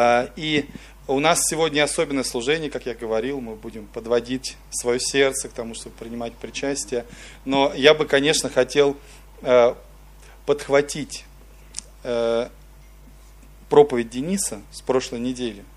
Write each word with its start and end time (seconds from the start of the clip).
А, 0.00 0.30
и 0.36 0.66
у 1.08 1.18
нас 1.18 1.40
сегодня 1.48 1.82
особенное 1.82 2.22
служение, 2.22 2.70
как 2.70 2.86
я 2.86 2.94
говорил, 2.94 3.40
мы 3.40 3.56
будем 3.56 3.86
подводить 3.86 4.56
свое 4.70 5.00
сердце 5.00 5.48
к 5.48 5.52
тому, 5.52 5.74
чтобы 5.74 5.96
принимать 5.96 6.34
причастие. 6.34 7.04
Но 7.44 7.72
я 7.74 7.94
бы, 7.94 8.04
конечно, 8.04 8.48
хотел 8.48 8.96
э, 9.42 9.74
подхватить 10.46 11.24
э, 12.04 12.48
проповедь 13.68 14.10
Дениса 14.10 14.60
с 14.70 14.82
прошлой 14.82 15.18
недели– 15.18 15.64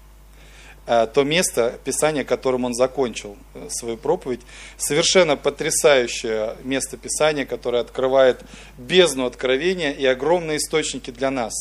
Э, 0.87 1.07
то 1.07 1.23
место 1.23 1.79
Писания, 1.83 2.23
которым 2.23 2.65
он 2.65 2.73
закончил 2.73 3.37
свою 3.69 3.97
проповедь. 3.97 4.41
Совершенно 4.77 5.37
потрясающее 5.37 6.57
место 6.63 6.97
Писания, 6.97 7.45
которое 7.45 7.81
открывает 7.81 8.41
бездну 8.77 9.25
откровения 9.25 9.91
и 9.91 10.05
огромные 10.05 10.57
источники 10.57 11.11
для 11.11 11.31
нас. 11.31 11.53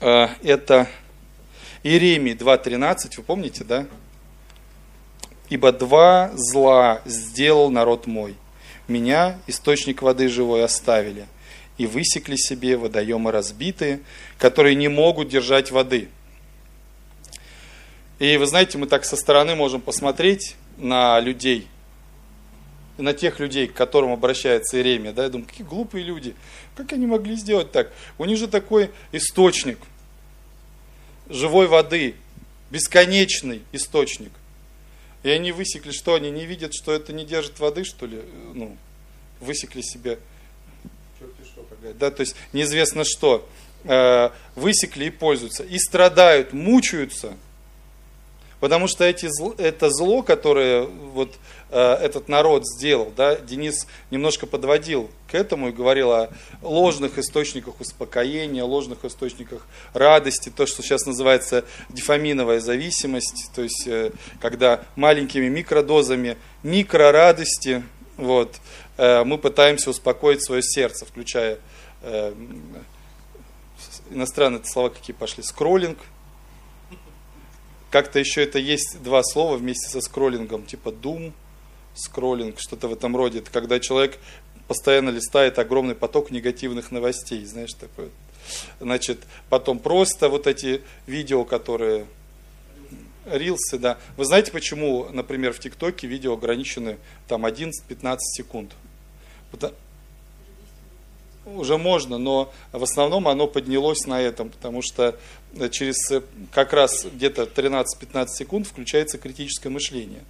Это 0.00 0.86
Иеремии 1.88 2.34
2.13, 2.34 3.16
вы 3.16 3.22
помните, 3.22 3.64
да? 3.64 3.86
«Ибо 5.48 5.72
два 5.72 6.30
зла 6.34 7.00
сделал 7.06 7.70
народ 7.70 8.06
мой. 8.06 8.34
Меня, 8.86 9.38
источник 9.46 10.02
воды 10.02 10.28
живой, 10.28 10.62
оставили, 10.62 11.26
и 11.78 11.86
высекли 11.86 12.36
себе 12.36 12.76
водоемы 12.76 13.32
разбитые, 13.32 14.00
которые 14.38 14.74
не 14.74 14.88
могут 14.88 15.28
держать 15.28 15.70
воды» 15.70 16.08
И 18.18 18.36
вы 18.36 18.46
знаете, 18.46 18.76
мы 18.76 18.86
так 18.86 19.04
со 19.04 19.16
стороны 19.16 19.54
можем 19.54 19.80
посмотреть 19.80 20.56
на 20.76 21.20
людей, 21.20 21.68
на 22.98 23.14
тех 23.14 23.38
людей, 23.38 23.68
к 23.68 23.74
которым 23.74 24.12
обращается 24.12 24.76
Иеремия, 24.76 25.12
да, 25.12 25.22
я 25.22 25.28
думаю, 25.30 25.46
какие 25.46 25.66
глупые 25.66 26.04
люди, 26.04 26.34
как 26.76 26.92
они 26.92 27.06
могли 27.06 27.36
сделать 27.36 27.70
так? 27.70 27.92
У 28.18 28.24
них 28.24 28.36
же 28.36 28.48
такой 28.48 28.90
источник 29.12 29.78
живой 31.28 31.66
воды, 31.66 32.14
бесконечный 32.70 33.62
источник. 33.72 34.32
И 35.22 35.30
они 35.30 35.52
высекли, 35.52 35.90
что 35.90 36.14
они 36.14 36.30
не 36.30 36.46
видят, 36.46 36.72
что 36.74 36.92
это 36.92 37.12
не 37.12 37.24
держит 37.24 37.58
воды, 37.58 37.84
что 37.84 38.06
ли? 38.06 38.20
Ну, 38.54 38.76
высекли 39.40 39.82
себе, 39.82 40.18
что, 41.44 41.66
да, 41.98 42.10
то 42.10 42.20
есть 42.20 42.36
неизвестно 42.52 43.04
что, 43.04 43.48
э, 43.84 44.30
высекли 44.54 45.06
и 45.06 45.10
пользуются, 45.10 45.64
и 45.64 45.78
страдают, 45.78 46.52
мучаются– 46.52 47.36
Потому 48.60 48.88
что 48.88 49.04
эти, 49.04 49.28
это 49.60 49.88
зло, 49.90 50.22
которое 50.22 50.82
вот, 50.82 51.34
э, 51.70 51.78
этот 51.78 52.28
народ 52.28 52.66
сделал, 52.66 53.12
да, 53.16 53.36
Денис 53.36 53.86
немножко 54.10 54.46
подводил 54.46 55.10
к 55.30 55.34
этому 55.34 55.68
и 55.68 55.72
говорил 55.72 56.10
о 56.10 56.30
ложных 56.62 57.18
источниках 57.18 57.80
успокоения, 57.80 58.64
ложных 58.64 59.04
источниках 59.04 59.64
радости, 59.92 60.48
то, 60.48 60.66
что 60.66 60.82
сейчас 60.82 61.06
называется 61.06 61.64
дефаминовая 61.88 62.58
зависимость, 62.58 63.50
то 63.54 63.62
есть 63.62 63.86
э, 63.86 64.10
когда 64.40 64.82
маленькими 64.96 65.48
микродозами 65.48 66.36
микрорадости 66.64 67.84
вот, 68.16 68.56
э, 68.96 69.22
мы 69.22 69.38
пытаемся 69.38 69.90
успокоить 69.90 70.44
свое 70.44 70.62
сердце, 70.64 71.06
включая 71.06 71.58
э, 72.02 72.34
иностранные 74.10 74.64
слова 74.64 74.88
какие 74.88 75.14
пошли, 75.14 75.44
скроллинг– 75.44 75.98
как-то 77.90 78.18
еще 78.18 78.42
это 78.42 78.58
есть 78.58 79.02
два 79.02 79.22
слова 79.22 79.56
вместе 79.56 79.88
со 79.88 80.00
скроллингом, 80.00 80.64
типа 80.64 80.90
doom, 80.90 81.32
скроллинг, 81.94 82.60
что-то 82.60 82.88
в 82.88 82.92
этом 82.92 83.16
роде. 83.16 83.38
Это 83.38 83.50
когда 83.50 83.80
человек 83.80 84.18
постоянно 84.66 85.10
листает 85.10 85.58
огромный 85.58 85.94
поток 85.94 86.30
негативных 86.30 86.90
новостей, 86.90 87.44
знаешь, 87.44 87.72
такое. 87.72 88.10
Значит, 88.80 89.20
потом 89.48 89.78
просто 89.78 90.28
вот 90.28 90.46
эти 90.46 90.82
видео, 91.06 91.44
которые 91.44 92.06
рилсы, 93.26 93.78
да. 93.78 93.98
Вы 94.16 94.24
знаете, 94.24 94.52
почему, 94.52 95.08
например, 95.10 95.52
в 95.52 95.58
ТикТоке 95.58 96.06
видео 96.06 96.34
ограничены 96.34 96.98
там 97.26 97.44
11-15 97.46 98.18
секунд? 98.20 98.72
Уже 101.56 101.78
можно, 101.78 102.18
но 102.18 102.52
в 102.72 102.82
основном 102.82 103.28
оно 103.28 103.46
поднялось 103.46 104.06
на 104.06 104.20
этом, 104.20 104.50
потому 104.50 104.82
что 104.82 105.18
через 105.70 106.10
э, 106.10 106.22
как 106.52 106.72
раз 106.72 107.06
где-то 107.06 107.44
13-15 107.44 108.26
секунд 108.28 108.66
включается 108.66 109.18
критическое 109.18 109.68
мышление. 109.70 110.22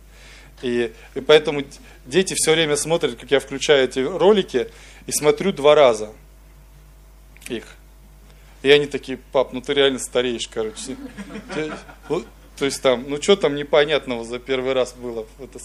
И, 0.63 0.93
и 1.15 1.21
поэтому 1.21 1.65
дети 2.07 2.35
все 2.35 2.53
время 2.53 2.77
смотрят, 2.77 3.17
как 3.17 3.31
я 3.31 3.41
включаю 3.41 3.85
эти 3.85 4.01
ролики, 4.01 4.71
и 5.07 5.13
смотрю 5.13 5.53
два 5.53 5.75
раза 5.75 6.13
их. 7.49 7.65
И 8.63 8.71
они 8.71 8.87
такие, 8.87 9.19
пап, 9.33 9.53
ну 9.53 9.61
ты 9.61 9.75
реально 9.75 9.99
стареешь, 9.99 10.49
короче. 10.49 10.97
То 12.59 12.65
есть 12.65 12.83
там, 12.83 13.05
ну 13.09 13.23
что 13.23 13.37
там 13.37 13.55
непонятного 13.55 14.25
за 14.25 14.41
первый 14.41 14.73
раз 14.73 14.93
было? 14.93 15.27
Это. 15.39 15.59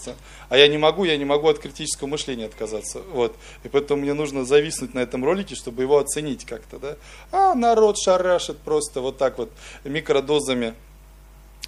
А 0.48 0.56
я 0.56 0.68
не 0.68 0.78
могу, 0.78 1.04
я 1.04 1.16
не 1.16 1.24
могу 1.24 1.48
от 1.48 1.58
критического 1.58 2.06
мышления 2.06 2.46
отказаться. 2.46 3.00
Вот. 3.12 3.34
И 3.64 3.68
поэтому 3.68 4.02
мне 4.02 4.14
нужно 4.14 4.44
зависнуть 4.44 4.94
на 4.94 5.00
этом 5.00 5.24
ролике, 5.24 5.56
чтобы 5.56 5.82
его 5.82 5.98
оценить 5.98 6.44
как-то. 6.44 6.78
Да? 6.78 6.96
А 7.32 7.54
народ 7.54 7.98
шарашит 7.98 8.58
просто 8.58 9.00
вот 9.00 9.18
так 9.18 9.38
вот 9.38 9.50
микродозами 9.82 10.74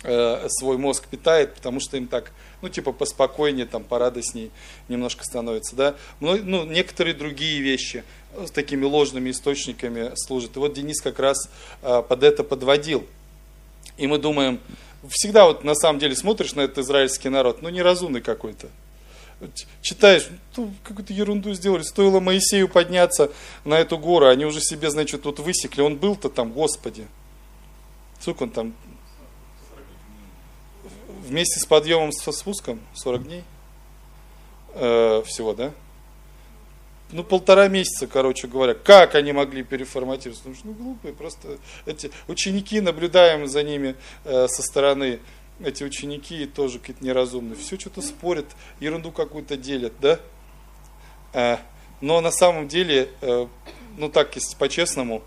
э, 0.05 0.47
свой 0.49 0.79
мозг 0.79 1.09
питает, 1.09 1.55
потому 1.57 1.81
что 1.81 1.97
им 1.97 2.07
так, 2.07 2.31
ну 2.63 2.69
типа 2.69 2.93
поспокойнее, 2.93 3.67
там 3.67 3.83
порадостней 3.83 4.53
немножко 4.89 5.25
становится. 5.25 5.75
Да? 5.75 5.97
Ну, 6.21 6.65
некоторые 6.65 7.15
другие 7.15 7.61
вещи 7.61 8.05
с 8.37 8.53
такими 8.53 8.85
ложными 8.85 9.31
источниками 9.31 10.13
служат. 10.15 10.55
И 10.57 10.61
вот 10.61 10.73
Денис 10.73 11.01
как 11.01 11.19
раз 11.19 11.51
э, 11.83 12.03
под 12.09 12.23
это 12.23 12.45
подводил. 12.45 13.05
И 13.97 14.07
мы 14.07 14.19
думаем, 14.19 14.61
всегда 15.11 15.47
вот 15.47 15.65
на 15.65 15.75
самом 15.75 15.99
деле 15.99 16.15
смотришь 16.17 16.55
на 16.55 16.63
этот 16.63 16.79
израильский 16.79 17.29
народ, 17.29 17.63
ну 17.63 17.69
неразумный 17.69 18.21
какой-то. 18.21 18.69
Читаешь, 19.83 20.29
ну, 20.57 20.73
какую-то 20.83 21.13
ерунду 21.13 21.53
сделали. 21.53 21.83
Стоило 21.83 22.21
Моисею 22.21 22.69
подняться 22.69 23.31
на 23.65 23.75
эту 23.75 23.99
гору, 23.99 24.29
они 24.29 24.47
уже 24.47 24.61
себе, 24.61 24.91
значит, 24.91 25.23
тут 25.23 25.41
высекли. 25.41 25.83
Он 25.83 25.97
был-то 25.97 26.31
там, 26.31 26.53
Господи. 26.53 27.07
Сколько 28.19 28.45
он 28.45 28.51
там? 28.51 28.75
Вместе 31.27 31.61
с 31.61 31.67
подъемом, 31.67 32.13
со 32.13 32.33
спуском 32.33 32.81
40 32.95 33.25
дней 33.25 33.45
э, 34.75 35.23
всего, 35.27 35.53
да? 35.53 35.73
Ну, 37.13 37.23
полтора 37.23 37.69
месяца, 37.69 38.07
короче 38.07 38.49
говоря. 38.49 38.75
Как 38.75 39.15
они 39.15 39.33
могли 39.33 39.63
переформатироваться? 39.63 40.49
Ну, 40.49 40.55
ну 40.65 40.73
глупые, 40.73 41.15
просто 41.15 41.59
эти 41.85 42.11
ученики, 42.27 42.81
наблюдаем 42.81 43.47
за 43.47 43.63
ними 43.63 43.95
э, 44.25 44.49
со 44.49 44.63
стороны, 44.63 45.21
эти 45.61 45.85
ученики 45.85 46.47
тоже 46.47 46.79
какие-то 46.79 47.05
неразумные. 47.05 47.57
Все 47.57 47.79
что-то 47.79 48.03
спорят, 48.03 48.47
ерунду 48.81 49.13
какую-то 49.13 49.57
делят, 49.57 49.93
да? 50.01 50.19
Э, 51.33 51.59
но 52.01 52.21
на 52.21 52.31
самом 52.31 52.67
деле, 52.67 53.09
э, 53.21 53.47
ну 53.97 54.09
так, 54.09 54.35
если 54.35 54.57
по-честному, 54.57 55.23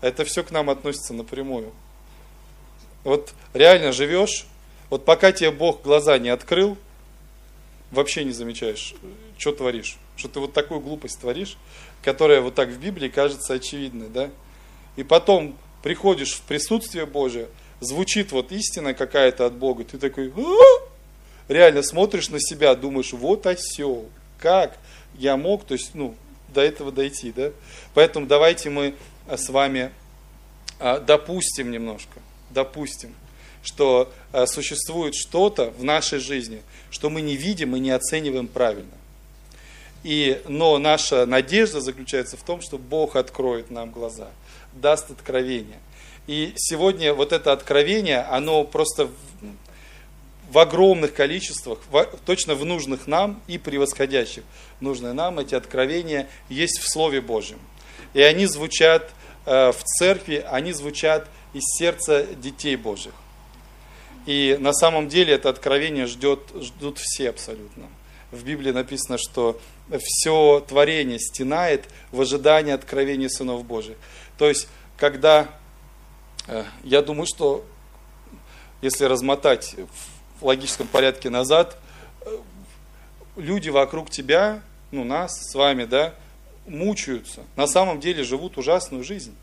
это 0.00 0.24
все 0.24 0.42
к 0.42 0.50
нам 0.50 0.68
относится 0.68 1.14
напрямую. 1.14 1.72
Вот 3.04 3.32
реально 3.54 3.92
живешь, 3.92 4.46
вот 4.90 5.04
пока 5.04 5.32
тебе 5.32 5.50
Бог 5.50 5.82
глаза 5.82 6.18
не 6.18 6.28
открыл, 6.28 6.76
вообще 7.90 8.24
не 8.24 8.32
замечаешь, 8.32 8.94
что 9.38 9.52
творишь 9.52 9.96
что 10.16 10.28
ты 10.28 10.40
вот 10.40 10.52
такую 10.52 10.80
глупость 10.80 11.20
творишь, 11.20 11.56
которая 12.02 12.40
вот 12.40 12.54
так 12.54 12.68
в 12.68 12.78
Библии 12.78 13.08
кажется 13.08 13.54
очевидной, 13.54 14.08
да? 14.08 14.30
И 14.96 15.02
потом 15.02 15.56
приходишь 15.82 16.34
в 16.34 16.42
присутствие 16.42 17.06
Божие, 17.06 17.48
звучит 17.80 18.32
вот 18.32 18.52
истина 18.52 18.94
какая-то 18.94 19.46
от 19.46 19.54
Бога, 19.54 19.84
ты 19.84 19.98
такой, 19.98 20.32
«А?» 20.36 20.82
реально 21.48 21.82
смотришь 21.82 22.28
на 22.28 22.40
себя, 22.40 22.74
думаешь, 22.74 23.12
вот 23.12 23.46
осел, 23.46 24.08
как 24.38 24.78
я 25.14 25.36
мог, 25.36 25.64
то 25.64 25.74
есть, 25.74 25.94
ну, 25.94 26.14
до 26.48 26.60
этого 26.60 26.92
дойти, 26.92 27.32
да? 27.32 27.50
Поэтому 27.94 28.26
давайте 28.26 28.70
мы 28.70 28.94
с 29.28 29.48
вами 29.48 29.90
а, 30.78 30.98
допустим 30.98 31.70
немножко, 31.70 32.20
допустим, 32.50 33.14
что 33.62 34.12
а, 34.32 34.46
существует 34.46 35.14
что-то 35.14 35.70
в 35.70 35.84
нашей 35.84 36.18
жизни, 36.18 36.62
что 36.90 37.08
мы 37.08 37.20
не 37.20 37.36
видим 37.36 37.76
и 37.76 37.80
не 37.80 37.92
оцениваем 37.92 38.48
правильно. 38.48 38.90
И, 40.04 40.42
но 40.48 40.78
наша 40.78 41.26
надежда 41.26 41.80
заключается 41.80 42.36
в 42.36 42.42
том, 42.42 42.60
что 42.60 42.78
Бог 42.78 43.14
откроет 43.16 43.70
нам 43.70 43.90
глаза, 43.90 44.30
даст 44.72 45.10
откровение. 45.10 45.78
И 46.26 46.52
сегодня 46.56 47.14
вот 47.14 47.32
это 47.32 47.52
откровение, 47.52 48.20
оно 48.20 48.64
просто 48.64 49.06
в, 49.06 49.12
в 50.50 50.58
огромных 50.58 51.14
количествах, 51.14 51.78
в, 51.90 52.04
точно 52.24 52.54
в 52.54 52.64
нужных 52.64 53.06
нам 53.06 53.40
и 53.46 53.58
превосходящих 53.58 54.44
нужные 54.80 55.12
нам, 55.12 55.38
эти 55.38 55.54
откровения 55.54 56.28
есть 56.48 56.78
в 56.80 56.88
Слове 56.88 57.20
Божьем. 57.20 57.58
И 58.14 58.20
они 58.20 58.46
звучат 58.46 59.10
э, 59.46 59.72
в 59.72 59.82
церкви, 59.84 60.44
они 60.48 60.72
звучат 60.72 61.28
из 61.54 61.62
сердца 61.78 62.24
детей 62.24 62.76
Божьих. 62.76 63.14
И 64.26 64.56
на 64.60 64.72
самом 64.72 65.08
деле 65.08 65.34
это 65.34 65.48
откровение 65.48 66.06
ждет, 66.06 66.40
ждут 66.60 66.98
все 66.98 67.30
абсолютно. 67.30 67.88
В 68.30 68.44
Библии 68.44 68.70
написано, 68.70 69.18
что 69.18 69.60
все 69.98 70.64
творение 70.66 71.18
стенает 71.18 71.88
в 72.10 72.20
ожидании 72.20 72.72
откровения 72.72 73.28
сынов 73.28 73.64
Божьих. 73.64 73.96
То 74.38 74.48
есть, 74.48 74.68
когда, 74.96 75.48
э, 76.46 76.64
я 76.84 77.02
думаю, 77.02 77.26
что 77.26 77.64
если 78.80 79.04
размотать 79.04 79.76
в 80.40 80.46
логическом 80.46 80.86
порядке 80.86 81.30
назад, 81.30 81.78
люди 83.36 83.68
вокруг 83.68 84.10
тебя, 84.10 84.62
ну 84.90 85.04
нас 85.04 85.32
с 85.50 85.54
вами, 85.54 85.84
да, 85.84 86.14
мучаются, 86.66 87.42
на 87.56 87.66
самом 87.66 88.00
деле 88.00 88.24
живут 88.24 88.58
ужасную 88.58 89.04
жизнь, 89.04 89.34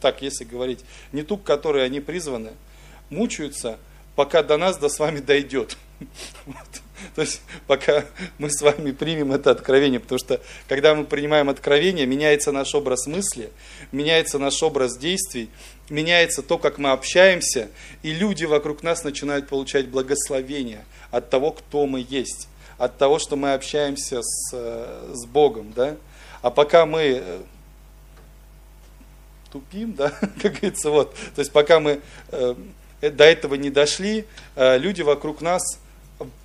так 0.00 0.22
если 0.22 0.44
говорить, 0.44 0.84
не 1.12 1.22
ту, 1.22 1.36
к 1.36 1.44
которой 1.44 1.84
они 1.84 2.00
призваны, 2.00 2.52
мучаются, 3.10 3.78
пока 4.16 4.42
до 4.42 4.56
нас, 4.56 4.76
до 4.76 4.88
с 4.88 4.98
вами 4.98 5.20
дойдет. 5.20 5.76
То 7.14 7.22
есть 7.22 7.40
пока 7.66 8.04
мы 8.38 8.50
с 8.50 8.60
вами 8.60 8.92
примем 8.92 9.32
это 9.32 9.50
откровение, 9.50 10.00
потому 10.00 10.18
что 10.18 10.40
когда 10.68 10.94
мы 10.94 11.04
принимаем 11.04 11.48
откровение, 11.48 12.06
меняется 12.06 12.52
наш 12.52 12.74
образ 12.74 13.06
мысли, 13.06 13.50
меняется 13.92 14.38
наш 14.38 14.62
образ 14.62 14.96
действий, 14.96 15.50
меняется 15.90 16.42
то, 16.42 16.58
как 16.58 16.78
мы 16.78 16.90
общаемся, 16.90 17.68
и 18.02 18.12
люди 18.12 18.44
вокруг 18.44 18.82
нас 18.82 19.04
начинают 19.04 19.48
получать 19.48 19.88
благословение 19.88 20.84
от 21.10 21.30
того, 21.30 21.52
кто 21.52 21.86
мы 21.86 22.04
есть, 22.08 22.48
от 22.76 22.98
того, 22.98 23.18
что 23.18 23.36
мы 23.36 23.54
общаемся 23.54 24.22
с, 24.22 24.52
с 24.52 25.26
Богом. 25.26 25.72
Да? 25.74 25.96
А 26.42 26.50
пока 26.50 26.86
мы 26.86 27.22
э, 27.24 27.40
тупим, 29.50 29.94
да, 29.94 30.10
как 30.42 30.52
говорится, 30.52 30.90
вот, 30.90 31.14
то 31.34 31.40
есть 31.40 31.52
пока 31.52 31.80
мы 31.80 32.00
э, 32.30 32.54
до 33.00 33.24
этого 33.24 33.54
не 33.54 33.70
дошли, 33.70 34.24
э, 34.54 34.78
люди 34.78 35.02
вокруг 35.02 35.40
нас 35.40 35.62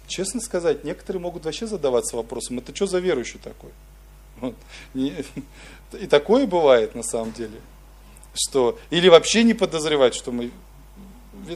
честно 0.08 0.42
сказать, 0.42 0.84
некоторые 0.84 1.22
могут 1.22 1.46
вообще 1.46 1.68
задаваться 1.68 2.16
вопросом, 2.16 2.60
это 2.60 2.76
что 2.76 2.86
за 2.86 3.00
верующий 3.00 3.40
такой? 3.40 3.72
Вот. 4.40 4.56
И 4.94 6.08
такое 6.10 6.46
бывает 6.48 6.96
на 6.96 7.04
самом 7.04 7.34
деле. 7.34 7.60
Что, 8.36 8.80
или 8.90 9.10
вообще 9.10 9.44
не 9.44 9.54
подозревать, 9.54 10.16
что 10.16 10.32
мы... 10.32 10.52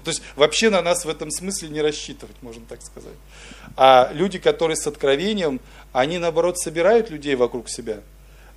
То 0.04 0.10
есть 0.10 0.22
вообще 0.36 0.70
на 0.70 0.82
нас 0.82 1.06
в 1.06 1.10
этом 1.10 1.32
смысле 1.32 1.70
не 1.70 1.82
рассчитывать, 1.82 2.36
можно 2.42 2.64
так 2.68 2.82
сказать. 2.82 3.16
А 3.76 4.12
люди, 4.14 4.38
которые 4.38 4.76
с 4.76 4.86
откровением, 4.86 5.60
они 5.92 6.18
наоборот 6.18 6.60
собирают 6.60 7.10
людей 7.10 7.36
вокруг 7.36 7.70
себя. 7.70 8.02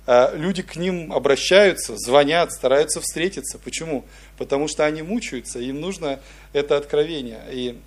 А 0.07 0.35
люди 0.35 0.61
к 0.61 0.75
ним 0.75 1.13
обращаются, 1.13 1.95
звонят, 1.97 2.51
стараются 2.51 3.01
встретиться. 3.01 3.59
Почему? 3.59 4.05
Потому 4.37 4.67
что 4.67 4.85
они 4.85 5.01
мучаются, 5.03 5.59
им 5.59 5.79
нужно 5.79 6.19
это 6.53 6.75
откровение. 6.77 7.41
И 7.51 7.79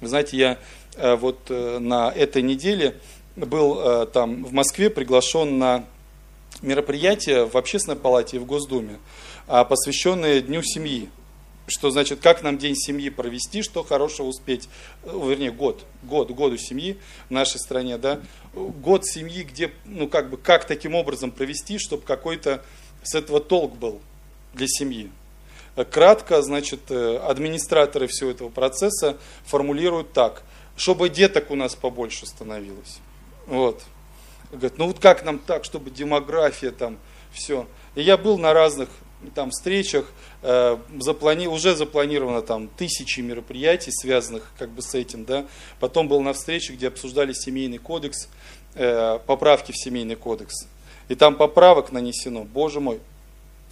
вы 0.00 0.08
знаете, 0.08 0.36
я 0.36 0.58
вот 0.96 1.50
э, 1.50 1.78
на 1.78 2.10
этой 2.10 2.42
неделе 2.42 2.96
был 3.36 3.80
э, 3.80 4.06
там 4.06 4.44
в 4.44 4.52
Москве 4.52 4.90
приглашен 4.90 5.58
на 5.58 5.84
мероприятие 6.62 7.46
в 7.46 7.56
Общественной 7.56 7.96
палате 7.96 8.36
и 8.36 8.40
в 8.40 8.46
Госдуме, 8.46 8.98
а, 9.48 9.64
посвященное 9.64 10.40
Дню 10.40 10.62
семьи. 10.62 11.08
Что 11.66 11.90
значит, 11.90 12.20
как 12.20 12.42
нам 12.42 12.58
День 12.58 12.76
семьи 12.76 13.08
провести, 13.08 13.62
что 13.62 13.82
хорошего 13.82 14.26
успеть, 14.26 14.68
вернее, 15.02 15.50
год, 15.50 15.82
год, 16.02 16.30
году 16.30 16.58
семьи 16.58 16.98
в 17.28 17.32
нашей 17.32 17.58
стране, 17.58 17.96
да, 17.96 18.20
год 18.52 19.06
семьи, 19.06 19.42
где, 19.42 19.72
ну, 19.86 20.06
как 20.06 20.28
бы, 20.28 20.36
как 20.36 20.66
таким 20.66 20.94
образом 20.94 21.30
провести, 21.30 21.78
чтобы 21.78 22.02
какой-то 22.02 22.62
с 23.02 23.14
этого 23.14 23.40
толк 23.40 23.76
был 23.76 24.00
для 24.52 24.66
семьи. 24.68 25.10
Кратко, 25.90 26.42
значит, 26.42 26.90
администраторы 26.90 28.08
всего 28.08 28.30
этого 28.30 28.50
процесса 28.50 29.16
формулируют 29.46 30.12
так– 30.12 30.42
чтобы 30.76 31.08
деток 31.08 31.50
у 31.50 31.54
нас 31.54 31.74
побольше 31.74 32.26
становилось. 32.26 32.98
Вот. 33.46 33.82
Говорит, 34.50 34.78
ну 34.78 34.86
вот 34.86 34.98
как 34.98 35.24
нам 35.24 35.38
так, 35.38 35.64
чтобы 35.64 35.90
демография 35.90 36.70
там, 36.70 36.98
все. 37.32 37.66
И 37.94 38.02
я 38.02 38.16
был 38.16 38.38
на 38.38 38.52
разных 38.52 38.88
там 39.34 39.50
встречах, 39.50 40.10
э, 40.42 40.76
заплани... 40.98 41.46
уже 41.46 41.74
запланировано 41.74 42.42
там 42.42 42.68
тысячи 42.68 43.20
мероприятий, 43.20 43.90
связанных 43.90 44.52
как 44.58 44.70
бы 44.70 44.82
с 44.82 44.94
этим, 44.94 45.24
да. 45.24 45.46
Потом 45.80 46.08
был 46.08 46.20
на 46.20 46.32
встрече, 46.32 46.74
где 46.74 46.88
обсуждали 46.88 47.32
семейный 47.32 47.78
кодекс, 47.78 48.28
э, 48.74 49.18
поправки 49.26 49.72
в 49.72 49.76
семейный 49.76 50.16
кодекс. 50.16 50.66
И 51.08 51.14
там 51.14 51.36
поправок 51.36 51.92
нанесено, 51.92 52.44
боже 52.44 52.80
мой. 52.80 53.00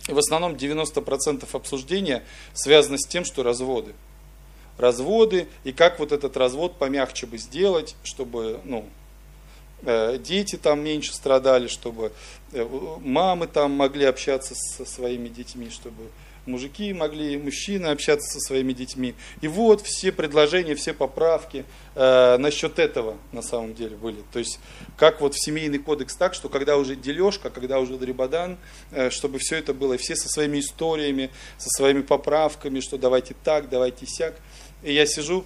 И 0.08 0.12
в 0.12 0.18
основном 0.18 0.54
90% 0.54 1.46
обсуждения 1.52 2.24
связано 2.54 2.98
с 2.98 3.06
тем, 3.06 3.24
что 3.24 3.42
разводы 3.42 3.94
разводы, 4.78 5.48
и 5.64 5.72
как 5.72 5.98
вот 5.98 6.12
этот 6.12 6.36
развод 6.36 6.78
помягче 6.78 7.26
бы 7.26 7.38
сделать, 7.38 7.96
чтобы 8.02 8.60
ну, 8.64 8.86
э, 9.82 10.18
дети 10.18 10.56
там 10.56 10.82
меньше 10.82 11.14
страдали, 11.14 11.68
чтобы 11.68 12.12
э, 12.52 12.66
мамы 13.00 13.46
там 13.46 13.72
могли 13.72 14.04
общаться 14.04 14.54
со 14.54 14.84
своими 14.84 15.28
детьми, 15.28 15.70
чтобы 15.70 16.04
мужики 16.46 16.92
могли, 16.92 17.36
мужчины 17.36 17.86
общаться 17.86 18.32
со 18.32 18.40
своими 18.40 18.72
детьми. 18.72 19.14
И 19.40 19.48
вот 19.48 19.82
все 19.82 20.12
предложения, 20.12 20.74
все 20.74 20.92
поправки 20.92 21.64
э, 21.94 22.36
насчет 22.38 22.78
этого 22.78 23.16
на 23.32 23.42
самом 23.42 23.74
деле 23.74 23.96
были. 23.96 24.22
То 24.32 24.38
есть 24.38 24.58
как 24.96 25.20
вот 25.20 25.34
в 25.34 25.44
семейный 25.44 25.78
кодекс 25.78 26.16
так, 26.16 26.34
что 26.34 26.48
когда 26.48 26.76
уже 26.76 26.96
дележка, 26.96 27.50
когда 27.50 27.78
уже 27.78 27.96
дребодан, 27.96 28.58
э, 28.90 29.10
чтобы 29.10 29.38
все 29.38 29.56
это 29.56 29.72
было, 29.72 29.96
все 29.96 30.16
со 30.16 30.28
своими 30.28 30.60
историями, 30.60 31.30
со 31.58 31.68
своими 31.70 32.02
поправками, 32.02 32.80
что 32.80 32.98
давайте 32.98 33.34
так, 33.44 33.68
давайте 33.68 34.06
сяк. 34.06 34.34
И 34.82 34.92
я 34.92 35.06
сижу, 35.06 35.44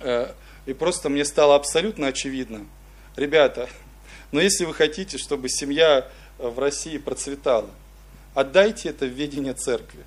э, 0.00 0.32
и 0.66 0.72
просто 0.72 1.08
мне 1.08 1.24
стало 1.24 1.54
абсолютно 1.56 2.08
очевидно, 2.08 2.66
ребята, 3.16 3.68
но 4.30 4.40
если 4.40 4.64
вы 4.64 4.74
хотите, 4.74 5.18
чтобы 5.18 5.48
семья 5.48 6.08
в 6.38 6.58
России 6.58 6.98
процветала, 6.98 7.70
отдайте 8.34 8.88
это 8.88 9.06
в 9.06 9.10
ведение 9.10 9.54
церкви. 9.54 10.04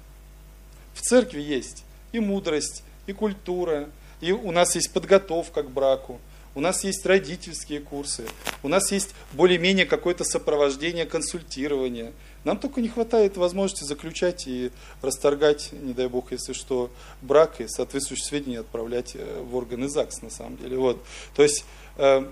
В 0.94 1.02
церкви 1.02 1.42
есть 1.42 1.84
и 2.12 2.20
мудрость, 2.20 2.84
и 3.08 3.14
культура, 3.14 3.90
и 4.22 4.32
у 4.32 4.52
нас 4.52 4.76
есть 4.76 4.92
подготовка 4.92 5.64
к 5.64 5.70
браку, 5.70 6.20
у 6.56 6.62
нас 6.62 6.84
есть 6.84 7.06
родительские 7.06 7.82
курсы, 7.82 8.26
у 8.64 8.70
нас 8.70 8.92
есть 8.92 9.14
более-менее 9.34 9.86
какое-то 9.86 10.24
сопровождение, 10.24 11.06
консультирование. 11.06 12.14
Нам 12.46 12.58
только 12.58 12.80
не 12.80 12.88
хватает 12.88 13.38
возможности 13.38 13.84
заключать 13.84 14.48
и 14.48 14.72
расторгать, 15.02 15.72
не 15.74 15.94
дай 15.94 16.08
бог, 16.08 16.32
если 16.32 16.54
что, 16.54 16.92
брак 17.22 17.60
и 17.60 17.68
соответствующие 17.68 18.26
сведения 18.26 18.60
отправлять 18.60 19.16
э, 19.16 19.42
в 19.42 19.56
органы 19.56 19.90
ЗАГС 19.90 20.22
на 20.22 20.30
самом 20.30 20.56
деле. 20.58 20.78
Вот. 20.78 21.04
То 21.36 21.42
есть, 21.44 21.66
э, 21.98 22.24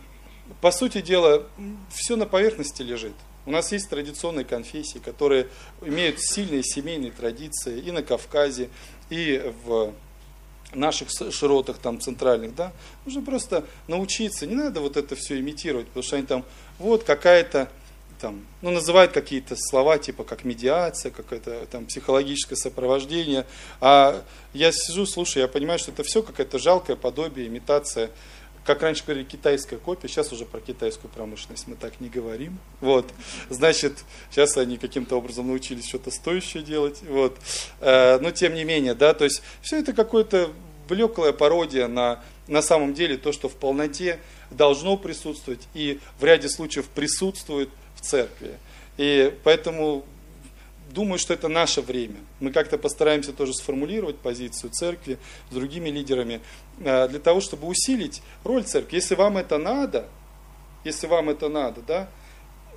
по 0.62 0.72
сути 0.72 1.02
дела, 1.02 1.44
все 1.90 2.16
на 2.16 2.28
поверхности 2.28 2.84
лежит. 2.84 3.16
У 3.46 3.52
нас 3.52 3.72
есть 3.72 3.90
традиционные 3.90 4.46
конфессии, 4.46 5.00
которые 5.00 5.48
имеют 5.82 6.22
сильные 6.22 6.64
семейные 6.64 7.12
традиции 7.12 7.80
и 7.80 7.92
на 7.92 8.04
Кавказе, 8.04 8.70
и 9.10 9.52
в 9.66 9.94
наших 10.76 11.10
широтах 11.32 11.78
там 11.80 12.00
центральных, 12.00 12.56
да, 12.56 12.72
нужно 13.06 13.22
просто 13.22 13.66
научиться, 13.88 14.46
не 14.46 14.56
надо 14.56 14.80
вот 14.80 14.98
это 14.98 15.16
все 15.16 15.40
имитировать, 15.40 15.88
потому 15.88 16.04
что 16.04 16.16
они 16.16 16.26
там, 16.26 16.46
вот 16.80 17.04
какая-то 17.04 17.70
там, 18.24 18.46
ну, 18.62 18.72
называют 18.72 19.12
какие-то 19.12 19.58
слова, 19.58 19.98
типа 19.98 20.24
как 20.24 20.46
медиация, 20.46 21.12
какое-то 21.12 21.66
там 21.70 21.86
психологическое 21.86 22.56
сопровождение, 22.56 23.46
а 23.82 24.24
я 24.54 24.72
сижу, 24.72 25.06
слушаю, 25.06 25.42
я 25.42 25.50
понимаю, 25.50 25.78
что 25.78 25.92
это 25.92 26.04
все 26.04 26.24
какая-то 26.24 26.58
жалкое 26.58 26.96
подобие, 26.96 27.48
имитация, 27.48 28.12
как 28.64 28.82
раньше 28.82 29.04
говорили, 29.04 29.26
китайская 29.26 29.76
копия, 29.76 30.08
сейчас 30.08 30.32
уже 30.32 30.46
про 30.46 30.62
китайскую 30.62 31.12
промышленность 31.12 31.68
мы 31.68 31.76
так 31.76 32.00
не 32.00 32.08
говорим. 32.08 32.60
Вот. 32.80 33.12
Значит, 33.50 34.06
сейчас 34.32 34.56
они 34.56 34.78
каким-то 34.78 35.18
образом 35.18 35.48
научились 35.48 35.86
что-то 35.86 36.10
стоящее 36.10 36.64
делать. 36.64 37.02
Вот. 37.02 37.38
Э, 37.82 38.20
но 38.20 38.32
тем 38.32 38.54
не 38.54 38.64
менее, 38.64 38.94
да, 38.94 39.14
то 39.14 39.26
есть 39.26 39.42
все 39.62 39.80
это 39.80 39.92
какое-то 39.92 40.50
блеклая 40.88 41.34
пародия 41.34 41.90
на, 41.90 42.24
на 42.48 42.62
самом 42.62 42.94
деле 42.94 43.18
то, 43.18 43.34
что 43.34 43.50
в 43.50 43.56
полноте 43.56 44.22
должно 44.50 44.96
присутствовать 44.96 45.68
и 45.74 46.00
в 46.20 46.24
ряде 46.24 46.48
случаев 46.48 46.88
присутствует 46.88 47.70
в 47.96 48.02
церкви. 48.02 48.58
И 48.98 49.34
поэтому 49.44 50.06
думаю, 50.90 51.18
что 51.20 51.34
это 51.34 51.48
наше 51.48 51.82
время. 51.82 52.18
Мы 52.40 52.52
как-то 52.52 52.78
постараемся 52.78 53.34
тоже 53.34 53.54
сформулировать 53.54 54.18
позицию 54.18 54.72
церкви 54.72 55.18
с 55.50 55.54
другими 55.54 55.90
лидерами 55.90 56.42
э, 56.80 57.08
для 57.08 57.20
того, 57.20 57.42
чтобы 57.42 57.68
усилить 57.68 58.22
роль 58.44 58.64
церкви. 58.64 58.96
Если 58.96 59.16
вам 59.16 59.38
это 59.38 59.58
надо, 59.58 60.08
если 60.84 61.08
вам 61.08 61.30
это 61.30 61.50
надо, 61.50 61.82
да, 61.82 62.10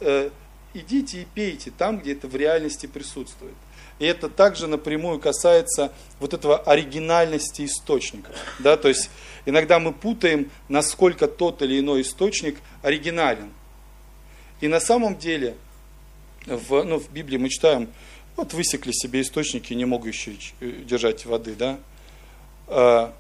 э, 0.01 0.31
идите 0.75 1.23
и 1.23 1.25
пейте 1.25 1.71
там, 1.77 1.99
где 1.99 2.13
это 2.13 2.29
в 2.29 2.37
реальности 2.37 2.87
присутствует. 2.87 3.55
И 3.99 4.05
это 4.05 4.29
также 4.29 4.67
напрямую 4.67 5.19
касается 5.19 5.93
вот 6.21 6.35
этого 6.35 6.59
оригинальности 6.59 7.65
источника. 7.65 8.31
Да? 8.59 8.77
То 8.77 8.89
есть 8.89 9.11
иногда 9.47 9.79
мы 9.79 9.93
путаем, 9.93 10.51
насколько 10.69 11.27
тот 11.27 11.63
или 11.63 11.81
иной 11.81 12.03
источник 12.03 12.59
оригинален. 12.83 13.51
И 14.61 14.69
на 14.69 14.81
самом 14.81 15.17
деле 15.17 15.57
в, 16.47 16.83
ну, 16.85 16.99
в 16.99 17.11
Библии 17.11 17.37
мы 17.37 17.49
читаем, 17.49 17.89
вот 18.37 18.53
высекли 18.53 18.93
себе 18.93 19.23
источники, 19.23 19.73
не 19.75 19.85
могущие 19.85 20.37
э, 20.61 20.71
держать 20.85 21.27
воды, 21.27 21.55
да. 21.55 21.79
А, 22.69 23.15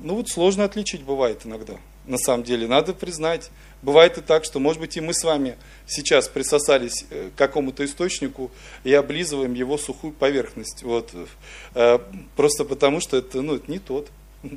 ну 0.00 0.16
вот 0.16 0.28
сложно 0.28 0.64
отличить 0.64 1.02
бывает 1.02 1.42
иногда, 1.44 1.74
на 2.06 2.18
самом 2.18 2.44
деле, 2.44 2.66
надо 2.66 2.94
признать. 2.94 3.50
Бывает 3.82 4.18
и 4.18 4.20
так, 4.20 4.44
что, 4.44 4.58
может 4.58 4.80
быть, 4.80 4.96
и 4.96 5.00
мы 5.00 5.12
с 5.12 5.22
вами 5.22 5.56
сейчас 5.86 6.28
присосались 6.28 7.04
э, 7.10 7.30
к 7.34 7.38
какому-то 7.38 7.84
источнику 7.84 8.50
и 8.84 8.92
облизываем 8.92 9.54
его 9.54 9.76
сухую 9.78 10.12
поверхность. 10.12 10.82
Вот. 10.82 11.12
Э, 11.74 11.98
просто 12.36 12.64
потому, 12.64 13.00
что 13.00 13.16
это, 13.16 13.42
ну, 13.42 13.56
это 13.56 13.70
не 13.70 13.78
тот. 13.78 14.08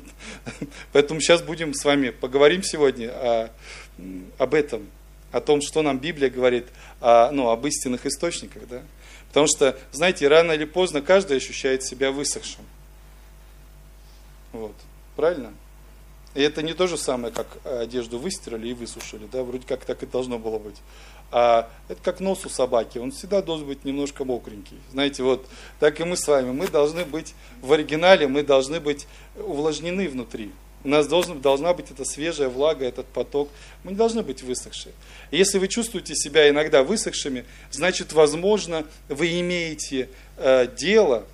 Поэтому 0.92 1.20
сейчас 1.20 1.42
будем 1.42 1.74
с 1.74 1.84
вами 1.84 2.10
поговорим 2.10 2.62
сегодня 2.62 3.10
о, 3.10 3.50
об 4.38 4.54
этом, 4.54 4.86
о 5.32 5.40
том, 5.40 5.60
что 5.62 5.82
нам 5.82 5.98
Библия 5.98 6.30
говорит 6.30 6.68
о, 7.00 7.30
ну, 7.30 7.50
об 7.50 7.66
истинных 7.66 8.06
источниках. 8.06 8.66
Да? 8.68 8.82
Потому 9.28 9.46
что, 9.46 9.78
знаете, 9.92 10.28
рано 10.28 10.52
или 10.52 10.64
поздно 10.64 11.02
каждый 11.02 11.36
ощущает 11.36 11.82
себя 11.82 12.10
высохшим. 12.10 12.64
Вот. 14.52 14.74
Правильно? 15.16 15.52
И 16.34 16.42
это 16.42 16.62
не 16.62 16.74
то 16.74 16.86
же 16.86 16.96
самое, 16.96 17.32
как 17.32 17.46
одежду 17.64 18.18
выстирали 18.18 18.68
и 18.68 18.72
высушили, 18.72 19.28
да, 19.32 19.42
вроде 19.42 19.66
как 19.66 19.84
так 19.84 20.02
и 20.04 20.06
должно 20.06 20.38
было 20.38 20.58
быть. 20.58 20.76
А 21.32 21.68
это 21.88 22.00
как 22.02 22.20
нос 22.20 22.46
у 22.46 22.48
собаки, 22.48 22.98
он 22.98 23.10
всегда 23.10 23.42
должен 23.42 23.66
быть 23.66 23.84
немножко 23.84 24.24
мокренький. 24.24 24.78
Знаете, 24.92 25.24
вот 25.24 25.46
так 25.80 26.00
и 26.00 26.04
мы 26.04 26.16
с 26.16 26.26
вами, 26.26 26.52
мы 26.52 26.68
должны 26.68 27.04
быть 27.04 27.34
в 27.62 27.72
оригинале, 27.72 28.28
мы 28.28 28.42
должны 28.44 28.78
быть 28.78 29.06
увлажнены 29.36 30.08
внутри. 30.08 30.52
У 30.82 30.88
нас 30.88 31.06
должен, 31.06 31.40
должна 31.40 31.74
быть 31.74 31.90
эта 31.90 32.04
свежая 32.04 32.48
влага, 32.48 32.86
этот 32.86 33.06
поток. 33.06 33.50
Мы 33.84 33.92
не 33.92 33.98
должны 33.98 34.22
быть 34.22 34.42
высохшие. 34.42 34.94
Если 35.30 35.58
вы 35.58 35.68
чувствуете 35.68 36.14
себя 36.14 36.48
иногда 36.48 36.82
высохшими, 36.82 37.44
значит, 37.70 38.12
возможно, 38.12 38.86
вы 39.08 39.40
имеете 39.40 40.08
э, 40.38 40.66
дело, 40.74 41.26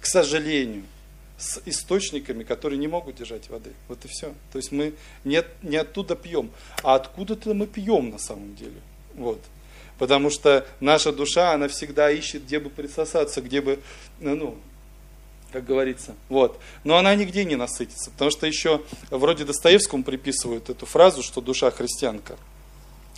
к 0.00 0.06
сожалению, 0.06 0.84
с 1.36 1.60
источниками, 1.66 2.44
которые 2.44 2.78
не 2.78 2.86
могут 2.86 3.16
держать 3.16 3.48
воды. 3.50 3.72
Вот 3.88 4.04
и 4.04 4.08
все. 4.08 4.32
То 4.52 4.58
есть 4.58 4.70
мы 4.70 4.94
не, 5.24 5.42
не 5.62 5.76
оттуда 5.76 6.14
пьем, 6.14 6.50
а 6.82 6.94
откуда-то 6.94 7.52
мы 7.54 7.66
пьем 7.66 8.10
на 8.10 8.18
самом 8.18 8.54
деле. 8.54 8.80
Вот. 9.14 9.40
Потому 9.98 10.30
что 10.30 10.66
наша 10.80 11.12
душа, 11.12 11.52
она 11.52 11.68
всегда 11.68 12.10
ищет, 12.10 12.44
где 12.44 12.60
бы 12.60 12.70
присосаться, 12.70 13.40
где 13.40 13.60
бы, 13.60 13.80
ну, 14.20 14.56
как 15.54 15.64
говорится. 15.64 16.16
Вот. 16.28 16.58
Но 16.82 16.96
она 16.96 17.14
нигде 17.14 17.44
не 17.44 17.54
насытится, 17.54 18.10
потому 18.10 18.32
что 18.32 18.44
еще 18.44 18.82
вроде 19.10 19.44
Достоевскому 19.44 20.02
приписывают 20.02 20.68
эту 20.68 20.84
фразу, 20.84 21.22
что 21.22 21.40
душа 21.40 21.70
христианка. 21.70 22.36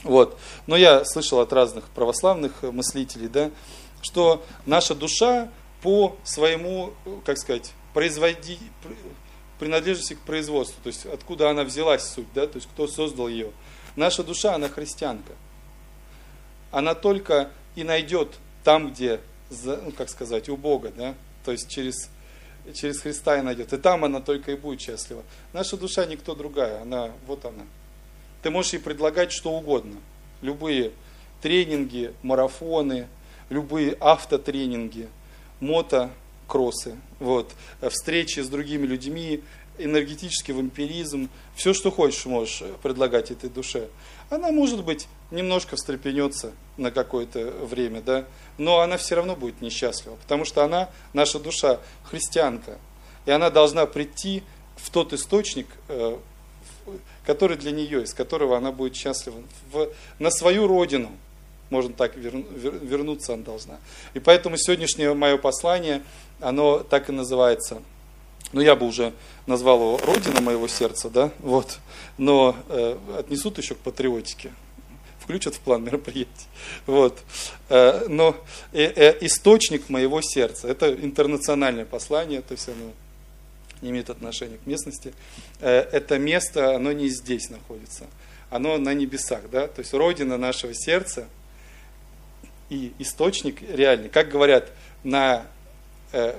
Вот. 0.02 0.38
Но 0.66 0.76
я 0.76 1.02
слышал 1.06 1.40
от 1.40 1.50
разных 1.54 1.88
православных 1.88 2.62
мыслителей, 2.62 3.28
да, 3.28 3.50
что 4.02 4.44
наша 4.66 4.94
душа 4.94 5.48
по 5.80 6.14
своему, 6.24 6.92
как 7.24 7.38
сказать, 7.38 7.72
производи, 7.94 8.58
принадлежности 9.58 10.12
к 10.12 10.20
производству, 10.20 10.78
то 10.82 10.88
есть 10.88 11.06
откуда 11.06 11.48
она 11.48 11.64
взялась 11.64 12.06
суть, 12.06 12.30
да, 12.34 12.46
то 12.46 12.56
есть 12.56 12.68
кто 12.68 12.86
создал 12.86 13.28
ее. 13.28 13.50
Наша 13.96 14.22
душа, 14.22 14.54
она 14.54 14.68
христианка. 14.68 15.32
Она 16.70 16.94
только 16.94 17.48
и 17.76 17.82
найдет 17.82 18.34
там, 18.62 18.92
где, 18.92 19.20
ну, 19.64 19.90
как 19.96 20.10
сказать, 20.10 20.50
у 20.50 20.58
Бога, 20.58 20.92
да, 20.94 21.14
то 21.46 21.52
есть 21.52 21.70
через, 21.70 22.10
через 22.74 23.00
Христа 23.00 23.38
и 23.38 23.42
найдет. 23.42 23.72
И 23.72 23.76
там 23.76 24.04
она 24.04 24.20
только 24.20 24.52
и 24.52 24.56
будет 24.56 24.80
счастлива. 24.80 25.22
Наша 25.52 25.76
душа 25.76 26.06
никто 26.06 26.34
другая, 26.34 26.82
она, 26.82 27.10
вот 27.26 27.44
она. 27.44 27.64
Ты 28.42 28.50
можешь 28.50 28.74
ей 28.74 28.78
предлагать 28.78 29.32
что 29.32 29.52
угодно. 29.52 29.96
Любые 30.42 30.92
тренинги, 31.40 32.12
марафоны, 32.22 33.08
любые 33.50 33.96
автотренинги, 34.00 35.08
мото 35.60 36.10
кроссы, 36.46 36.96
вот, 37.18 37.52
встречи 37.90 38.40
с 38.40 38.48
другими 38.48 38.86
людьми, 38.86 39.42
энергетический 39.78 40.54
вампиризм, 40.54 41.28
все, 41.54 41.74
что 41.74 41.90
хочешь, 41.90 42.24
можешь 42.26 42.62
предлагать 42.82 43.30
этой 43.30 43.50
душе. 43.50 43.88
Она, 44.30 44.50
может 44.50 44.84
быть, 44.84 45.08
немножко 45.30 45.76
встрепенется 45.76 46.52
на 46.76 46.90
какое-то 46.90 47.50
время, 47.62 48.00
да, 48.00 48.24
но 48.58 48.80
она 48.80 48.96
все 48.96 49.16
равно 49.16 49.36
будет 49.36 49.60
несчастлива, 49.60 50.16
потому 50.16 50.44
что 50.44 50.64
она, 50.64 50.88
наша 51.12 51.38
душа, 51.38 51.80
христианка, 52.04 52.78
и 53.24 53.30
она 53.30 53.50
должна 53.50 53.86
прийти 53.86 54.42
в 54.76 54.90
тот 54.90 55.12
источник, 55.12 55.66
э, 55.88 56.16
который 57.24 57.56
для 57.56 57.72
нее, 57.72 58.04
из 58.04 58.14
которого 58.14 58.56
она 58.56 58.72
будет 58.72 58.94
счастлива, 58.94 59.42
в, 59.72 59.88
на 60.18 60.30
свою 60.30 60.66
родину, 60.66 61.10
можно 61.70 61.92
так 61.92 62.14
вернуться 62.16 63.34
она 63.34 63.42
должна. 63.42 63.78
И 64.14 64.20
поэтому 64.20 64.56
сегодняшнее 64.56 65.12
мое 65.14 65.36
послание– 65.36 66.02
оно 66.40 66.78
так 66.80 67.08
и 67.08 67.12
называется. 67.12 67.82
Ну, 68.52 68.60
я 68.60 68.76
бы 68.76 68.86
уже 68.86 69.12
назвал 69.46 69.78
его 69.78 70.00
«Родина 70.04 70.40
моего 70.40 70.68
сердца», 70.68 71.10
да, 71.10 71.30
вот, 71.40 71.78
но 72.16 72.56
э, 72.68 72.96
отнесут 73.18 73.58
еще 73.58 73.74
к 73.74 73.78
патриотике, 73.78 74.52
включат 75.26 75.56
в 75.56 75.60
план 75.60 75.82
мероприятий, 75.82 76.46
вот, 76.86 77.18
э, 77.68 78.06
но 78.08 78.36
э, 78.72 78.84
э, 78.84 79.26
источник 79.26 79.88
моего 79.88 80.22
сердца, 80.22 80.68
это 80.68 80.94
интернациональное 80.94 81.84
послание, 81.84 82.42
то 82.42 82.52
есть 82.52 82.68
оно 82.68 82.92
не 83.82 83.90
имеет 83.90 84.08
отношения 84.08 84.56
к 84.56 84.66
местности, 84.66 85.12
это 85.60 86.16
место, 86.18 86.76
оно 86.76 86.92
не 86.92 87.08
здесь 87.08 87.50
находится, 87.50 88.06
оно 88.50 88.78
на 88.78 88.94
небесах, 88.94 89.50
да, 89.50 89.66
то 89.66 89.80
есть 89.80 89.92
Родина 89.92 90.38
нашего 90.38 90.72
сердца 90.74 91.26
и 92.70 92.92
источник 93.00 93.62
реальный, 93.62 94.08
как 94.08 94.28
говорят, 94.28 94.70
на 95.02 95.44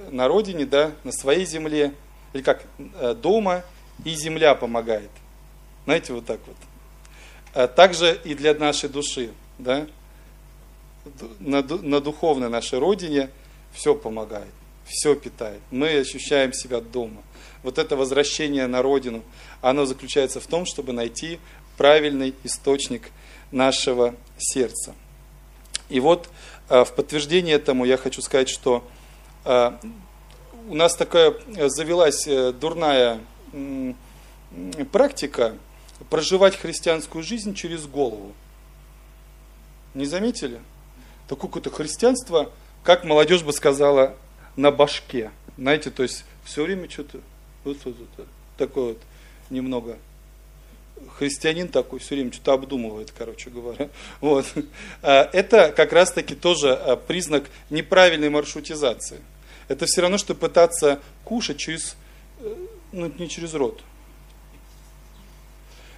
на 0.09 0.27
родине, 0.27 0.65
да, 0.65 0.93
на 1.03 1.11
своей 1.11 1.45
земле, 1.45 1.93
или 2.33 2.41
как 2.41 2.63
дома, 3.21 3.63
и 4.05 4.15
земля 4.15 4.55
помогает. 4.55 5.11
Знаете, 5.83 6.13
вот 6.13 6.25
так 6.25 6.39
вот. 6.47 6.55
А 7.57 7.65
также 7.67 8.21
и 8.23 8.35
для 8.35 8.53
нашей 8.53 8.87
души, 8.87 9.31
да, 9.57 9.87
на, 11.39 11.63
на 11.63 11.99
духовной 11.99 12.49
нашей 12.49 12.77
родине 12.77 13.31
все 13.73 13.95
помогает, 13.95 14.53
все 14.85 15.15
питает. 15.15 15.59
Мы 15.71 15.89
ощущаем 15.97 16.53
себя 16.53 16.81
дома. 16.81 17.23
Вот 17.63 17.79
это 17.79 17.95
возвращение 17.95 18.67
на 18.67 18.83
родину, 18.83 19.23
оно 19.59 19.87
заключается 19.87 20.39
в 20.39 20.45
том, 20.45 20.67
чтобы 20.67 20.93
найти 20.93 21.39
правильный 21.77 22.35
источник 22.43 23.09
нашего 23.51 24.13
сердца. 24.37 24.93
И 25.89 25.99
вот 25.99 26.29
э, 26.69 26.83
в 26.83 26.93
подтверждение 26.93 27.55
этому 27.55 27.85
я 27.85 27.97
хочу 27.97 28.21
сказать, 28.21 28.49
что 28.49 28.87
а, 29.45 29.79
у 30.69 30.75
нас 30.75 30.95
такая 30.95 31.33
э, 31.55 31.69
завелась 31.69 32.27
э, 32.27 32.51
дурная 32.51 33.19
практика 34.91 35.55
проживать 36.09 36.55
христианскую 36.55 37.23
жизнь 37.23 37.53
через 37.53 37.85
голову. 37.85 38.33
Не 39.93 40.05
заметили? 40.05 40.59
Такое 41.27 41.49
какое-то 41.49 41.71
христианство, 41.71 42.51
как 42.83 43.03
молодежь 43.03 43.43
бы 43.43 43.53
сказала, 43.53 44.15
на 44.55 44.71
башке. 44.71 45.31
Знаете, 45.57 45.91
то 45.91 46.03
есть 46.03 46.23
все 46.43 46.63
время 46.63 46.89
что-то 46.89 47.19
вот, 47.63 47.77
вот, 47.83 47.95
вот, 48.17 48.27
такое 48.57 48.85
вот 48.93 49.01
немного 49.49 49.97
христианин 51.17 51.67
такой 51.67 51.99
все 51.99 52.15
время 52.15 52.31
что-то 52.31 52.53
обдумывает, 52.53 53.13
короче 53.17 53.49
говоря. 53.49 53.89
Вот. 54.21 54.45
А, 55.01 55.29
это 55.33 55.71
как 55.71 55.93
раз-таки 55.93 56.35
тоже 56.35 56.73
а, 56.73 56.95
признак 56.95 57.49
неправильной 57.69 58.29
маршрутизации. 58.29 59.19
Это 59.67 59.85
все 59.85 60.01
равно, 60.01 60.17
что 60.17 60.33
пытаться 60.33 60.99
кушать 61.23 61.57
через, 61.57 61.97
э, 62.39 62.55
ну, 62.93 63.11
не 63.17 63.27
через 63.27 63.53
рот. 63.53 63.81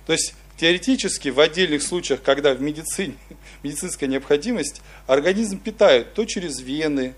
То 0.10 0.14
есть 0.14 0.34
теоретически 0.58 1.30
в 1.30 1.40
отдельных 1.40 1.84
случаях, 1.84 2.24
когда 2.24 2.56
в 2.56 2.62
медицине 2.64 3.14
медицинская 3.64 4.10
необходимость, 4.10 4.82
организм 5.06 5.60
питают 5.60 6.16
то 6.16 6.26
через 6.26 6.62
вены, 6.62 7.14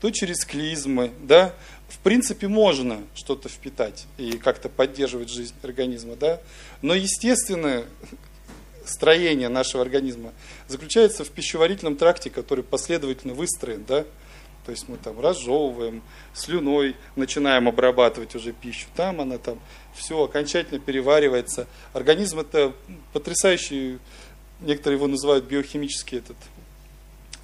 то 0.00 0.12
через 0.12 0.44
клизмы, 0.44 1.10
да, 1.22 1.52
в 1.88 1.98
принципе 1.98 2.46
можно 2.46 3.02
что-то 3.16 3.48
впитать 3.48 4.06
и 4.16 4.38
как-то 4.38 4.68
поддерживать 4.68 5.28
жизнь 5.28 5.54
организма, 5.64 6.14
да, 6.14 6.40
но 6.82 6.94
естественное 6.94 7.86
строение 8.84 9.48
нашего 9.48 9.82
организма 9.82 10.32
заключается 10.68 11.24
в 11.24 11.30
пищеварительном 11.30 11.96
тракте, 11.96 12.30
который 12.30 12.62
последовательно 12.62 13.34
выстроен, 13.34 13.84
да, 13.88 14.04
то 14.66 14.72
есть 14.72 14.88
мы 14.88 14.96
там 14.96 15.20
разжевываем, 15.20 16.02
слюной 16.34 16.96
начинаем 17.14 17.68
обрабатывать 17.68 18.34
уже 18.34 18.52
пищу. 18.52 18.88
Там 18.96 19.20
она 19.20 19.38
там 19.38 19.60
все 19.94 20.24
окончательно 20.24 20.80
переваривается. 20.80 21.68
Организм 21.92 22.40
это 22.40 22.72
потрясающий, 23.12 24.00
некоторые 24.60 24.96
его 24.96 25.06
называют 25.06 25.44
биохимический 25.44 26.18
этот 26.18 26.36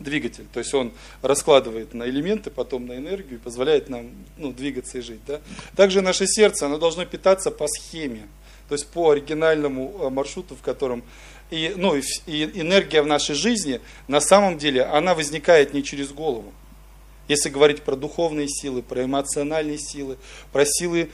двигатель. 0.00 0.46
То 0.52 0.58
есть 0.58 0.74
он 0.74 0.90
раскладывает 1.22 1.94
на 1.94 2.08
элементы, 2.08 2.50
потом 2.50 2.86
на 2.86 2.96
энергию 2.96 3.38
и 3.38 3.40
позволяет 3.40 3.88
нам 3.88 4.10
ну, 4.36 4.52
двигаться 4.52 4.98
и 4.98 5.00
жить. 5.00 5.20
Да? 5.24 5.40
Также 5.76 6.00
наше 6.00 6.26
сердце, 6.26 6.66
оно 6.66 6.76
должно 6.76 7.04
питаться 7.04 7.52
по 7.52 7.68
схеме, 7.68 8.26
то 8.68 8.74
есть 8.74 8.88
по 8.88 9.10
оригинальному 9.10 9.96
э, 10.00 10.10
маршруту, 10.10 10.56
в 10.56 10.62
котором 10.62 11.04
и, 11.52 11.72
ну, 11.76 11.94
и 11.94 12.44
энергия 12.60 13.00
в 13.02 13.06
нашей 13.06 13.36
жизни, 13.36 13.80
на 14.08 14.20
самом 14.20 14.58
деле, 14.58 14.82
она 14.82 15.14
возникает 15.14 15.72
не 15.72 15.84
через 15.84 16.10
голову. 16.10 16.52
Если 17.28 17.48
говорить 17.48 17.82
про 17.82 17.96
духовные 17.96 18.48
силы, 18.48 18.82
про 18.82 19.04
эмоциональные 19.04 19.78
силы, 19.78 20.18
про 20.52 20.64
силы 20.66 21.10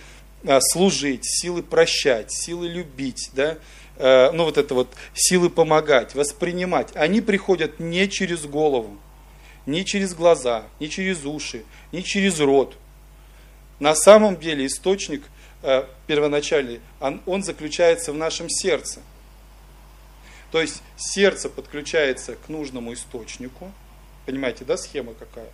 а, 0.47 0.61
служить, 0.61 1.23
силы 1.25 1.63
прощать, 1.63 2.33
силы 2.33 2.69
любить, 2.69 3.31
да, 3.33 3.59
э, 3.97 4.31
ну 4.31 4.45
вот 4.45 4.57
это 4.57 4.73
вот 4.75 4.89
силы 5.13 5.51
помогать, 5.51 6.15
воспринимать, 6.15 6.95
они 6.95 7.21
приходят 7.21 7.81
не 7.81 8.09
через 8.09 8.47
голову, 8.47 8.97
не 9.67 9.85
через 9.85 10.15
глаза, 10.15 10.65
не 10.79 10.89
через 10.89 11.25
уши, 11.25 11.65
не 11.91 12.05
через 12.05 12.39
рот. 12.39 12.77
на 13.81 13.95
самом 13.97 14.37
деле 14.37 14.67
источник 14.67 15.25
э, 15.63 15.85
первоначальный, 16.07 16.81
он, 17.01 17.21
он 17.27 17.43
заключается 17.43 18.13
в 18.13 18.17
нашем 18.17 18.49
сердце. 18.49 19.01
То 20.53 20.61
есть 20.61 20.83
сердце 20.97 21.51
подключается 21.51 22.37
к 22.37 22.49
нужному 22.49 22.95
источнику. 22.95 23.73
Понимаете, 24.25 24.65
да, 24.65 24.77
схема 24.77 25.15
какая? 25.15 25.51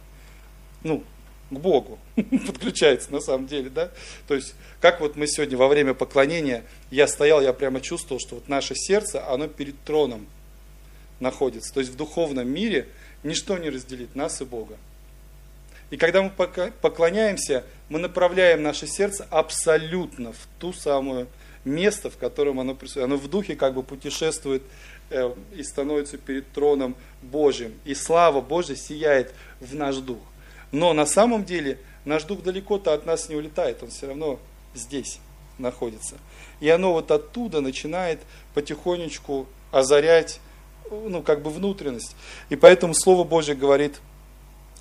Ну, 0.85 1.03
к 1.51 1.55
Богу 1.55 1.99
подключается 2.17 3.13
на 3.13 3.21
самом 3.21 3.47
деле, 3.47 3.71
да? 3.71 3.91
То 4.29 4.35
есть, 4.35 4.55
как 4.81 5.01
вот 5.01 5.17
мы 5.17 5.27
сегодня 5.27 5.57
во 5.57 5.69
время 5.69 5.95
поклонения, 5.95 6.65
я 6.91 7.09
стоял, 7.09 7.41
я 7.41 7.53
прямо 7.53 7.81
чувствовал, 7.81 8.21
что 8.21 8.37
вот 8.37 8.49
наше 8.49 8.75
сердце, 8.77 9.27
оно 9.29 9.49
перед 9.49 9.79
троном 9.85 10.27
находится. 11.21 11.73
То 11.73 11.81
есть 11.81 11.93
в 11.93 11.97
духовном 11.97 12.49
мире 12.49 12.87
ничто 13.23 13.59
не 13.59 13.71
разделит 13.71 14.15
нас 14.15 14.41
и 14.41 14.45
Бога. 14.45 14.77
И 15.91 15.97
когда 15.97 16.23
мы 16.23 16.31
поклоняемся, 16.31 17.65
мы 17.89 17.99
направляем 17.99 18.63
наше 18.63 18.87
сердце 18.87 19.27
абсолютно 19.31 20.33
в 20.33 20.49
ту 20.59 20.73
самую 20.73 21.29
место, 21.65 22.11
в 22.11 22.17
котором 22.17 22.61
оно 22.61 22.75
присутствует. 22.75 23.05
Оно 23.05 23.17
в 23.17 23.29
духе 23.29 23.55
как 23.55 23.75
бы 23.75 23.83
путешествует 23.83 24.63
э, 25.11 25.35
и 25.55 25.63
становится 25.63 26.19
перед 26.19 26.51
троном 26.53 26.97
Божьим. 27.23 27.75
И 27.85 27.95
слава 27.95 28.41
Божья 28.41 28.75
сияет 28.75 29.35
в 29.61 29.75
наш 29.75 29.97
дух. 29.97 30.19
Но 30.75 30.93
на 30.93 31.07
самом 31.07 31.45
деле 31.45 31.79
наш 32.05 32.25
дух 32.25 32.43
далеко-то 32.43 32.95
от 32.95 33.07
нас 33.07 33.29
не 33.29 33.37
улетает, 33.37 33.81
он 33.85 33.91
все 33.91 34.09
равно 34.09 34.41
здесь 34.75 35.21
находится. 35.57 36.17
И 36.59 36.69
оно 36.69 36.93
вот 36.93 37.13
оттуда 37.13 37.61
начинает 37.61 38.19
потихонечку 38.55 39.47
озарять, 39.71 40.41
ну, 40.91 41.23
как 41.23 41.43
бы 41.43 41.51
внутренность. 41.51 42.17
И 42.49 42.57
поэтому 42.57 42.93
Слово 42.93 43.23
Божье 43.23 43.55
говорит 43.55 44.01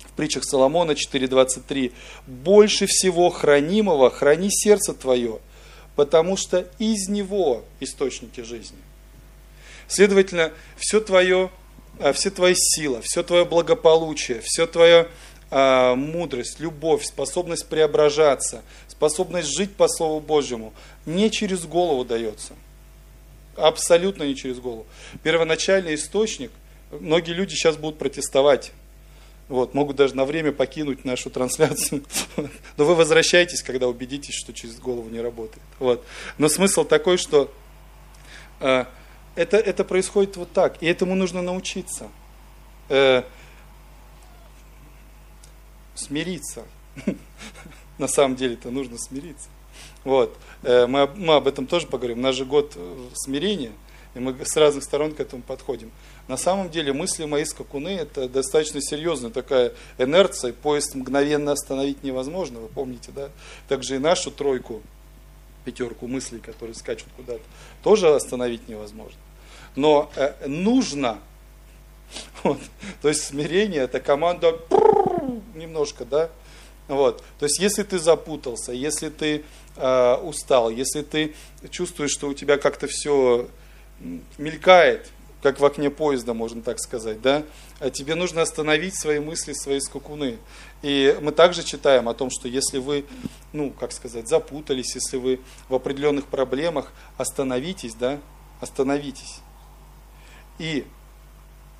в 0.04 0.12
притчах 0.14 0.42
Соломона 0.44 0.92
4.23, 0.92 1.92
«Больше 2.26 2.86
всего 2.88 3.30
хранимого 3.30 4.10
храни 4.10 4.48
сердце 4.50 4.94
твое, 4.94 5.38
потому 5.94 6.36
что 6.36 6.68
из 6.80 7.08
него 7.08 7.62
источники 7.78 8.40
жизни». 8.40 8.78
Следовательно, 9.86 10.52
все 10.76 11.00
твое, 11.00 11.52
а, 12.00 12.12
все 12.12 12.30
твои 12.30 12.54
сила, 12.56 13.00
все 13.00 13.22
твое 13.22 13.44
благополучие, 13.44 14.40
все 14.42 14.66
твое 14.66 15.06
а, 15.56 15.94
мудрость, 15.94 16.58
любовь, 16.58 17.04
способность 17.04 17.68
преображаться, 17.68 18.62
способность 18.88 19.56
жить 19.56 19.72
по 19.76 19.86
Слову 19.86 20.18
Божьему 20.18 20.74
не 21.06 21.30
через 21.30 21.64
голову 21.64 22.04
дается. 22.04 22.54
Абсолютно 23.54 24.24
не 24.24 24.34
через 24.34 24.58
голову. 24.58 24.84
Первоначальный 25.22 25.94
источник, 25.94 26.50
многие 26.90 27.34
люди 27.34 27.54
сейчас 27.54 27.76
будут 27.76 28.00
протестовать. 28.00 28.72
Вот, 29.48 29.74
могут 29.74 29.94
даже 29.94 30.16
на 30.16 30.24
время 30.24 30.50
покинуть 30.50 31.04
нашу 31.04 31.30
трансляцию. 31.30 32.02
Но 32.76 32.84
вы 32.84 32.96
возвращаетесь, 32.96 33.62
когда 33.62 33.86
убедитесь, 33.86 34.34
что 34.34 34.52
через 34.52 34.80
голову 34.80 35.08
не 35.08 35.20
работает. 35.20 35.62
Вот. 35.78 36.04
Но 36.36 36.48
смысл 36.48 36.82
такой, 36.82 37.16
что 37.16 37.48
э, 38.58 38.86
это, 39.36 39.56
это 39.58 39.84
происходит 39.84 40.36
вот 40.36 40.50
так. 40.50 40.82
И 40.82 40.86
этому 40.86 41.14
нужно 41.14 41.42
научиться. 41.42 42.08
Э, 42.88 43.22
смириться. 45.94 46.64
На 47.98 48.08
самом 48.08 48.36
деле 48.36 48.54
это 48.54 48.70
нужно 48.70 48.98
смириться. 48.98 49.48
Вот. 50.04 50.36
Э, 50.62 50.86
мы, 50.86 51.06
мы 51.14 51.34
об 51.34 51.46
этом 51.46 51.66
тоже 51.66 51.86
поговорим. 51.86 52.18
У 52.18 52.22
нас 52.22 52.34
же 52.34 52.44
год 52.44 52.72
э, 52.76 53.08
смирения, 53.14 53.72
и 54.14 54.20
мы 54.20 54.36
с 54.44 54.56
разных 54.56 54.84
сторон 54.84 55.14
к 55.14 55.20
этому 55.20 55.42
подходим. 55.42 55.90
На 56.28 56.36
самом 56.36 56.70
деле 56.70 56.92
мысли 56.92 57.24
мои 57.24 57.44
скакуны– 57.44 57.88
это 58.00 58.28
достаточно 58.28 58.80
серьезная 58.80 59.30
такая 59.30 59.72
инерция, 59.98 60.52
поезд 60.52 60.94
мгновенно 60.94 61.52
остановить 61.52 62.02
невозможно, 62.02 62.60
вы 62.60 62.68
помните, 62.68 63.12
да? 63.14 63.30
Также 63.68 63.96
и 63.96 63.98
нашу 63.98 64.30
тройку, 64.30 64.82
пятерку 65.64 66.06
мыслей, 66.06 66.40
которые 66.40 66.74
скачут 66.74 67.08
куда-то, 67.16 67.42
тоже 67.82 68.14
остановить 68.14 68.68
невозможно. 68.68 69.18
Но 69.76 70.10
э, 70.16 70.46
нужно, 70.46 71.18
вот, 72.42 72.60
то 73.02 73.08
есть 73.08 73.24
смирение– 73.24 73.82
это 73.84 74.00
команда 74.00 74.52
немножко, 75.54 76.04
да, 76.04 76.30
вот. 76.88 77.22
То 77.38 77.46
есть, 77.46 77.58
если 77.60 77.82
ты 77.82 77.98
запутался, 77.98 78.72
если 78.72 79.08
ты 79.08 79.44
э, 79.76 80.14
устал, 80.16 80.70
если 80.70 81.02
ты 81.02 81.34
чувствуешь, 81.70 82.10
что 82.10 82.28
у 82.28 82.34
тебя 82.34 82.58
как-то 82.58 82.86
все 82.86 83.48
мелькает, 84.36 85.10
как 85.42 85.60
в 85.60 85.64
окне 85.64 85.90
поезда, 85.90 86.32
можно 86.32 86.62
так 86.62 86.78
сказать, 86.78 87.20
да, 87.20 87.42
а 87.78 87.90
тебе 87.90 88.14
нужно 88.14 88.42
остановить 88.42 88.98
свои 88.98 89.18
мысли, 89.18 89.52
свои 89.52 89.78
скакуны. 89.80 90.38
И 90.82 91.16
мы 91.20 91.32
также 91.32 91.62
читаем 91.62 92.08
о 92.08 92.14
том, 92.14 92.30
что 92.30 92.48
если 92.48 92.78
вы, 92.78 93.04
ну, 93.52 93.70
как 93.70 93.92
сказать, 93.92 94.26
запутались, 94.26 94.94
если 94.94 95.18
вы 95.18 95.40
в 95.68 95.74
определенных 95.74 96.26
проблемах, 96.26 96.92
остановитесь, 97.18 97.94
да, 97.94 98.20
остановитесь. 98.60 99.40
И 100.58 100.86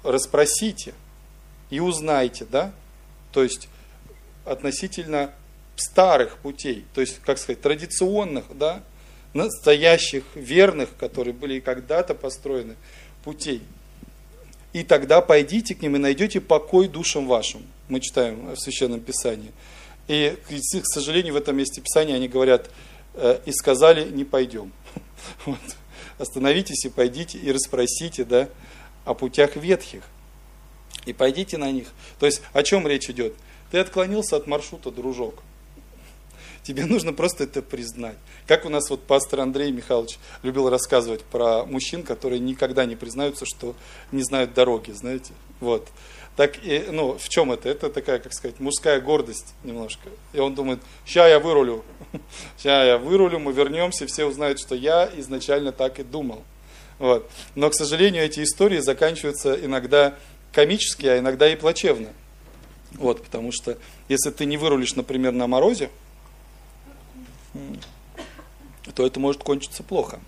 расспросите, 0.03 0.93
и 1.71 1.81
узнайте, 1.81 2.45
да, 2.45 2.75
то 3.35 3.43
есть 3.43 3.69
относительно 4.45 5.33
старых 5.75 6.39
путей, 6.39 6.85
то 6.95 7.01
есть, 7.01 7.19
как 7.19 7.37
сказать, 7.39 7.61
традиционных, 7.61 8.45
да, 8.57 8.83
настоящих, 9.33 10.23
верных, 10.37 10.97
которые 10.97 11.35
были 11.35 11.59
когда-то 11.59 12.15
построены, 12.15 12.77
путей. 13.25 13.61
И 14.73 14.85
тогда 14.85 15.21
пойдите 15.21 15.75
к 15.75 15.83
ним 15.83 15.97
и 15.97 15.99
найдете 15.99 16.41
покой 16.41 16.87
душам 16.87 17.27
вашим. 17.27 17.67
Мы 17.89 17.99
читаем 17.99 18.55
в 18.55 18.57
Священном 18.57 19.01
Писании. 19.01 19.51
И, 20.07 20.37
к 20.49 20.87
сожалению, 20.87 21.35
в 21.35 21.37
этом 21.37 21.57
месте 21.57 21.81
Писания 21.81 22.15
они 22.15 22.29
говорят, 22.29 22.71
«Э, 23.15 23.41
и 23.45 23.53
сказали, 23.53 24.09
не 24.09 24.25
пойдем. 24.25 24.73
Вот. 25.45 25.59
Остановитесь 26.19 26.85
и 26.85 26.89
пойдите 26.89 27.39
и 27.39 27.51
расспросите 27.51 28.25
да, 28.25 28.49
о 29.05 29.15
путях 29.15 29.57
ветхих 29.57 30.05
и 31.07 31.13
пойдите 31.13 31.59
на 31.59 31.71
них. 31.71 31.89
То 32.19 32.27
есть 32.27 32.43
о 32.53 32.63
чем 32.63 32.87
речь 32.87 33.09
идет? 33.11 33.35
Ты 33.71 33.79
отклонился 33.79 34.37
от 34.37 34.47
маршрута, 34.47 34.91
дружок. 34.91 35.43
Тебе 36.63 36.87
нужно 36.87 37.13
просто 37.13 37.45
это 37.45 37.61
признать. 37.61 38.17
Как 38.47 38.65
у 38.65 38.71
нас 38.71 38.89
вот 38.89 39.03
пастор 39.03 39.41
Андрей 39.41 39.71
Михайлович 39.71 40.19
любил 40.43 40.71
рассказывать 40.71 41.23
про 41.23 41.67
мужчин, 41.67 42.03
которые 42.03 42.41
никогда 42.41 42.87
не 42.87 42.97
признаются, 42.97 43.45
что 43.45 43.75
не 44.13 44.23
знают 44.23 44.55
дороги, 44.55 44.91
знаете. 44.93 45.33
Вот. 45.61 45.89
Так 46.37 46.65
и, 46.65 46.87
ну, 46.91 47.17
в 47.17 47.29
чем 47.29 47.53
это? 47.53 47.69
Это 47.69 47.91
такая, 47.91 48.19
как 48.19 48.33
сказать, 48.33 48.59
мужская 48.61 49.01
гордость 49.01 49.55
немножко. 49.63 50.09
И 50.33 50.41
он 50.41 50.55
думает, 50.55 50.81
ща 51.07 51.29
я 51.29 51.39
вырулю, 51.39 51.85
ща 52.63 52.85
я 52.85 52.99
вырулю, 52.99 53.39
мы 53.39 53.53
вернемся, 53.53 54.07
все 54.07 54.25
узнают, 54.25 54.59
что 54.59 54.75
я 54.75 55.09
изначально 55.17 55.71
так 55.71 56.01
и 56.01 56.03
думал. 56.03 56.43
Вот. 56.99 57.31
Но, 57.55 57.71
к 57.71 57.75
сожалению, 57.75 58.25
эти 58.25 58.43
истории 58.43 58.79
заканчиваются 58.79 59.55
иногда 59.55 60.17
комически, 60.55 61.07
а 61.07 61.19
иногда 61.19 61.53
и 61.53 61.57
плачевно. 61.57 62.11
Вот, 62.93 63.23
потому 63.23 63.51
что 63.53 63.77
если 64.09 64.31
ты 64.31 64.45
не 64.47 64.57
вырулишь, 64.57 64.95
например, 64.95 65.33
на 65.33 65.47
морозе, 65.47 65.91
то 68.95 69.05
это 69.05 69.19
может 69.19 69.43
кончиться 69.43 69.83
плохо. 69.83 70.21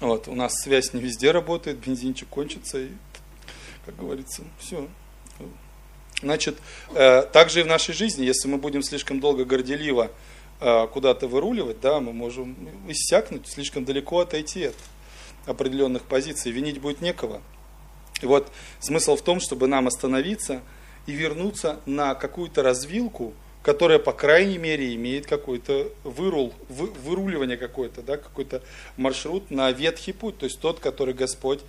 Вот, 0.00 0.28
у 0.28 0.34
нас 0.34 0.54
связь 0.62 0.92
не 0.92 1.00
везде 1.00 1.30
работает, 1.30 1.78
бензинчик 1.78 2.28
кончится, 2.28 2.78
и, 2.80 2.88
как 3.86 3.96
говорится, 3.96 4.42
все. 4.58 4.88
Значит, 6.22 6.58
э, 6.94 7.22
также 7.22 7.60
и 7.60 7.62
в 7.62 7.66
нашей 7.66 7.94
жизни, 7.94 8.24
если 8.24 8.48
мы 8.48 8.58
будем 8.58 8.82
слишком 8.82 9.20
долго 9.20 9.44
горделиво 9.44 10.10
э, 10.60 10.86
куда-то 10.88 11.28
выруливать, 11.28 11.80
да, 11.80 12.00
мы 12.00 12.12
можем 12.12 12.56
иссякнуть, 12.88 13.46
слишком 13.46 13.84
далеко 13.84 14.20
отойти 14.20 14.64
от 14.64 14.76
определенных 15.46 16.02
позиций, 16.04 16.52
винить 16.52 16.80
будет 16.80 17.00
некого. 17.00 17.42
И 18.22 18.26
вот 18.26 18.50
смысл 18.80 19.16
в 19.16 19.22
том, 19.22 19.40
чтобы 19.40 19.66
нам 19.66 19.86
остановиться 19.86 20.62
и 21.06 21.12
вернуться 21.12 21.80
на 21.86 22.14
какую-то 22.14 22.62
развилку, 22.62 23.34
которая, 23.62 23.98
по 23.98 24.12
крайней 24.12 24.58
мере, 24.58 24.94
имеет 24.94 25.26
какой-то 25.26 25.90
вырул, 26.04 26.54
вы, 26.68 26.86
выруливание 26.86 27.56
какое-то, 27.56 28.02
да, 28.02 28.16
какой-то 28.16 28.62
маршрут 28.96 29.50
на 29.50 29.70
ветхий 29.72 30.12
путь, 30.12 30.38
то 30.38 30.44
есть 30.44 30.60
тот, 30.60 30.78
который 30.78 31.14
Господь 31.14 31.60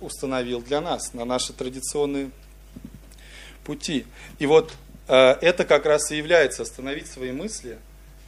установил 0.00 0.60
для 0.60 0.80
нас, 0.80 1.14
на 1.14 1.24
наши 1.24 1.52
традиционные 1.52 2.30
пути. 3.64 4.06
И 4.38 4.46
вот 4.46 4.72
э, 5.08 5.36
это 5.40 5.64
как 5.64 5.86
раз 5.86 6.10
и 6.10 6.16
является 6.16 6.62
остановить 6.62 7.06
свои 7.06 7.32
мысли 7.32 7.78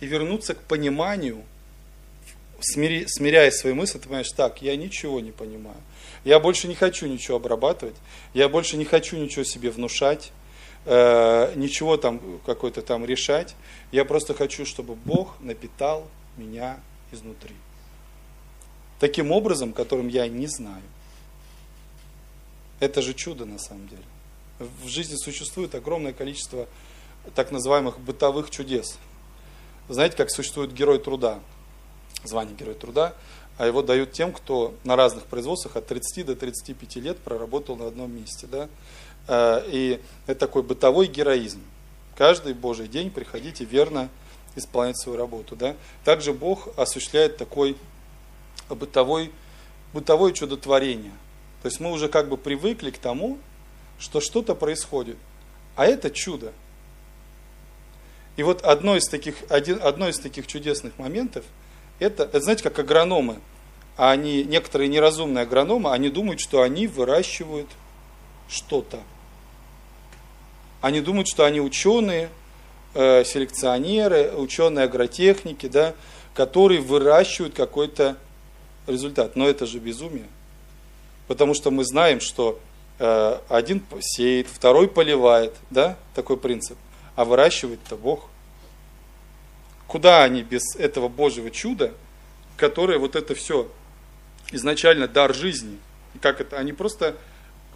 и 0.00 0.06
вернуться 0.06 0.54
к 0.54 0.60
пониманию, 0.60 1.42
смири, 2.60 3.06
смиряя 3.08 3.50
свои 3.50 3.72
мысли, 3.72 3.98
ты 3.98 4.04
понимаешь, 4.04 4.30
так, 4.30 4.62
я 4.62 4.76
ничего 4.76 5.20
не 5.20 5.32
понимаю. 5.32 5.78
Я 6.24 6.38
больше 6.38 6.68
не 6.68 6.74
хочу 6.74 7.06
ничего 7.06 7.38
обрабатывать, 7.38 7.96
я 8.32 8.48
больше 8.48 8.76
не 8.76 8.84
хочу 8.84 9.16
ничего 9.16 9.44
себе 9.44 9.70
внушать, 9.70 10.32
э, 10.84 11.52
ничего 11.56 11.96
там 11.96 12.40
какой-то 12.46 12.82
там 12.82 13.04
решать. 13.04 13.54
Я 13.90 14.04
просто 14.04 14.34
хочу, 14.34 14.64
чтобы 14.64 14.94
Бог 14.94 15.34
напитал 15.40 16.06
меня 16.36 16.78
изнутри. 17.10 17.54
Таким 19.00 19.32
образом, 19.32 19.72
которым 19.72 20.08
я 20.08 20.28
не 20.28 20.46
знаю. 20.46 20.82
Это 22.78 23.02
же 23.02 23.14
чудо 23.14 23.44
на 23.44 23.58
самом 23.58 23.88
деле. 23.88 24.02
В 24.58 24.86
жизни 24.86 25.16
существует 25.16 25.74
огромное 25.74 26.12
количество 26.12 26.68
так 27.34 27.50
называемых 27.50 27.98
бытовых 28.00 28.50
чудес. 28.50 28.98
знаете, 29.88 30.16
как 30.16 30.30
существует 30.30 30.72
герой 30.72 30.98
труда, 30.98 31.40
звание 32.24 32.54
герой 32.56 32.74
труда, 32.74 33.14
а 33.62 33.66
его 33.66 33.80
дают 33.80 34.10
тем, 34.10 34.32
кто 34.32 34.74
на 34.82 34.96
разных 34.96 35.22
производствах 35.26 35.76
от 35.76 35.86
30 35.86 36.26
до 36.26 36.34
35 36.34 36.96
лет 36.96 37.16
проработал 37.18 37.76
на 37.76 37.86
одном 37.86 38.12
месте. 38.12 38.48
Да? 38.50 38.68
Э, 39.28 39.62
и 39.68 40.00
это 40.26 40.40
такой 40.40 40.64
бытовой 40.64 41.06
героизм. 41.06 41.60
Каждый 42.16 42.54
Божий 42.54 42.88
день 42.88 43.08
приходите 43.08 43.64
верно 43.64 44.08
исполнять 44.56 44.98
свою 44.98 45.16
работу. 45.16 45.54
Да? 45.54 45.76
Также 46.04 46.32
Бог 46.32 46.76
осуществляет 46.76 47.36
такой 47.36 47.76
бытовой, 48.68 49.30
бытовое 49.92 50.32
чудотворение. 50.32 51.12
То 51.62 51.68
есть 51.68 51.78
мы 51.78 51.92
уже 51.92 52.08
как 52.08 52.28
бы 52.28 52.36
привыкли 52.36 52.90
к 52.90 52.98
тому, 52.98 53.38
что 54.00 54.20
что-то 54.20 54.56
происходит. 54.56 55.18
А 55.76 55.86
это 55.86 56.10
чудо. 56.10 56.52
И 58.36 58.42
вот 58.42 58.62
одно 58.62 58.96
из 58.96 59.06
таких, 59.06 59.36
один, 59.50 59.78
одно 59.80 60.08
из 60.08 60.18
таких 60.18 60.48
чудесных 60.48 60.98
моментов, 60.98 61.44
это, 62.00 62.24
это, 62.24 62.40
знаете, 62.40 62.64
как 62.64 62.80
агрономы. 62.80 63.38
А 63.96 64.10
они, 64.10 64.44
некоторые 64.44 64.88
неразумные 64.88 65.42
агрономы, 65.42 65.92
они 65.92 66.08
думают, 66.08 66.40
что 66.40 66.62
они 66.62 66.86
выращивают 66.86 67.68
что-то. 68.48 69.00
Они 70.80 71.00
думают, 71.00 71.28
что 71.28 71.44
они 71.44 71.60
ученые, 71.60 72.30
э, 72.94 73.24
селекционеры, 73.24 74.32
ученые 74.32 74.84
агротехники, 74.84 75.66
да, 75.66 75.94
которые 76.34 76.80
выращивают 76.80 77.54
какой-то 77.54 78.16
результат. 78.86 79.36
Но 79.36 79.48
это 79.48 79.66
же 79.66 79.78
безумие. 79.78 80.26
Потому 81.28 81.54
что 81.54 81.70
мы 81.70 81.84
знаем, 81.84 82.20
что 82.20 82.58
э, 82.98 83.38
один 83.48 83.82
сеет, 84.00 84.48
второй 84.48 84.88
поливает, 84.88 85.54
да, 85.70 85.96
такой 86.14 86.36
принцип. 86.36 86.78
А 87.14 87.24
выращивает-то 87.24 87.96
Бог. 87.96 88.28
Куда 89.86 90.24
они 90.24 90.42
без 90.42 90.74
этого 90.76 91.08
Божьего 91.08 91.50
чуда, 91.50 91.92
которое 92.56 92.98
вот 92.98 93.14
это 93.14 93.34
все 93.34 93.68
изначально 94.50 95.08
дар 95.08 95.34
жизни. 95.34 95.78
Как 96.20 96.40
это? 96.40 96.58
Они 96.58 96.72
просто 96.72 97.16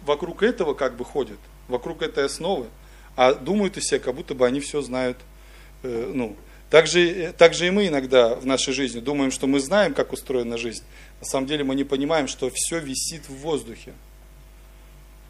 вокруг 0.03 0.43
этого 0.43 0.73
как 0.73 0.95
бы 0.95 1.05
ходят, 1.05 1.39
вокруг 1.67 2.01
этой 2.01 2.25
основы, 2.25 2.67
а 3.15 3.33
думают 3.33 3.77
о 3.77 3.81
себе, 3.81 3.99
как 3.99 4.15
будто 4.15 4.35
бы 4.35 4.45
они 4.45 4.59
все 4.59 4.81
знают. 4.81 5.17
Э, 5.83 6.11
ну, 6.13 6.35
так 6.69 6.87
же, 6.87 7.33
так 7.37 7.53
же 7.53 7.67
и 7.67 7.71
мы 7.71 7.87
иногда 7.87 8.35
в 8.35 8.45
нашей 8.45 8.73
жизни 8.73 8.99
думаем, 8.99 9.31
что 9.31 9.47
мы 9.47 9.59
знаем, 9.59 9.93
как 9.93 10.13
устроена 10.13 10.57
жизнь. 10.57 10.83
На 11.19 11.25
самом 11.25 11.47
деле 11.47 11.63
мы 11.63 11.75
не 11.75 11.83
понимаем, 11.83 12.27
что 12.27 12.51
все 12.53 12.79
висит 12.79 13.27
в 13.27 13.35
воздухе. 13.35 13.93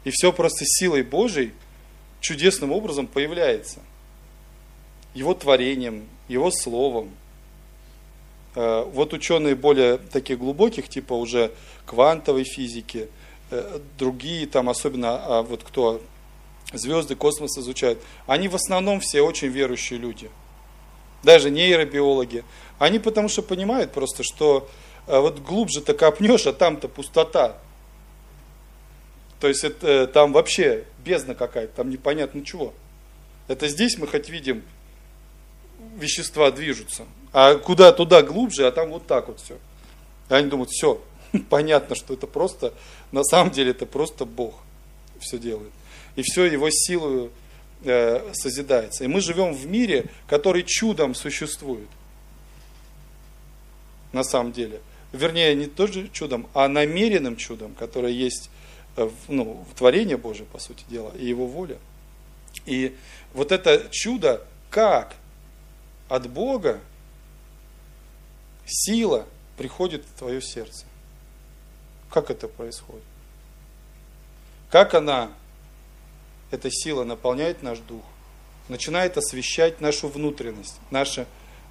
И 0.04 0.10
все 0.10 0.32
просто 0.32 0.64
силой 0.66 1.02
Божией 1.02 1.52
чудесным 2.20 2.72
образом 2.72 3.06
появляется. 3.06 3.80
Его 5.14 5.34
творением, 5.34 6.06
его 6.28 6.50
словом, 6.50 7.10
Э, 7.10 7.27
вот 8.92 9.12
ученые 9.12 9.54
более 9.54 9.98
таких 9.98 10.38
глубоких, 10.38 10.88
типа 10.88 11.12
уже 11.12 11.52
квантовой 11.86 12.42
физики, 12.42 13.08
э, 13.50 13.78
другие 13.96 14.48
там, 14.48 14.68
особенно 14.68 15.16
а 15.24 15.42
вот 15.42 15.62
кто 15.62 16.00
звезды, 16.72 17.14
космос 17.14 17.56
изучают, 17.56 18.00
они 18.26 18.48
в 18.48 18.56
основном 18.56 18.98
все 18.98 19.22
очень 19.22 19.46
верующие 19.46 19.98
люди. 19.98 20.28
Даже 21.22 21.50
нейробиологи. 21.50 22.44
Они 22.80 22.98
потому 22.98 23.28
что 23.28 23.42
понимают 23.42 23.92
просто, 23.92 24.24
что 24.24 24.68
э, 25.06 25.18
вот 25.18 25.38
глубже-то 25.38 25.94
копнешь, 25.94 26.46
а 26.46 26.52
там-то 26.52 26.88
пустота. 26.88 27.58
То 29.40 29.46
есть 29.46 29.62
это, 29.62 30.08
там 30.08 30.32
вообще 30.32 30.84
бездна 31.04 31.36
какая-то, 31.36 31.76
там 31.76 31.90
непонятно 31.90 32.44
чего. 32.44 32.74
Это 33.46 33.68
здесь 33.68 33.98
мы 33.98 34.08
хоть 34.08 34.28
видим, 34.28 34.64
вещества 35.98 36.50
движутся, 36.50 37.04
а 37.32 37.56
куда 37.56 37.92
туда 37.92 38.22
глубже, 38.22 38.66
а 38.66 38.72
там 38.72 38.90
вот 38.90 39.06
так 39.06 39.28
вот 39.28 39.40
все. 39.40 39.58
И 40.30 40.34
они 40.34 40.48
думают, 40.48 40.70
все, 40.70 41.02
понятно, 41.50 41.96
что 41.96 42.14
это 42.14 42.26
просто, 42.26 42.72
на 43.12 43.24
самом 43.24 43.50
деле 43.52 43.70
это 43.72 43.86
просто 43.86 44.24
Бог 44.24 44.54
все 45.20 45.38
делает. 45.38 45.72
И 46.16 46.22
все 46.22 46.44
его 46.44 46.68
силою 46.70 47.30
э, 47.84 48.32
созидается. 48.32 49.04
И 49.04 49.06
мы 49.06 49.20
живем 49.20 49.54
в 49.54 49.66
мире, 49.66 50.06
который 50.26 50.64
чудом 50.64 51.14
существует. 51.14 51.88
На 54.12 54.24
самом 54.24 54.52
деле. 54.52 54.80
Вернее, 55.12 55.54
не 55.54 55.66
тоже 55.66 56.08
чудом, 56.12 56.48
а 56.54 56.68
намеренным 56.68 57.36
чудом, 57.36 57.74
которое 57.74 58.12
есть 58.12 58.50
э, 58.96 59.08
ну, 59.28 59.64
в 59.70 59.76
творении 59.76 60.16
Божие, 60.16 60.46
по 60.46 60.58
сути 60.58 60.84
дела, 60.88 61.12
и 61.16 61.26
его 61.26 61.46
воля. 61.46 61.78
И 62.66 62.94
вот 63.32 63.52
это 63.52 63.86
чудо, 63.90 64.44
как 64.70 65.14
от 66.08 66.28
Бога 66.30 66.80
сила 68.66 69.26
приходит 69.56 70.04
в 70.04 70.18
твое 70.18 70.40
сердце. 70.40 70.86
Как 72.10 72.30
это 72.30 72.48
происходит? 72.48 73.04
Как 74.70 74.94
она, 74.94 75.30
эта 76.50 76.70
сила, 76.70 77.04
наполняет 77.04 77.62
наш 77.62 77.78
дух, 77.78 78.04
начинает 78.68 79.16
освещать 79.16 79.80
нашу 79.80 80.08
внутренность, 80.08 80.78
нашу, 80.90 81.26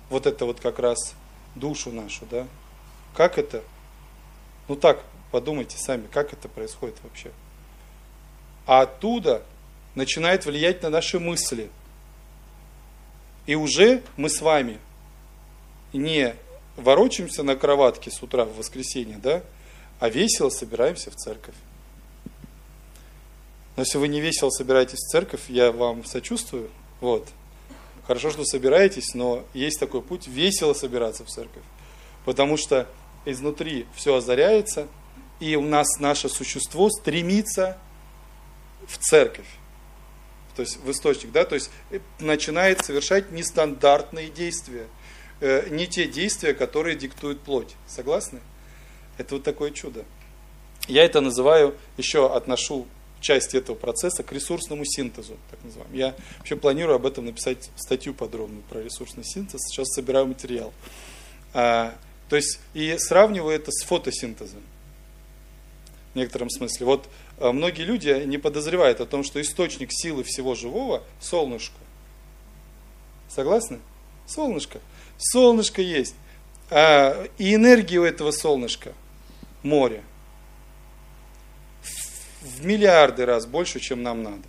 вот 0.10 0.26
это 0.26 0.46
вот 0.46 0.60
как 0.60 0.80
раз 0.80 1.14
душу 1.56 1.92
нашу, 1.92 2.26
да? 2.26 2.48
Как 3.16 3.38
это? 3.38 3.64
Ну 4.68 4.76
так, 4.76 5.04
подумайте 5.32 5.78
сами, 5.78 6.08
как 6.08 6.34
это 6.34 6.50
происходит 6.50 6.96
вообще. 7.04 7.32
А 8.66 8.82
оттуда 8.82 9.44
начинает 9.96 10.46
влиять 10.46 10.84
на 10.84 10.90
наши 10.90 11.20
мысли. 11.20 11.70
И 13.48 13.56
уже 13.56 14.04
мы 14.18 14.30
с 14.30 14.42
вами 14.42 14.78
не 15.94 16.36
ворочаемся 16.76 17.44
на 17.44 17.56
кроватке 17.56 18.12
с 18.12 18.22
утра 18.22 18.46
в 18.46 18.56
воскресенье, 18.58 19.18
да, 19.18 19.42
а 20.00 20.10
весело 20.10 20.50
собираемся 20.50 21.10
в 21.10 21.16
церковь. 21.16 21.56
Но 23.76 23.84
если 23.84 23.98
вы 23.98 24.10
не 24.10 24.22
весело 24.22 24.50
собираетесь 24.50 25.00
в 25.00 25.12
церковь, 25.12 25.50
я 25.50 25.72
вам 25.72 26.04
сочувствую. 26.04 26.70
Вот. 27.00 27.28
Хорошо, 28.06 28.32
что 28.32 28.44
собираетесь, 28.44 29.14
но 29.14 29.44
есть 29.54 29.80
такой 29.80 30.02
путь 30.02 30.28
весело 30.28 30.74
собираться 30.74 31.24
в 31.24 31.30
церковь. 31.30 31.64
Потому 32.26 32.58
что 32.58 32.88
изнутри 33.26 33.86
все 33.96 34.16
озаряется, 34.16 34.88
и 35.40 35.56
у 35.56 35.62
нас 35.62 35.88
наше 36.00 36.28
существо 36.28 36.90
стремится 36.90 37.78
в 38.88 38.98
церковь. 38.98 39.48
То 40.58 40.64
есть 40.64 40.78
в 40.84 40.92
источник, 40.92 41.32
да, 41.32 41.46
то 41.46 41.56
есть 41.56 41.70
начинает 42.20 42.84
совершать 42.84 43.32
нестандартные 43.32 44.28
действия– 44.28 44.88
Э, 45.40 45.68
не 45.70 45.88
те 45.88 46.08
действия, 46.08 46.54
которые 46.54 46.96
диктует 46.96 47.40
плоть. 47.40 47.76
Согласны? 47.86 48.40
Это 49.18 49.36
вот 49.36 49.44
такое 49.44 49.72
чудо. 49.72 50.04
Я 50.88 51.04
это 51.04 51.22
называю, 51.22 51.76
еще 51.98 52.34
отношу 52.34 52.88
часть 53.20 53.54
этого 53.54 53.76
процесса 53.76 54.24
к 54.24 54.32
ресурсному 54.32 54.86
синтезу, 54.86 55.38
так 55.52 55.64
называем. 55.64 55.94
Я 55.94 56.16
вообще 56.38 56.56
планирую 56.56 56.96
об 56.96 57.06
этом 57.06 57.26
написать 57.26 57.70
статью 57.76 58.14
подробную 58.14 58.64
про 58.64 58.82
ресурсный 58.82 59.24
синтез. 59.24 59.62
Сейчас 59.68 59.88
собираю 59.90 60.28
материал. 60.28 60.74
А, 61.54 61.96
то 62.30 62.36
есть 62.36 62.60
и 62.74 62.96
сравниваю 62.98 63.56
это 63.56 63.72
с 63.72 63.84
фотосинтезом 63.84 64.62
в 66.14 66.16
некотором 66.16 66.50
смысле. 66.50 66.86
Вот 66.86 67.10
многие 67.40 67.84
люди 67.84 68.24
не 68.26 68.38
подозревают 68.38 69.02
о 69.02 69.06
том, 69.06 69.24
что 69.24 69.42
источник 69.42 69.90
силы 69.92 70.24
всего 70.24 70.56
живого– 70.56 71.04
солнышко. 71.20 71.76
Согласны? 73.30 73.80
Солнышко. 74.26 74.80
Солнышко 75.18 75.82
есть. 75.82 76.16
А, 76.70 77.28
и 77.38 77.54
энергия 77.54 78.00
у 78.00 78.04
этого 78.04 78.32
солнышка– 78.32 78.94
море. 79.64 80.02
В 82.42 82.66
миллиарды 82.66 83.26
раз 83.26 83.46
больше, 83.46 83.80
чем 83.80 84.04
нам 84.04 84.24
надо. 84.24 84.44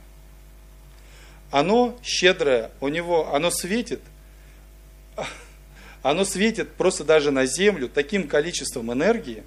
Оно 1.50 1.98
щедрое, 2.02 2.70
у 2.80 2.88
него, 2.88 3.34
оно 3.34 3.50
светит, 3.50 4.00
оно 6.02 6.24
светит 6.24 6.72
просто 6.74 7.04
даже 7.04 7.30
на 7.30 7.46
землю 7.46 7.88
таким 7.88 8.28
количеством 8.28 8.92
энергии. 8.92 9.42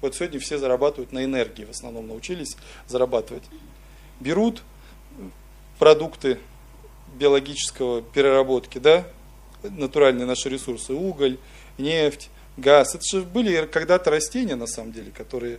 Вот 0.00 0.14
сегодня 0.14 0.40
все 0.40 0.58
зарабатывают 0.58 1.12
на 1.12 1.24
энергии, 1.24 1.64
в 1.64 1.70
основном 1.70 2.08
научились 2.08 2.56
зарабатывать. 2.86 3.44
Берут 4.18 4.62
продукты 5.78 6.38
биологического 7.18 8.02
переработки, 8.02 8.78
да, 8.78 9.06
натуральные 9.62 10.26
наши 10.26 10.48
ресурсы, 10.48 10.92
уголь, 10.92 11.38
нефть, 11.78 12.30
газ. 12.56 12.94
Это 12.94 13.04
же 13.10 13.22
были 13.22 13.66
когда-то 13.66 14.10
растения, 14.10 14.56
на 14.56 14.66
самом 14.66 14.92
деле, 14.92 15.10
которые 15.10 15.58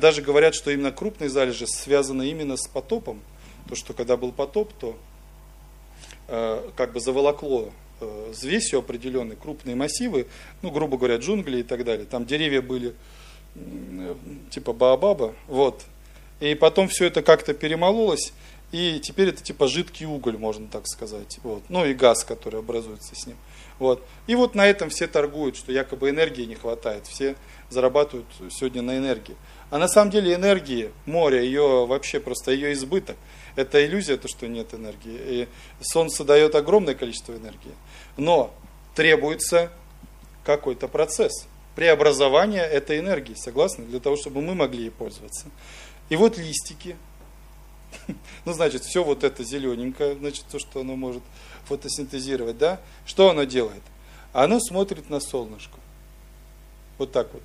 даже 0.00 0.22
говорят, 0.22 0.54
что 0.54 0.70
именно 0.70 0.92
крупные 0.92 1.30
залежи 1.30 1.66
связаны 1.66 2.28
именно 2.28 2.56
с 2.56 2.68
потопом. 2.68 3.22
То, 3.68 3.74
что 3.74 3.92
когда 3.92 4.16
был 4.16 4.32
потоп, 4.32 4.72
то 4.74 4.98
э, 6.28 6.70
как 6.76 6.92
бы 6.92 7.00
заволокло 7.00 7.72
э, 8.00 8.30
взвесью 8.30 8.80
определенные 8.80 9.36
крупные 9.36 9.76
массивы, 9.76 10.26
ну, 10.62 10.70
грубо 10.70 10.96
говоря, 10.96 11.16
джунгли 11.16 11.60
и 11.60 11.62
так 11.62 11.84
далее. 11.84 12.06
Там 12.06 12.26
деревья 12.26 12.62
были 12.62 12.94
типа 14.50 14.72
баобаба, 14.72 15.34
вот. 15.46 15.84
И 16.40 16.54
потом 16.54 16.88
все 16.88 17.06
это 17.06 17.22
как-то 17.22 17.54
перемололось, 17.54 18.32
и 18.70 19.00
теперь 19.00 19.28
это 19.28 19.42
типа 19.42 19.66
жидкий 19.66 20.06
уголь, 20.06 20.36
можно 20.36 20.68
так 20.68 20.86
сказать. 20.86 21.38
Вот. 21.42 21.62
Ну 21.68 21.84
и 21.84 21.94
газ, 21.94 22.24
который 22.24 22.60
образуется 22.60 23.14
с 23.14 23.26
ним. 23.26 23.36
Вот. 23.78 24.04
И 24.26 24.34
вот 24.34 24.54
на 24.54 24.66
этом 24.66 24.90
все 24.90 25.06
торгуют, 25.06 25.56
что 25.56 25.72
якобы 25.72 26.10
энергии 26.10 26.42
не 26.42 26.54
хватает. 26.54 27.06
Все 27.06 27.36
зарабатывают 27.70 28.26
сегодня 28.50 28.82
на 28.82 28.98
энергии. 28.98 29.36
А 29.70 29.78
на 29.78 29.88
самом 29.88 30.10
деле 30.10 30.34
энергии, 30.34 30.90
море, 31.06 31.44
ее 31.44 31.86
вообще 31.86 32.20
просто 32.20 32.52
ее 32.52 32.72
избыток. 32.72 33.16
Это 33.56 33.84
иллюзия, 33.84 34.16
то, 34.16 34.28
что 34.28 34.46
нет 34.46 34.74
энергии. 34.74 35.18
И 35.26 35.48
Солнце 35.80 36.24
дает 36.24 36.54
огромное 36.54 36.94
количество 36.94 37.32
энергии. 37.32 37.74
Но 38.18 38.52
требуется 38.94 39.70
какой-то 40.44 40.88
процесс 40.88 41.46
преобразования 41.76 42.62
этой 42.62 42.98
энергии, 42.98 43.34
согласны? 43.34 43.84
Для 43.84 44.00
того, 44.00 44.16
чтобы 44.16 44.42
мы 44.42 44.56
могли 44.56 44.84
ей 44.84 44.90
пользоваться. 44.90 45.46
И 46.10 46.16
вот 46.16 46.36
листики. 46.36 46.96
Ну, 48.44 48.52
значит, 48.52 48.82
все 48.82 49.04
вот 49.04 49.24
это 49.24 49.44
зелененькое, 49.44 50.16
значит, 50.16 50.44
то, 50.50 50.58
что 50.58 50.80
оно 50.80 50.96
может 50.96 51.22
фотосинтезировать, 51.66 52.56
да? 52.56 52.80
Что 53.04 53.30
оно 53.30 53.44
делает? 53.44 53.82
Оно 54.32 54.58
смотрит 54.58 55.10
на 55.10 55.20
солнышко. 55.20 55.78
Вот 56.96 57.12
так 57.12 57.32
вот. 57.34 57.42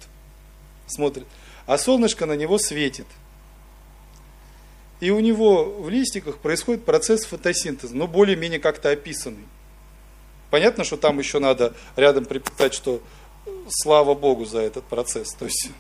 Смотрит. 0.87 1.27
А 1.65 1.77
солнышко 1.77 2.25
на 2.25 2.35
него 2.35 2.57
светит. 2.57 3.07
И 4.99 5.11
у 5.11 5.19
него 5.19 5.65
в 5.65 5.89
листиках 5.89 6.37
происходит 6.37 6.85
процесс 6.85 7.25
фотосинтеза, 7.25 7.95
но 7.95 8.07
более-менее 8.07 8.59
как-то 8.59 8.89
описанный. 8.89 9.45
Понятно, 10.53 10.83
что 10.83 10.97
там 10.97 11.17
еще 11.17 11.39
надо 11.39 11.73
рядом 11.95 12.25
приписать, 12.25 12.75
что 12.75 13.01
слава 13.67 14.13
Богу 14.13 14.45
за 14.45 14.59
этот 14.59 14.83
процесс. 14.83 15.33
То 15.33 15.45
есть, 15.45 15.71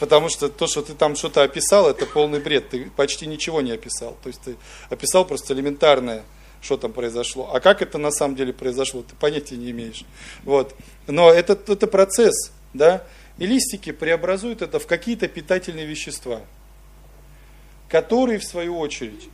потому 0.00 0.30
что 0.30 0.48
то, 0.48 0.66
что 0.66 0.80
ты 0.80 0.94
там 0.94 1.14
что-то 1.14 1.42
описал, 1.42 1.90
это 1.90 2.06
полный 2.06 2.40
бред. 2.40 2.70
Ты 2.70 2.90
почти 2.96 3.26
ничего 3.26 3.60
не 3.60 3.70
описал. 3.70 4.16
То 4.22 4.28
есть 4.30 4.40
ты 4.40 4.56
описал 4.88 5.26
просто 5.26 5.52
элементарное, 5.52 6.22
что 6.62 6.78
там 6.78 6.94
произошло. 6.94 7.50
А 7.52 7.60
как 7.60 7.82
это 7.82 7.98
на 7.98 8.10
самом 8.10 8.34
деле 8.34 8.54
произошло, 8.54 9.02
ты 9.02 9.14
понятия 9.14 9.58
не 9.58 9.72
имеешь. 9.72 10.04
Вот. 10.44 10.74
Но 11.06 11.30
это, 11.30 11.52
это 11.52 11.86
процесс, 11.86 12.50
да. 12.72 13.04
И 13.36 13.44
листики 13.44 13.92
преобразуют 13.92 14.62
это 14.62 14.78
в 14.78 14.86
какие-то 14.86 15.28
питательные 15.28 15.84
вещества, 15.84 16.40
которые, 17.90 18.38
в 18.38 18.44
свою 18.44 18.78
очередь, 18.78 19.28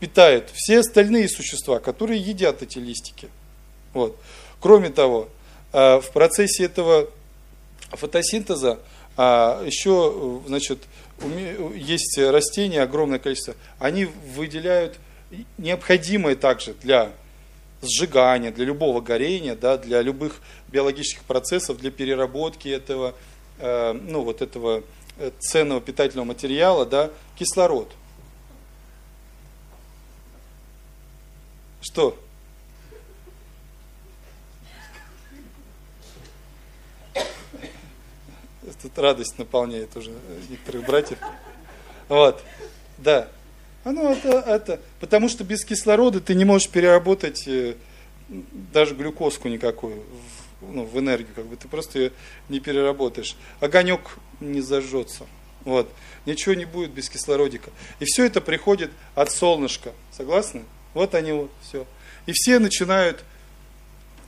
питают 0.00 0.50
все 0.52 0.80
остальные 0.80 1.30
существа, 1.30 1.78
которые 1.78 2.20
едят 2.20 2.62
эти 2.62 2.76
листики. 2.76 3.30
Вот. 3.92 4.16
Кроме 4.60 4.90
того, 4.90 5.28
э, 5.72 6.00
в 6.00 6.10
процессе 6.12 6.64
этого 6.64 7.08
фотосинтеза 7.92 8.78
а, 9.16 9.62
еще 9.66 10.40
значит, 10.46 10.78
есть 11.74 12.16
растения, 12.18 12.80
огромное 12.80 13.18
количество, 13.18 13.54
они 13.78 14.06
выделяют 14.06 14.98
необходимое 15.58 16.36
также 16.36 16.74
для 16.74 17.12
сжигания, 17.82 18.50
для 18.50 18.64
любого 18.64 19.00
горения, 19.00 19.54
да, 19.54 19.76
для 19.76 20.02
любых 20.02 20.40
биологических 20.68 21.22
процессов, 21.24 21.78
для 21.78 21.90
переработки 21.90 22.68
этого, 22.68 23.14
э, 23.58 23.92
ну, 23.92 24.22
вот 24.22 24.42
этого 24.42 24.82
э, 25.18 25.30
ценного 25.38 25.80
питательного 25.80 26.26
материала, 26.26 26.86
да, 26.86 27.10
кислород. 27.38 27.90
Что? 31.80 32.18
Тут 38.82 38.98
радость 38.98 39.38
наполняет 39.38 39.94
уже 39.96 40.12
некоторых 40.48 40.86
братьев. 40.86 41.18
Вот, 42.08 42.42
да. 42.98 43.28
Оно 43.84 44.12
это, 44.12 44.28
это, 44.28 44.80
потому 45.00 45.28
что 45.28 45.44
без 45.44 45.64
кислорода 45.64 46.20
ты 46.20 46.34
не 46.34 46.44
можешь 46.44 46.68
переработать 46.68 47.46
э, 47.46 47.76
даже 48.28 48.94
глюкозку 48.94 49.48
никакую 49.48 50.02
в, 50.60 50.72
ну, 50.72 50.84
в 50.84 50.98
энергию, 50.98 51.34
как 51.34 51.46
бы 51.46 51.56
ты 51.56 51.66
просто 51.68 51.98
ее 51.98 52.12
не 52.48 52.60
переработаешь. 52.60 53.36
Огонек 53.60 54.18
не 54.40 54.60
зажжется. 54.60 55.26
Вот. 55.64 55.90
Ничего 56.26 56.54
не 56.54 56.64
будет 56.64 56.90
без 56.90 57.08
кислородика. 57.08 57.70
И 58.00 58.04
все 58.04 58.26
это 58.26 58.40
приходит 58.40 58.90
от 59.14 59.30
солнышка. 59.30 59.92
Согласны? 60.10 60.64
Вот 60.94 61.14
они 61.14 61.32
вот, 61.32 61.50
все. 61.62 61.86
И 62.26 62.32
все 62.32 62.58
начинают 62.58 63.24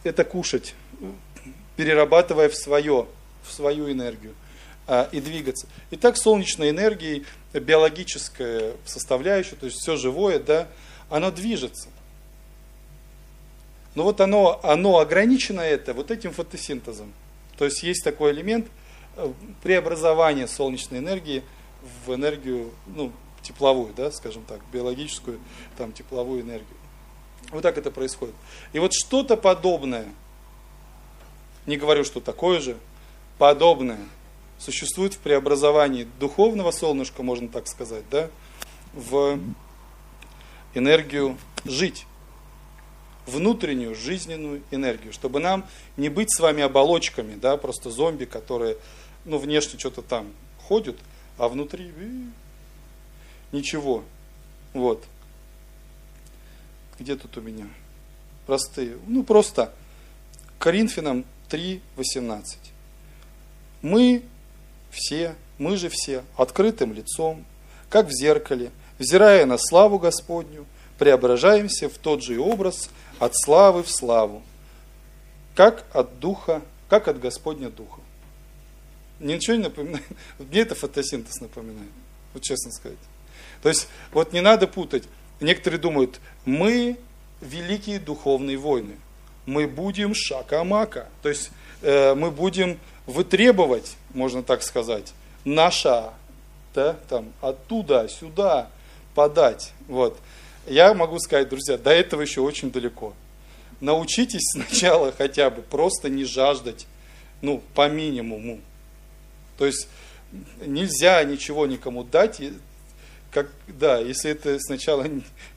это 0.04 0.24
кушать, 0.24 0.74
перерабатывая 1.76 2.48
в 2.48 2.54
свое, 2.54 3.06
в 3.46 3.52
свою 3.52 3.90
энергию 3.90 4.32
а, 4.32 4.41
и 5.12 5.20
двигаться. 5.20 5.66
Итак, 5.92 6.16
солнечной 6.16 6.70
энергией, 6.70 7.24
биологическая 7.52 8.74
составляющая, 8.84 9.56
то 9.56 9.66
есть 9.66 9.78
все 9.78 9.96
живое, 9.96 10.38
да, 10.38 10.68
оно 11.08 11.30
движется. 11.30 11.88
Но 13.94 14.04
вот 14.04 14.20
оно, 14.20 14.58
оно 14.62 14.98
ограничено 14.98 15.60
это 15.60 15.92
вот 15.92 16.10
этим 16.10 16.32
фотосинтезом. 16.32 17.12
То 17.58 17.66
есть 17.66 17.82
есть 17.82 18.02
такой 18.02 18.32
элемент 18.32 18.66
э, 19.16 19.32
преобразования 19.62 20.48
солнечной 20.48 21.00
энергии 21.00 21.42
в 22.06 22.14
энергию, 22.14 22.72
ну, 22.86 23.12
тепловую, 23.42 23.92
да, 23.94 24.10
скажем 24.10 24.44
так, 24.44 24.60
биологическую, 24.72 25.38
там, 25.76 25.92
тепловую 25.92 26.40
энергию. 26.40 26.76
Вот 27.50 27.62
так 27.62 27.76
это 27.76 27.90
происходит. 27.90 28.34
И 28.72 28.78
вот 28.78 28.92
что-то 28.94 29.36
подобное, 29.36 30.06
не 31.66 31.76
говорю, 31.76 32.04
что 32.04 32.20
такое 32.20 32.60
же, 32.60 32.76
подобное 33.36 34.00
существует 34.62 35.14
в 35.14 35.18
преобразовании 35.18 36.06
духовного 36.20 36.70
солнышка, 36.70 37.22
можно 37.22 37.48
так 37.48 37.66
сказать, 37.66 38.04
да, 38.10 38.30
в 38.92 39.38
энергию 40.74 41.36
жить, 41.64 42.06
внутреннюю 43.26 43.94
жизненную 43.94 44.62
энергию, 44.70 45.12
чтобы 45.12 45.40
нам 45.40 45.66
не 45.96 46.08
быть 46.08 46.32
с 46.32 46.40
вами 46.40 46.62
оболочками, 46.62 47.34
да, 47.34 47.56
просто 47.56 47.90
зомби, 47.90 48.24
которые, 48.24 48.76
ну, 49.24 49.38
внешне 49.38 49.78
что-то 49.78 50.02
там 50.02 50.32
ходят, 50.58 50.96
а 51.38 51.48
внутри 51.48 51.92
ничего. 53.50 54.04
Вот. 54.74 55.04
Где 56.98 57.16
тут 57.16 57.36
у 57.36 57.40
меня? 57.40 57.68
Простые. 58.46 58.96
Ну, 59.06 59.24
просто 59.24 59.72
Коринфянам 60.58 61.24
3.18. 61.48 62.56
Мы 63.82 64.22
все, 64.92 65.34
мы 65.58 65.76
же 65.76 65.88
все, 65.88 66.22
открытым 66.36 66.92
лицом, 66.92 67.44
как 67.88 68.06
в 68.06 68.12
зеркале, 68.12 68.70
взирая 68.98 69.46
на 69.46 69.58
славу 69.58 69.98
Господню, 69.98 70.66
преображаемся 70.98 71.88
в 71.88 71.98
тот 71.98 72.22
же 72.22 72.38
образ 72.38 72.90
от 73.18 73.32
славы 73.34 73.82
в 73.82 73.90
славу, 73.90 74.42
как 75.54 75.84
от 75.92 76.20
Духа, 76.20 76.62
как 76.88 77.08
от 77.08 77.18
Господня 77.18 77.70
Духа. 77.70 78.00
Ничего 79.18 79.56
не 79.56 79.62
напоминает. 79.64 80.04
Мне 80.38 80.60
это 80.60 80.74
фотосинтез 80.74 81.40
напоминает, 81.40 81.90
вот 82.34 82.42
честно 82.42 82.70
сказать. 82.70 82.98
То 83.62 83.68
есть, 83.68 83.88
вот 84.12 84.32
не 84.32 84.40
надо 84.40 84.66
путать. 84.66 85.04
Некоторые 85.40 85.80
думают, 85.80 86.20
мы 86.44 86.98
великие 87.40 87.98
духовные 87.98 88.56
войны. 88.56 88.96
Мы 89.46 89.66
будем 89.66 90.14
шака-мака. 90.14 91.08
То 91.22 91.28
есть, 91.28 91.50
э, 91.80 92.14
мы 92.14 92.30
будем 92.30 92.78
вытребовать, 93.06 93.96
можно 94.14 94.42
так 94.42 94.62
сказать, 94.62 95.12
наша, 95.44 96.12
да, 96.74 96.96
там, 97.08 97.32
оттуда, 97.40 98.08
сюда 98.08 98.70
подать. 99.14 99.72
Вот. 99.88 100.18
Я 100.66 100.94
могу 100.94 101.18
сказать, 101.18 101.48
друзья, 101.48 101.76
до 101.76 101.90
этого 101.90 102.22
еще 102.22 102.40
очень 102.40 102.70
далеко. 102.70 103.14
Научитесь 103.80 104.50
сначала 104.52 105.12
хотя 105.12 105.50
бы 105.50 105.62
просто 105.62 106.08
не 106.08 106.24
жаждать, 106.24 106.86
ну, 107.40 107.62
по 107.74 107.88
минимуму. 107.88 108.60
То 109.58 109.66
есть 109.66 109.88
нельзя 110.64 111.22
ничего 111.24 111.66
никому 111.66 112.04
дать, 112.04 112.40
как, 113.30 113.50
да, 113.66 113.98
если 113.98 114.30
это 114.30 114.58
сначала 114.60 115.06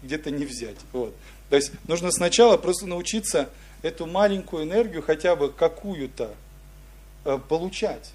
где-то 0.01 0.31
не 0.31 0.45
взять. 0.45 0.77
Вот. 0.91 1.13
То 1.49 1.55
есть 1.55 1.71
нужно 1.87 2.11
сначала 2.11 2.57
просто 2.57 2.87
научиться 2.87 3.49
эту 3.81 4.07
маленькую 4.07 4.63
энергию 4.63 5.03
хотя 5.03 5.35
бы 5.35 5.51
какую-то 5.51 6.33
получать. 7.47 8.11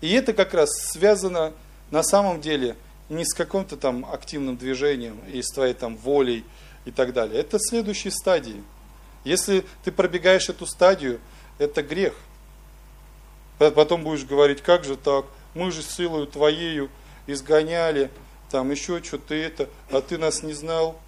И 0.00 0.12
это 0.12 0.32
как 0.32 0.54
раз 0.54 0.70
связано 0.70 1.52
на 1.90 2.02
самом 2.02 2.40
деле 2.40 2.76
не 3.08 3.24
с 3.24 3.34
каким-то 3.34 3.76
там 3.76 4.06
активным 4.10 4.56
движением 4.56 5.18
и 5.32 5.42
с 5.42 5.48
твоей 5.48 5.74
там 5.74 5.96
волей 5.96 6.44
и 6.84 6.90
так 6.90 7.12
далее. 7.12 7.40
Это 7.40 7.58
следующие 7.58 8.10
стадии. 8.10 8.62
Если 9.24 9.64
ты 9.84 9.92
пробегаешь 9.92 10.48
эту 10.48 10.66
стадию, 10.66 11.20
это 11.58 11.82
грех. 11.82 12.14
Потом 13.58 14.04
будешь 14.04 14.24
говорить, 14.24 14.62
как 14.62 14.84
же 14.84 14.96
так, 14.96 15.26
мы 15.54 15.72
же 15.72 15.82
силою 15.82 16.26
твоею 16.26 16.90
изгоняли, 17.26 18.10
там 18.50 18.70
еще 18.70 19.02
что-то 19.02 19.34
это, 19.34 19.68
а 19.90 20.00
ты 20.00 20.16
нас 20.16 20.42
не 20.42 20.52
знал. 20.52 20.98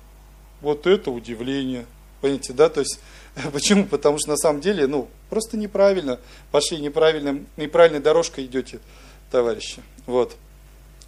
Вот 0.61 0.87
это 0.87 1.11
удивление. 1.11 1.87
Понимаете, 2.21 2.53
да? 2.53 2.69
То 2.69 2.81
есть 2.81 3.01
Почему? 3.53 3.87
Потому 3.87 4.19
что 4.19 4.31
на 4.31 4.37
самом 4.37 4.61
деле, 4.61 4.87
ну, 4.87 5.09
просто 5.29 5.57
неправильно, 5.57 6.19
пошли 6.51 6.79
неправильно, 6.79 7.45
неправильной 7.57 8.01
дорожкой 8.01 8.47
идете, 8.47 8.81
товарищи. 9.31 9.83
Вот. 10.07 10.37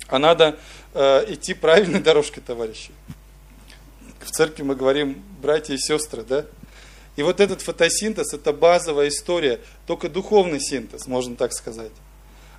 А 0.09 0.19
надо 0.19 0.59
э, 0.95 1.33
идти 1.33 1.55
правильной 1.55 2.01
дорожкой, 2.03 2.43
товарищи. 2.43 2.93
В 4.21 4.31
церкви 4.31 4.63
мы 4.63 4.77
говорим 4.77 5.23
братья 5.41 5.75
и 5.75 5.79
сестры, 5.79 6.23
да? 6.23 6.45
И 7.17 7.23
вот 7.23 7.41
этот 7.41 7.61
фотосинтез– 7.61 8.33
это 8.35 8.53
базовая 8.53 9.09
история, 9.09 9.61
только 9.87 10.09
духовный 10.09 10.61
синтез, 10.61 11.07
можно 11.07 11.37
так 11.37 11.53
сказать. 11.53 11.93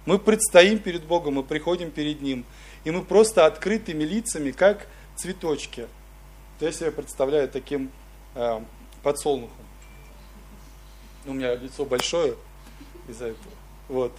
Мы 0.05 0.19
предстоим 0.19 0.79
перед 0.79 1.03
Богом, 1.03 1.35
мы 1.35 1.43
приходим 1.43 1.89
перед 1.89 2.21
Ним, 2.21 2.45
и 2.83 2.91
мы 2.91 3.03
просто 3.03 3.45
открытыми 3.45 4.03
лицами, 4.03 4.51
как 4.51 4.85
цветочки. 5.15 5.87
То 6.59 6.65
я 6.65 6.71
себе 6.71 6.91
представляю 6.91 7.49
таким 7.49 7.91
э, 8.35 8.61
подсолнухом. 9.03 9.65
У 11.25 11.33
меня 11.33 11.55
лицо 11.55 11.85
большое 11.85 12.35
из-за 13.07 13.27
этого. 13.27 13.53
Вот. 13.89 14.13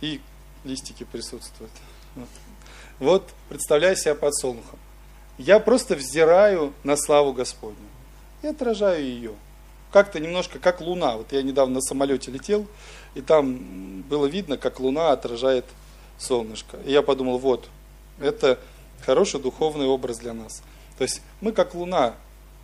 И 0.00 0.20
листики 0.64 1.04
присутствуют. 1.04 1.72
Вот, 2.14 2.28
вот 2.98 3.34
представляю 3.48 3.96
себя 3.96 4.14
подсолнухом. 4.14 4.78
Я 5.36 5.58
просто 5.58 5.96
взираю 5.96 6.72
на 6.84 6.96
славу 6.96 7.32
Господню 7.32 7.76
и 8.42 8.46
отражаю 8.46 9.04
ее. 9.04 9.34
Как-то 9.90 10.20
немножко 10.20 10.58
как 10.58 10.80
луна. 10.80 11.16
Вот 11.16 11.32
я 11.32 11.42
недавно 11.42 11.76
на 11.76 11.80
самолете 11.80 12.30
летел, 12.30 12.66
и 13.14 13.20
там 13.20 14.02
было 14.02 14.26
видно, 14.26 14.56
как 14.56 14.80
луна 14.80 15.12
отражает 15.12 15.64
солнышко. 16.18 16.78
И 16.84 16.92
я 16.92 17.02
подумал, 17.02 17.38
вот, 17.38 17.68
это 18.20 18.58
хороший 19.04 19.40
духовный 19.40 19.86
образ 19.86 20.18
для 20.18 20.32
нас. 20.32 20.62
То 20.98 21.02
есть 21.02 21.22
мы 21.40 21.52
как 21.52 21.74
луна, 21.74 22.14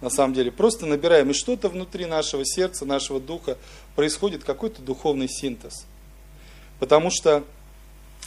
на 0.00 0.10
самом 0.10 0.34
деле, 0.34 0.50
просто 0.50 0.86
набираем, 0.86 1.30
и 1.30 1.34
что-то 1.34 1.68
внутри 1.68 2.06
нашего 2.06 2.44
сердца, 2.44 2.84
нашего 2.84 3.20
духа 3.20 3.58
происходит 3.96 4.44
какой-то 4.44 4.80
духовный 4.82 5.28
синтез. 5.28 5.86
Потому 6.78 7.10
что 7.10 7.44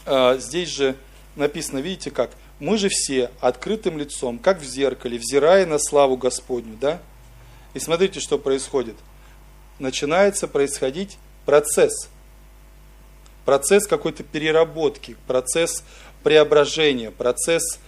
э, 0.05 0.37
здесь 0.39 0.69
же 0.69 0.95
написано, 1.35 1.79
видите 1.79 2.11
как, 2.11 2.31
мы 2.59 2.77
же 2.77 2.89
все 2.89 3.31
открытым 3.39 3.97
лицом, 3.97 4.37
как 4.37 4.61
в 4.61 4.63
зеркале, 4.63 5.17
взирая 5.17 5.65
на 5.65 5.79
славу 5.79 6.17
Господню, 6.17 6.77
да? 6.79 7.01
И 7.73 7.79
смотрите, 7.79 8.19
что 8.19 8.37
происходит. 8.37 8.95
Начинается 9.79 10.47
происходить 10.47 11.17
процесс. 11.45 12.09
Процесс 13.45 13.87
какой-то 13.87 14.23
переработки, 14.23 15.17
процесс 15.27 15.83
преображения, 16.23 17.11
процесс, 17.11 17.79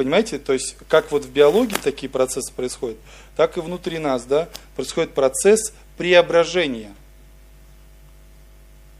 понимаете, 0.00 0.38
то 0.38 0.54
есть 0.54 0.78
как 0.88 1.12
вот 1.12 1.26
в 1.26 1.30
биологии 1.30 1.74
такие 1.74 2.08
процессы 2.08 2.54
происходят, 2.54 2.96
так 3.36 3.58
и 3.58 3.60
внутри 3.60 3.98
нас, 3.98 4.24
да, 4.24 4.48
происходит 4.74 5.12
процесс 5.12 5.74
преображения. 5.98 6.94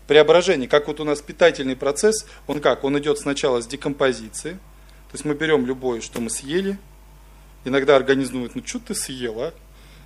Преображение, 0.07 0.69
как 0.69 0.89
вот 0.89 1.01
у 1.01 1.05
нас 1.05 1.23
питательный 1.23 1.75
процесс, 1.75 2.27
он 2.47 2.61
как? 2.61 2.85
Он 2.85 2.99
идет 2.99 3.19
сначала 3.19 3.63
с 3.63 3.67
декомпозиции, 3.67 4.53
то 4.53 5.15
есть 5.15 5.25
мы 5.25 5.33
берем 5.33 5.65
любое, 5.65 6.03
что 6.03 6.21
мы 6.21 6.29
съели, 6.29 6.79
иногда 7.65 7.97
организм 7.97 8.35
думает, 8.35 8.55
ну 8.55 8.63
что 8.63 8.79
ты 8.79 8.95
съел, 8.95 9.41
а? 9.41 9.55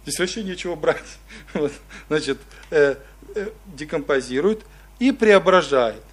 Здесь 0.04 0.20
вообще 0.20 0.44
нечего 0.44 0.76
брать. 0.76 1.02
Вот, 1.54 1.72
значит, 2.06 2.38
э, 2.70 2.94
э, 3.34 3.48
декомпозирует 3.66 4.62
и 5.00 5.10
преображает 5.10 6.04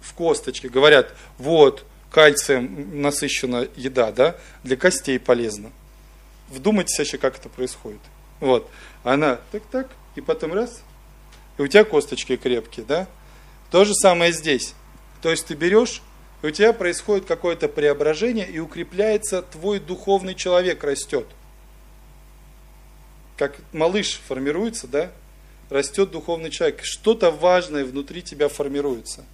в 0.00 0.12
косточке. 0.14 0.68
Говорят, 0.68 1.14
вот, 1.36 1.84
кальцием 2.10 3.00
насыщена 3.02 3.68
еда, 3.76 4.12
да, 4.12 4.36
для 4.62 4.76
костей 4.76 5.18
полезно. 5.18 5.70
Вдумайтесь 6.48 6.98
вообще, 6.98 7.18
как 7.18 7.38
это 7.38 7.48
происходит. 7.48 8.00
Вот, 8.40 8.70
она 9.04 9.40
так-так, 9.52 9.88
и 10.14 10.20
потом 10.20 10.52
раз, 10.52 10.80
и 11.58 11.62
у 11.62 11.66
тебя 11.66 11.84
косточки 11.84 12.36
крепкие, 12.36 12.86
да. 12.86 13.06
То 13.70 13.84
же 13.84 13.94
самое 13.94 14.32
здесь. 14.32 14.74
То 15.20 15.30
есть 15.30 15.46
ты 15.46 15.54
берешь, 15.54 16.02
и 16.42 16.46
у 16.46 16.50
тебя 16.50 16.72
происходит 16.72 17.26
какое-то 17.26 17.68
преображение, 17.68 18.48
и 18.48 18.58
укрепляется 18.58 19.42
твой 19.42 19.80
духовный 19.80 20.34
человек, 20.34 20.84
растет 20.84 21.26
как 23.38 23.56
малыш 23.72 24.20
формируется, 24.26 24.88
да, 24.88 25.12
растет 25.70 26.10
духовный 26.10 26.50
человек, 26.50 26.80
что-то 26.82 27.30
важное 27.30 27.84
внутри 27.84 28.20
тебя 28.20 28.48
формируется. 28.48 29.24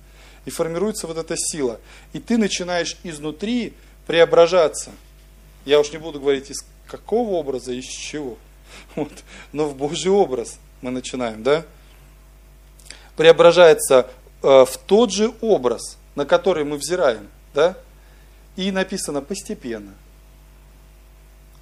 И 0.44 0.50
формируется 0.50 1.06
вот 1.06 1.16
эта 1.16 1.36
сила. 1.36 1.80
И 2.12 2.20
ты 2.20 2.36
начинаешь 2.36 2.96
изнутри 3.02 3.74
преображаться. 4.06 4.92
Я 5.64 5.80
уж 5.80 5.92
не 5.92 5.98
буду 5.98 6.20
говорить 6.20 6.50
из 6.50 6.64
какого 6.86 7.30
образа, 7.34 7.72
из 7.72 7.86
чего. 7.86 8.38
Вот. 8.96 9.12
Но 9.52 9.68
в 9.68 9.76
Божий 9.76 10.10
образ 10.10 10.58
мы 10.80 10.90
начинаем, 10.90 11.42
да? 11.42 11.64
Преображается 13.16 14.10
э, 14.42 14.64
в 14.64 14.76
тот 14.86 15.12
же 15.12 15.32
образ, 15.40 15.96
на 16.14 16.26
который 16.26 16.64
мы 16.64 16.76
взираем, 16.76 17.28
да? 17.54 17.76
И 18.56 18.70
написано 18.70 19.22
постепенно. 19.22 19.94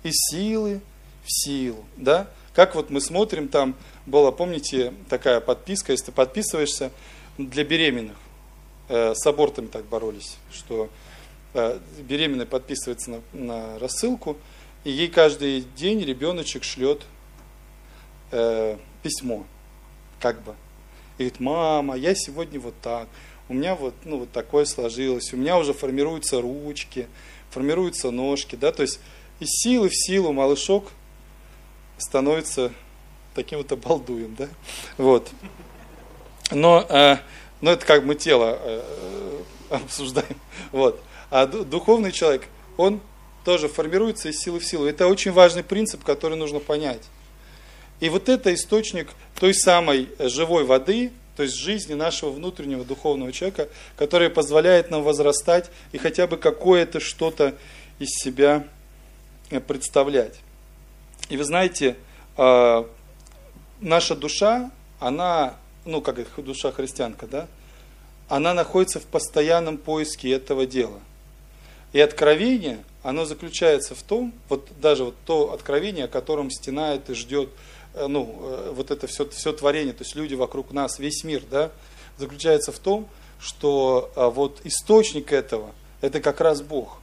Из 0.03 0.15
силы 0.31 0.81
в 1.25 1.31
силу, 1.31 1.85
да? 1.97 2.29
Как 2.55 2.75
вот 2.75 2.91
мы 2.91 3.01
смотрим, 3.01 3.49
там 3.49 3.75
была, 4.07 4.33
помните, 4.33 4.93
такая 5.09 5.41
подписка, 5.41 5.93
если 5.93 6.07
ты 6.07 6.13
подписываешься 6.13 6.91
для 7.39 7.65
беременных, 7.65 8.17
с 8.89 9.27
абортами 9.27 9.67
так 9.67 9.85
боролись, 9.85 10.37
что 10.53 10.89
э, 11.55 11.79
беременная 12.01 12.47
подписывается 12.47 13.11
на, 13.11 13.21
на 13.33 13.79
рассылку, 13.79 14.37
и 14.85 14.91
ей 14.91 15.09
каждый 15.09 15.63
день 15.77 16.01
ребеночек 16.05 16.65
шлет 16.65 17.03
э, 18.31 18.77
письмо, 19.03 19.45
как 20.21 20.43
бы. 20.43 20.55
И 21.19 21.25
говорит, 21.25 21.41
мама, 21.41 21.97
я 21.97 22.15
сегодня 22.15 22.59
вот 22.59 22.75
так, 22.83 23.09
у 23.49 23.55
меня 23.55 23.75
вот, 23.75 23.95
ну, 24.05 24.19
вот 24.19 24.33
такое 24.33 24.65
сложилось, 24.65 25.33
у 25.33 25.37
меня 25.37 25.59
уже 25.59 25.73
формируются 25.73 26.41
ручки, 26.41 27.07
формируются 27.51 28.11
ножки, 28.11 28.57
да, 28.57 28.73
то 28.73 28.83
есть 28.83 28.99
из 29.41 29.49
силы 29.49 29.89
в 29.89 29.95
силу 29.95 30.33
малышок 30.33 30.91
становится 31.99 32.73
таким 33.35 33.59
вот 33.59 33.71
обалдуем, 33.73 34.35
да? 34.35 34.49
Вот. 34.97 35.31
Но, 36.51 36.85
э, 36.89 37.19
но 37.63 37.73
это 37.73 37.87
как 37.87 38.05
мы 38.05 38.15
тело 38.15 38.59
э, 38.61 38.83
обсуждаем. 39.71 40.37
Вот. 40.73 41.03
А 41.31 41.47
духовный 41.47 42.13
человек, 42.13 42.43
он 42.77 43.01
тоже 43.45 43.69
формируется 43.69 44.29
из 44.29 44.39
силы 44.39 44.59
в 44.61 44.67
силу. 44.67 44.85
Это 44.85 45.07
очень 45.07 45.33
важный 45.33 45.65
принцип, 45.65 46.05
который 46.05 46.37
нужно 46.37 46.61
понять. 46.61 47.03
И 48.01 48.09
вот 48.09 48.29
это 48.29 48.53
источник 48.53 49.09
той 49.39 49.55
самой 49.55 50.11
живой 50.19 50.65
воды, 50.65 51.13
то 51.37 51.45
есть 51.45 51.57
жизни 51.57 51.95
нашего 51.95 52.31
внутреннего 52.31 52.85
духовного 52.85 53.33
человека, 53.33 53.69
которая 53.97 54.29
позволяет 54.29 54.91
нам 54.91 55.03
возрастать 55.03 55.71
и 55.93 55.99
хотя 55.99 56.27
бы 56.27 56.37
какое-то 56.37 57.01
что-то 57.01 57.55
из 57.99 58.11
себя 58.11 58.67
представлять. 59.67 60.41
И 61.29 61.37
вы 61.37 61.45
знаете, 61.45 61.97
э, 62.37 62.85
наша 63.81 64.17
душа, 64.17 64.71
она, 64.99 65.57
ну 65.85 66.01
как 66.01 66.17
душа 66.43 66.73
христианка, 66.73 67.27
да, 67.27 67.49
она 68.29 68.55
находится 68.55 69.01
в 69.01 69.05
постоянном 69.05 69.79
поиске 69.79 70.31
этого 70.31 70.67
дела. 70.67 71.01
И 71.93 72.01
откровение, 72.01 72.83
оно 73.03 73.25
заключается 73.25 73.95
в 73.95 74.03
том, 74.03 74.33
вот 74.49 74.69
даже 74.81 75.05
вот 75.05 75.17
то 75.27 75.53
откровение, 75.53 76.07
о 76.07 76.09
котором 76.09 76.51
стенает 76.51 77.11
и 77.11 77.15
ждет, 77.15 77.51
э, 77.95 78.07
ну, 78.07 78.39
э, 78.41 78.73
вот 78.75 78.91
это 78.91 79.07
все, 79.07 79.29
все 79.29 79.53
творение, 79.53 79.93
то 79.93 80.05
есть 80.05 80.15
люди 80.15 80.35
вокруг 80.35 80.73
нас, 80.73 80.99
весь 80.99 81.25
мир, 81.25 81.43
да, 81.51 81.71
заключается 82.17 82.73
в 82.73 82.79
том, 82.79 83.09
что 83.41 84.13
вот 84.15 84.61
источник 84.65 85.33
этого, 85.33 85.73
это 86.01 86.21
как 86.21 86.41
раз 86.41 86.63
Бог, 86.63 87.01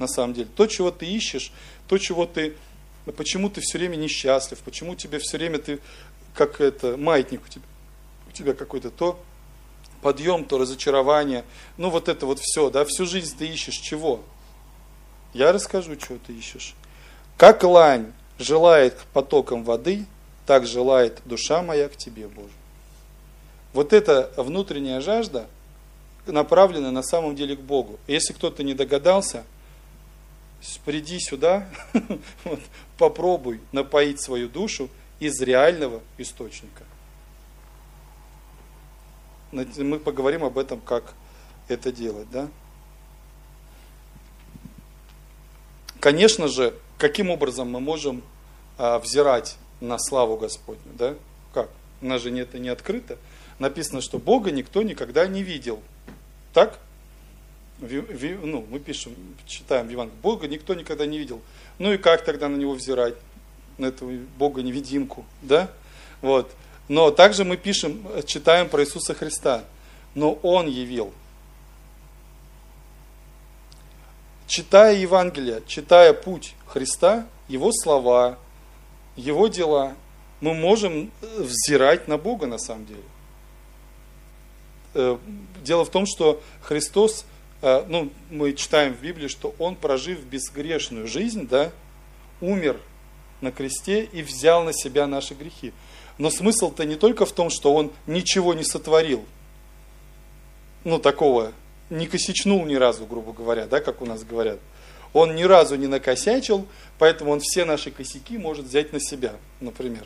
на 0.00 0.08
самом 0.08 0.34
деле. 0.34 0.48
То, 0.56 0.66
чего 0.66 0.90
ты 0.90 1.06
ищешь, 1.06 1.52
то, 1.86 1.96
чего 1.96 2.26
ты 2.26 2.56
почему 3.12 3.50
ты 3.50 3.60
все 3.60 3.78
время 3.78 3.96
несчастлив, 3.96 4.58
почему 4.60 4.94
тебе 4.94 5.18
все 5.18 5.38
время 5.38 5.58
ты, 5.58 5.80
как 6.34 6.60
это, 6.60 6.96
маятник 6.96 7.42
у 7.44 7.48
тебя, 7.48 7.64
у 8.30 8.32
тебя 8.32 8.54
какой-то 8.54 8.90
то 8.90 9.20
подъем, 10.02 10.44
то 10.44 10.58
разочарование, 10.58 11.44
ну 11.76 11.90
вот 11.90 12.08
это 12.08 12.26
вот 12.26 12.38
все, 12.40 12.70
да, 12.70 12.84
всю 12.84 13.06
жизнь 13.06 13.36
ты 13.36 13.46
ищешь 13.46 13.76
чего? 13.76 14.20
Я 15.34 15.52
расскажу, 15.52 15.96
чего 15.96 16.18
ты 16.26 16.32
ищешь. 16.32 16.74
Как 17.36 17.62
лань 17.62 18.12
желает 18.38 18.94
к 18.94 19.04
потокам 19.12 19.64
воды, 19.64 20.06
так 20.46 20.66
желает 20.66 21.20
душа 21.24 21.62
моя 21.62 21.88
к 21.88 21.96
тебе, 21.96 22.28
Боже. 22.28 22.48
Вот 23.72 23.92
эта 23.92 24.32
внутренняя 24.36 25.00
жажда 25.00 25.46
направлена 26.26 26.90
на 26.90 27.02
самом 27.02 27.36
деле 27.36 27.56
к 27.56 27.60
Богу. 27.60 27.98
Если 28.06 28.32
кто-то 28.32 28.62
не 28.62 28.74
догадался– 28.74 29.44
приди 30.84 31.18
сюда, 31.18 31.68
попробуй 32.98 33.60
напоить 33.72 34.20
свою 34.20 34.48
душу 34.48 34.88
из 35.18 35.40
реального 35.40 36.00
источника. 36.18 36.84
Мы 39.52 39.98
поговорим 39.98 40.44
об 40.44 40.58
этом, 40.58 40.80
как 40.80 41.14
это 41.68 41.92
делать, 41.92 42.30
да? 42.30 42.48
Конечно 45.98 46.48
же, 46.48 46.74
каким 46.98 47.30
образом 47.30 47.70
мы 47.70 47.80
можем 47.80 48.22
а, 48.78 48.98
взирать 48.98 49.56
на 49.80 49.98
славу 49.98 50.36
Господню, 50.36 50.92
да? 50.94 51.14
Как? 51.52 51.68
У 52.00 52.06
нас 52.06 52.22
же 52.22 52.36
это 52.38 52.58
не 52.58 52.68
открыто. 52.68 53.18
Написано, 53.58 54.00
что 54.00 54.18
Бога 54.18 54.50
никто 54.50 54.82
никогда 54.82 55.26
не 55.26 55.42
видел. 55.42 55.80
Так? 56.54 56.78
ну, 57.80 58.66
мы 58.70 58.78
пишем, 58.78 59.14
читаем 59.46 59.86
в 59.88 59.90
Евангелии, 59.90 60.18
Бога 60.22 60.48
никто 60.48 60.74
никогда 60.74 61.06
не 61.06 61.18
видел. 61.18 61.40
Ну 61.78 61.92
и 61.92 61.96
как 61.96 62.24
тогда 62.24 62.48
на 62.48 62.56
него 62.56 62.74
взирать? 62.74 63.14
На 63.78 63.86
этого 63.86 64.12
Бога-невидимку, 64.38 65.24
да? 65.40 65.70
Вот. 66.20 66.50
Но 66.90 67.10
также 67.10 67.44
мы 67.44 67.56
пишем, 67.56 68.04
читаем 68.26 68.68
про 68.68 68.82
Иисуса 68.82 69.14
Христа. 69.14 69.64
Но 70.14 70.32
Он 70.42 70.66
явил. 70.66 71.12
Читая 74.46 74.96
Евангелие, 74.96 75.62
читая 75.66 76.12
путь 76.12 76.54
Христа, 76.66 77.26
Его 77.48 77.70
слова, 77.72 78.38
Его 79.16 79.48
дела, 79.48 79.94
мы 80.40 80.52
можем 80.52 81.10
взирать 81.22 82.08
на 82.08 82.18
Бога 82.18 82.46
на 82.46 82.58
самом 82.58 82.86
деле. 82.86 83.04
Э, 84.94 85.16
дело 85.62 85.84
в 85.84 85.90
том, 85.90 86.04
что 86.06 86.42
Христос 86.60 87.24
Э, 87.62 87.84
ну, 87.88 88.10
мы 88.30 88.54
читаем 88.54 88.94
в 88.94 89.02
Библии, 89.02 89.28
что 89.28 89.54
он, 89.58 89.76
прожив 89.76 90.24
безгрешную 90.24 91.06
жизнь, 91.06 91.46
да, 91.46 91.70
умер 92.40 92.80
на 93.40 93.52
кресте 93.52 94.04
и 94.04 94.22
взял 94.22 94.64
на 94.64 94.72
себя 94.72 95.06
наши 95.06 95.34
грехи. 95.34 95.72
Но 96.20 96.30
смысл-то 96.30 96.84
не 96.84 96.96
только 96.96 97.24
в 97.24 97.32
том, 97.32 97.48
что 97.48 97.72
он 97.72 97.92
ничего 98.06 98.52
не 98.52 98.62
сотворил, 98.62 99.24
ну, 100.84 100.98
такого, 100.98 101.52
не 101.88 102.06
косячнул 102.06 102.66
ни 102.66 102.74
разу, 102.74 103.06
грубо 103.06 103.32
говоря, 103.32 103.64
да, 103.64 103.80
как 103.80 104.02
у 104.02 104.04
нас 104.06 104.22
говорят. 104.22 104.58
Он 105.14 105.34
ни 105.34 105.44
разу 105.44 105.76
не 105.76 105.86
накосячил, 105.86 106.66
поэтому 106.98 107.30
он 107.30 107.40
все 107.40 107.64
наши 107.64 107.90
косяки 107.90 108.36
может 108.36 108.66
взять 108.66 108.92
на 108.92 109.00
себя, 109.00 109.32
например. 109.60 110.04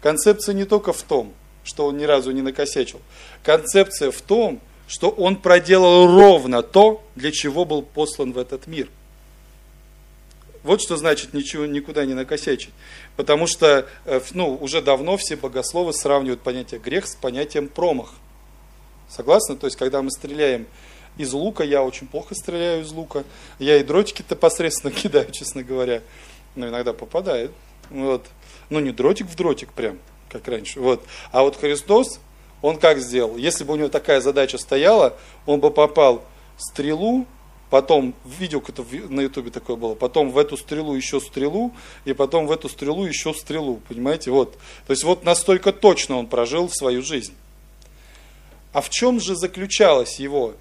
Концепция 0.00 0.54
не 0.54 0.64
только 0.64 0.94
в 0.94 1.02
том, 1.02 1.34
что 1.64 1.84
он 1.84 1.98
ни 1.98 2.04
разу 2.04 2.30
не 2.30 2.40
накосячил. 2.40 3.02
Концепция 3.42 4.10
в 4.10 4.22
том, 4.22 4.58
что 4.88 5.10
он 5.10 5.36
проделал 5.36 6.06
ровно 6.06 6.62
то, 6.62 7.04
для 7.14 7.30
чего 7.30 7.66
был 7.66 7.82
послан 7.82 8.32
в 8.32 8.38
этот 8.38 8.66
мир. 8.66 8.88
Вот 10.62 10.80
что 10.80 10.96
значит 10.96 11.34
ничего 11.34 11.66
никуда 11.66 12.04
не 12.04 12.14
накосячить. 12.14 12.70
Потому 13.16 13.46
что 13.46 13.86
э, 14.04 14.20
ну, 14.32 14.54
уже 14.54 14.80
давно 14.80 15.16
все 15.16 15.36
богословы 15.36 15.92
сравнивают 15.92 16.40
понятие 16.40 16.78
грех 16.78 17.06
с 17.06 17.16
понятием 17.16 17.68
промах. 17.68 18.12
Согласны? 19.08 19.56
То 19.56 19.66
есть, 19.66 19.76
когда 19.76 20.02
мы 20.02 20.10
стреляем 20.10 20.66
из 21.18 21.32
лука, 21.32 21.64
я 21.64 21.82
очень 21.82 22.06
плохо 22.06 22.34
стреляю 22.34 22.82
из 22.82 22.92
лука. 22.92 23.24
Я 23.58 23.78
и 23.78 23.82
дротики-то 23.82 24.36
посредственно 24.36 24.92
кидаю, 24.92 25.30
честно 25.32 25.62
говоря. 25.62 26.02
Но 26.54 26.68
иногда 26.68 26.92
попадает. 26.92 27.50
Вот. 27.90 28.24
Ну, 28.70 28.80
не 28.80 28.92
дротик 28.92 29.26
в 29.26 29.34
дротик 29.34 29.72
прям, 29.72 29.98
как 30.28 30.46
раньше. 30.48 30.80
Вот. 30.80 31.04
А 31.32 31.42
вот 31.42 31.56
Христос, 31.56 32.20
он 32.62 32.78
как 32.78 33.00
сделал? 33.00 33.36
Если 33.36 33.64
бы 33.64 33.74
у 33.74 33.76
него 33.76 33.88
такая 33.88 34.20
задача 34.20 34.58
стояла, 34.58 35.16
он 35.44 35.60
бы 35.60 35.70
попал 35.70 36.22
стрелу, 36.56 37.26
потом, 37.72 38.14
видео 38.26 38.62
это 38.68 38.84
на 39.08 39.22
ютубе 39.22 39.50
такое 39.50 39.76
было, 39.76 39.94
потом 39.94 40.30
в 40.30 40.36
эту 40.36 40.58
стрелу 40.58 40.94
еще 40.94 41.22
стрелу, 41.22 41.72
и 42.04 42.12
потом 42.12 42.46
в 42.46 42.52
эту 42.52 42.68
стрелу 42.68 43.06
еще 43.06 43.32
стрелу, 43.32 43.80
понимаете, 43.88 44.30
вот. 44.30 44.58
То 44.86 44.90
есть 44.90 45.04
вот 45.04 45.24
настолько 45.24 45.72
точно 45.72 46.18
он 46.18 46.26
прожил 46.26 46.68
свою 46.68 47.00
жизнь. 47.00 47.32
А 48.74 48.82
в 48.82 48.90
чем 48.90 49.20
же 49.20 49.36
заключалась 49.36 50.20
его 50.20 50.54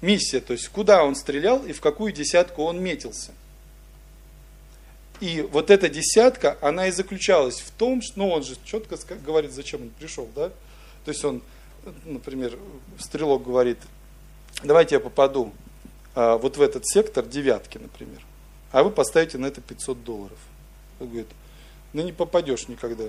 миссия, 0.00 0.40
то 0.40 0.52
есть 0.52 0.66
куда 0.66 1.04
он 1.04 1.14
стрелял 1.14 1.64
и 1.64 1.72
в 1.72 1.80
какую 1.80 2.12
десятку 2.12 2.64
он 2.64 2.82
метился? 2.82 3.30
И 5.20 5.42
вот 5.42 5.70
эта 5.70 5.88
десятка, 5.88 6.58
она 6.60 6.88
и 6.88 6.90
заключалась 6.90 7.60
в 7.60 7.70
том, 7.70 8.02
что, 8.02 8.18
ну 8.18 8.30
он 8.30 8.42
же 8.42 8.56
четко 8.64 8.98
говорит, 9.24 9.52
зачем 9.52 9.82
он 9.82 9.90
пришел, 9.90 10.28
да? 10.34 10.48
То 11.04 11.12
есть 11.12 11.24
он, 11.24 11.40
например, 12.04 12.58
стрелок 12.98 13.44
говорит, 13.44 13.78
давайте 14.64 14.96
я 14.96 15.00
попаду 15.00 15.52
вот 16.14 16.56
в 16.56 16.62
этот 16.62 16.86
сектор 16.86 17.24
девятки, 17.24 17.78
например, 17.78 18.20
а 18.70 18.82
вы 18.82 18.90
поставите 18.90 19.38
на 19.38 19.46
это 19.46 19.60
500 19.60 20.02
долларов. 20.04 20.38
Он 21.00 21.08
говорит, 21.08 21.28
ну 21.92 22.02
не 22.02 22.12
попадешь 22.12 22.68
никогда 22.68 23.04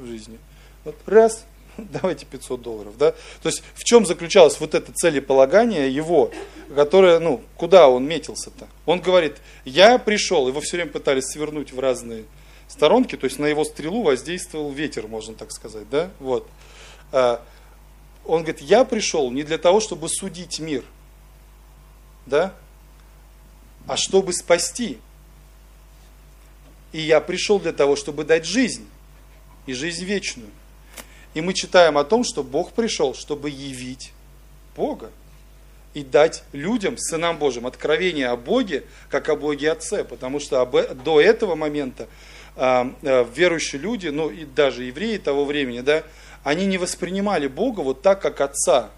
в 0.00 0.06
жизни. 0.06 0.38
Вот 0.84 0.96
раз, 1.06 1.44
давайте 1.76 2.26
500 2.26 2.60
долларов. 2.62 2.96
Да? 2.96 3.12
То 3.42 3.48
есть 3.48 3.62
в 3.74 3.84
чем 3.84 4.06
заключалось 4.06 4.58
вот 4.60 4.74
это 4.74 4.92
целеполагание 4.92 5.92
его, 5.92 6.30
которое, 6.74 7.18
ну, 7.18 7.42
куда 7.56 7.88
он 7.88 8.06
метился-то? 8.06 8.68
Он 8.86 9.00
говорит, 9.00 9.38
я 9.64 9.98
пришел, 9.98 10.48
его 10.48 10.60
все 10.60 10.76
время 10.76 10.90
пытались 10.90 11.24
свернуть 11.24 11.72
в 11.72 11.80
разные 11.80 12.24
сторонки, 12.68 13.16
то 13.16 13.24
есть 13.24 13.38
на 13.38 13.46
его 13.46 13.64
стрелу 13.64 14.02
воздействовал 14.02 14.70
ветер, 14.70 15.06
можно 15.06 15.34
так 15.34 15.52
сказать. 15.52 15.88
Да? 15.90 16.10
Вот. 16.20 16.46
А, 17.10 17.42
он 18.24 18.42
говорит, 18.42 18.60
я 18.62 18.84
пришел 18.84 19.30
не 19.30 19.42
для 19.42 19.58
того, 19.58 19.80
чтобы 19.80 20.08
судить 20.08 20.60
мир, 20.60 20.84
да, 22.26 22.54
а 23.86 23.96
чтобы 23.96 24.32
спасти. 24.32 24.98
И 26.92 27.00
я 27.00 27.20
пришел 27.20 27.58
для 27.58 27.72
того, 27.72 27.96
чтобы 27.96 28.24
дать 28.24 28.44
жизнь, 28.44 28.86
и 29.66 29.72
жизнь 29.72 30.04
вечную. 30.04 30.50
И 31.34 31.40
мы 31.40 31.54
читаем 31.54 31.96
о 31.96 32.04
том, 32.04 32.24
что 32.24 32.42
Бог 32.42 32.72
пришел, 32.72 33.14
чтобы 33.14 33.48
явить 33.48 34.12
Бога 34.76 35.10
и 35.94 36.02
дать 36.02 36.44
людям, 36.52 36.96
сынам 36.98 37.38
Божьим, 37.38 37.66
откровение 37.66 38.28
о 38.28 38.36
Боге, 38.36 38.84
как 39.08 39.28
о 39.28 39.36
Боге 39.36 39.72
Отце. 39.72 40.04
Потому 40.04 40.40
что 40.40 40.64
до 41.04 41.20
этого 41.20 41.54
момента 41.54 42.08
а, 42.56 42.94
а, 43.02 43.24
верующие 43.34 43.80
люди, 43.80 44.08
ну 44.08 44.30
и 44.30 44.44
даже 44.44 44.84
евреи 44.84 45.18
того 45.18 45.44
времени, 45.44 45.80
да, 45.80 46.02
они 46.44 46.66
не 46.66 46.78
воспринимали 46.78 47.46
Бога 47.46 47.80
вот 47.80 48.02
так, 48.02 48.20
как 48.20 48.40
Отца. 48.40 48.90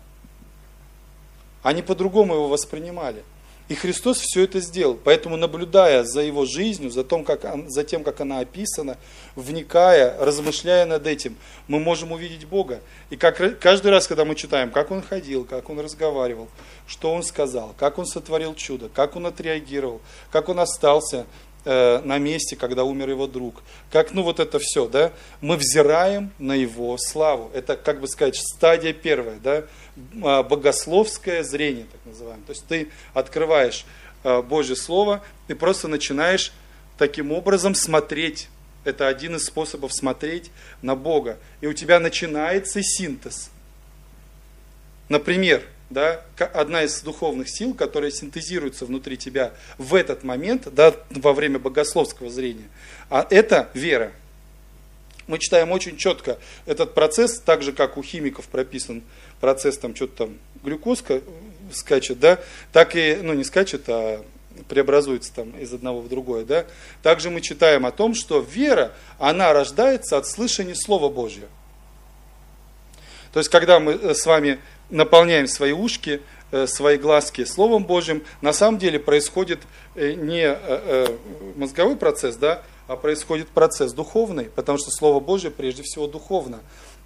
Они 1.65 1.81
по-другому 1.83 2.35
его 2.35 2.49
воспринимали. 2.49 3.25
И 3.69 3.75
Христос 3.75 4.19
все 4.19 4.43
это 4.43 4.61
сделал. 4.61 4.99
Поэтому, 5.03 5.39
наблюдая 5.39 6.05
за 6.05 6.21
его 6.21 6.45
жизнью, 6.45 6.91
за, 6.91 7.03
том, 7.03 7.25
как, 7.25 7.47
за 7.69 7.83
тем, 7.83 8.05
как 8.05 8.21
она 8.21 8.41
описана, 8.41 8.99
вникая, 9.35 10.15
размышляя 10.21 10.85
над 10.85 11.07
этим, 11.07 11.37
мы 11.67 11.81
можем 11.81 12.13
увидеть 12.13 12.47
Бога. 12.47 12.81
И 13.09 13.17
как, 13.17 13.59
каждый 13.59 13.91
раз, 13.91 14.07
когда 14.07 14.27
мы 14.27 14.35
читаем, 14.35 14.71
как 14.71 14.91
он 14.91 15.01
ходил, 15.01 15.47
как 15.47 15.71
он 15.71 15.81
разговаривал, 15.81 16.49
что 16.87 17.11
он 17.15 17.23
сказал, 17.23 17.75
как 17.79 17.97
он 17.97 18.05
сотворил 18.05 18.55
чудо, 18.55 18.91
как 18.93 19.17
он 19.17 19.25
отреагировал, 19.25 20.03
как 20.31 20.51
он 20.51 20.61
остался 20.61 21.25
Э, 21.67 22.03
на 22.05 22.19
месте, 22.19 22.57
когда 22.57 22.85
умер 22.85 23.09
его 23.09 23.27
друг. 23.27 23.63
Как, 23.91 24.13
ну 24.13 24.23
вот 24.23 24.39
это 24.39 24.59
все, 24.59 24.87
да, 24.87 25.13
мы 25.41 25.57
взираем 25.57 26.31
на 26.39 26.53
его 26.53 26.99
славу. 26.99 27.51
Это, 27.55 27.75
как 27.75 28.01
бы 28.01 28.07
сказать, 28.07 28.37
стадия 28.37 28.93
первая, 28.93 29.39
да, 29.43 29.65
богословское 29.97 31.43
зрение, 31.43 31.87
так 31.91 32.01
называемое. 32.05 32.45
То 32.47 32.51
есть 32.53 32.67
ты 32.67 32.89
открываешь 33.13 33.85
э, 34.23 34.43
Божье 34.43 34.77
Слово, 34.77 35.23
и 35.49 35.55
просто 35.55 35.89
начинаешь 35.89 36.53
таким 36.99 37.33
образом 37.33 37.75
смотреть. 37.75 38.49
Это 38.85 39.09
один 39.09 39.37
из 39.37 39.47
способов 39.47 39.93
смотреть 39.93 40.51
на 40.83 40.95
Бога. 40.95 41.39
И 41.61 41.67
у 41.67 41.73
тебя 41.73 42.01
начинается 42.01 42.83
синтез. 42.83 43.51
Например, 45.09 45.63
да, 45.91 46.23
одна 46.53 46.83
из 46.83 47.01
духовных 47.03 47.49
сил, 47.49 47.75
которая 47.75 48.11
синтезируется 48.11 48.87
внутри 48.87 49.17
тебя 49.17 49.53
в 49.79 49.95
этот 49.95 50.25
момент, 50.25 50.73
да, 50.73 50.95
во 51.11 51.33
время 51.33 51.59
богословского 51.59 52.31
зрения, 52.31 52.69
а 53.11 53.27
это 53.31 53.71
вера. 53.75 54.13
Мы 55.27 55.39
читаем 55.39 55.71
очень 55.73 55.97
четко 55.97 56.39
этот 56.67 56.95
процесс, 56.95 57.39
так 57.39 57.63
же, 57.63 57.73
как 57.73 57.97
у 57.97 58.03
химиков 58.03 58.47
прописан 58.49 59.03
процесс, 59.41 59.79
там 59.79 59.95
что-то 59.95 60.27
там 60.27 60.39
глюкозка 60.63 61.21
скачет, 61.73 62.21
да, 62.21 62.39
так 62.73 62.97
и, 62.97 63.19
ну 63.23 63.35
не 63.35 63.45
скачет, 63.45 63.89
а 63.89 64.25
преобразуется 64.69 65.33
там 65.35 65.51
из 65.51 65.73
одного 65.73 66.01
в 66.01 66.09
другое, 66.09 66.45
да. 66.45 66.65
Также 67.03 67.31
мы 67.31 67.41
читаем 67.41 67.87
о 67.87 67.91
том, 67.91 68.15
что 68.15 68.41
вера, 68.41 68.93
она 69.19 69.53
рождается 69.53 70.17
от 70.17 70.27
слышания 70.27 70.75
Слова 70.75 71.09
Божьего. 71.09 71.49
То 73.33 73.41
есть, 73.41 73.51
когда 73.51 73.81
мы 73.81 73.93
э, 73.93 74.15
с 74.15 74.27
вами 74.27 74.61
наполняем 74.91 75.49
свои 75.49 75.73
ушки, 75.73 76.23
э, 76.53 76.69
свои 76.69 76.99
глазки 76.99 77.45
Словом 77.45 77.85
Божьим, 77.85 78.23
на 78.43 78.53
самом 78.53 78.79
деле 78.79 79.01
происходит 79.01 79.59
э, 79.97 80.13
не 80.13 80.57
мозговой 81.57 81.97
процесс, 81.97 82.37
да, 82.37 82.63
а 82.87 82.97
происходит 82.97 83.49
процесс 83.49 83.93
духовный, 83.93 84.45
потому 84.45 84.79
что 84.79 84.91
Слово 84.91 85.19
Божье 85.19 85.51
прежде 85.51 85.83
всего 85.83 86.07
духовно. 86.07 86.61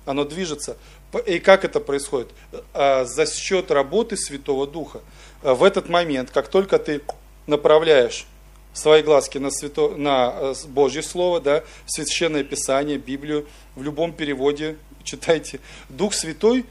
Оно 0.09 0.25
движется. 0.25 0.79
И 1.27 1.39
как 1.39 1.67
это 1.67 1.81
происходит? 1.81 2.31
А, 2.73 3.05
за 3.05 3.27
счет 3.27 3.71
работы 3.71 4.17
Святого 4.17 4.67
Духа. 4.67 5.03
В 5.43 5.63
этот 5.63 5.91
момент, 5.91 6.31
как 6.31 6.49
только 6.49 6.79
ты 6.79 7.03
направляешь 7.47 8.27
свои 8.73 9.03
глазки 9.03 9.37
на, 9.37 9.51
свято, 9.51 9.91
на 9.91 10.55
Божье 10.69 11.03
Слово, 11.03 11.43
да, 11.43 11.63
Священное 11.85 12.43
Писание, 12.43 12.97
Библию, 12.97 13.47
в 13.75 13.83
любом 13.83 14.15
переводе 14.15 14.79
читайте, 15.05 15.61
Дух 15.91 16.15
Святой 16.15 16.65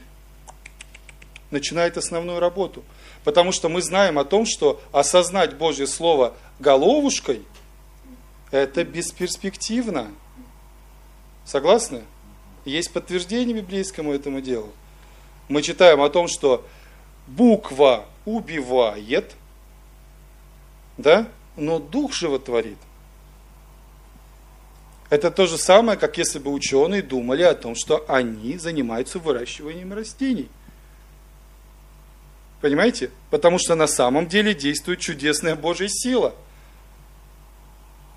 начинает 1.52 1.96
основную 1.96 2.40
работу. 2.40 2.82
Потому 3.22 3.52
что 3.52 3.68
мы 3.68 3.82
знаем 3.82 4.18
о 4.18 4.24
том, 4.24 4.46
что 4.46 4.82
осознать 4.90 5.54
Божье 5.54 5.86
Слово 5.86 6.34
головушкой– 6.58 7.42
это 8.50 8.82
бесперспективно. 8.82 10.10
Согласны? 11.44 12.02
Есть 12.68 12.92
подтверждение 12.92 13.56
библейскому 13.56 14.12
этому 14.12 14.42
делу. 14.42 14.70
Мы 15.48 15.62
читаем 15.62 16.02
о 16.02 16.10
том, 16.10 16.28
что 16.28 16.66
буква 17.26 18.04
убивает, 18.26 19.34
да, 20.98 21.28
но 21.56 21.78
дух 21.78 22.12
животворит. 22.12 22.76
Это 25.08 25.30
то 25.30 25.46
же 25.46 25.56
самое, 25.56 25.98
как 25.98 26.18
если 26.18 26.38
бы 26.38 26.52
ученые 26.52 27.00
думали 27.00 27.42
о 27.42 27.54
том, 27.54 27.74
что 27.74 28.04
они 28.06 28.58
занимаются 28.58 29.18
выращиванием 29.18 29.94
растений. 29.94 30.50
Понимаете? 32.60 33.10
Потому 33.30 33.58
что 33.58 33.76
на 33.76 33.86
самом 33.86 34.26
деле 34.26 34.52
действует 34.52 35.00
чудесная 35.00 35.56
Божья 35.56 35.88
сила. 35.88 36.34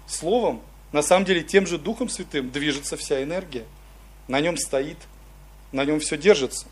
Словом, 0.08 0.62
на 0.92 1.02
самом 1.02 1.24
деле 1.24 1.42
тем 1.42 1.66
же 1.66 1.78
Духом 1.78 2.10
Святым 2.10 2.52
движется 2.52 2.98
вся 2.98 3.24
энергия. 3.24 3.66
На 4.32 4.40
нем 4.40 4.56
стоит, 4.56 4.96
на 5.74 5.84
нем 5.84 6.00
все 6.00 6.16
держится. 6.16 6.66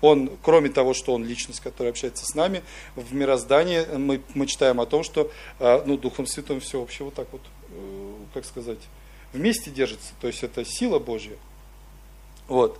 Он, 0.00 0.30
кроме 0.44 0.68
того, 0.70 0.94
что 0.94 1.12
он 1.12 1.26
личность, 1.26 1.58
которая 1.58 1.90
общается 1.90 2.24
с 2.24 2.36
нами, 2.36 2.62
в 2.94 3.12
мироздании 3.12 3.84
мы, 3.96 4.20
мы 4.34 4.46
читаем 4.46 4.80
о 4.80 4.86
том, 4.86 5.02
что 5.02 5.28
а, 5.58 5.82
ну, 5.84 5.98
Духом 5.98 6.24
Святым 6.28 6.60
все 6.60 6.78
вообще 6.78 7.02
вот 7.02 7.14
так 7.14 7.26
вот, 7.32 7.40
э, 7.70 8.14
как 8.32 8.44
сказать, 8.44 8.78
вместе 9.32 9.72
держится. 9.72 10.12
То 10.20 10.28
есть 10.28 10.44
это 10.44 10.64
сила 10.64 11.00
Божья. 11.00 11.36
Вот. 12.46 12.78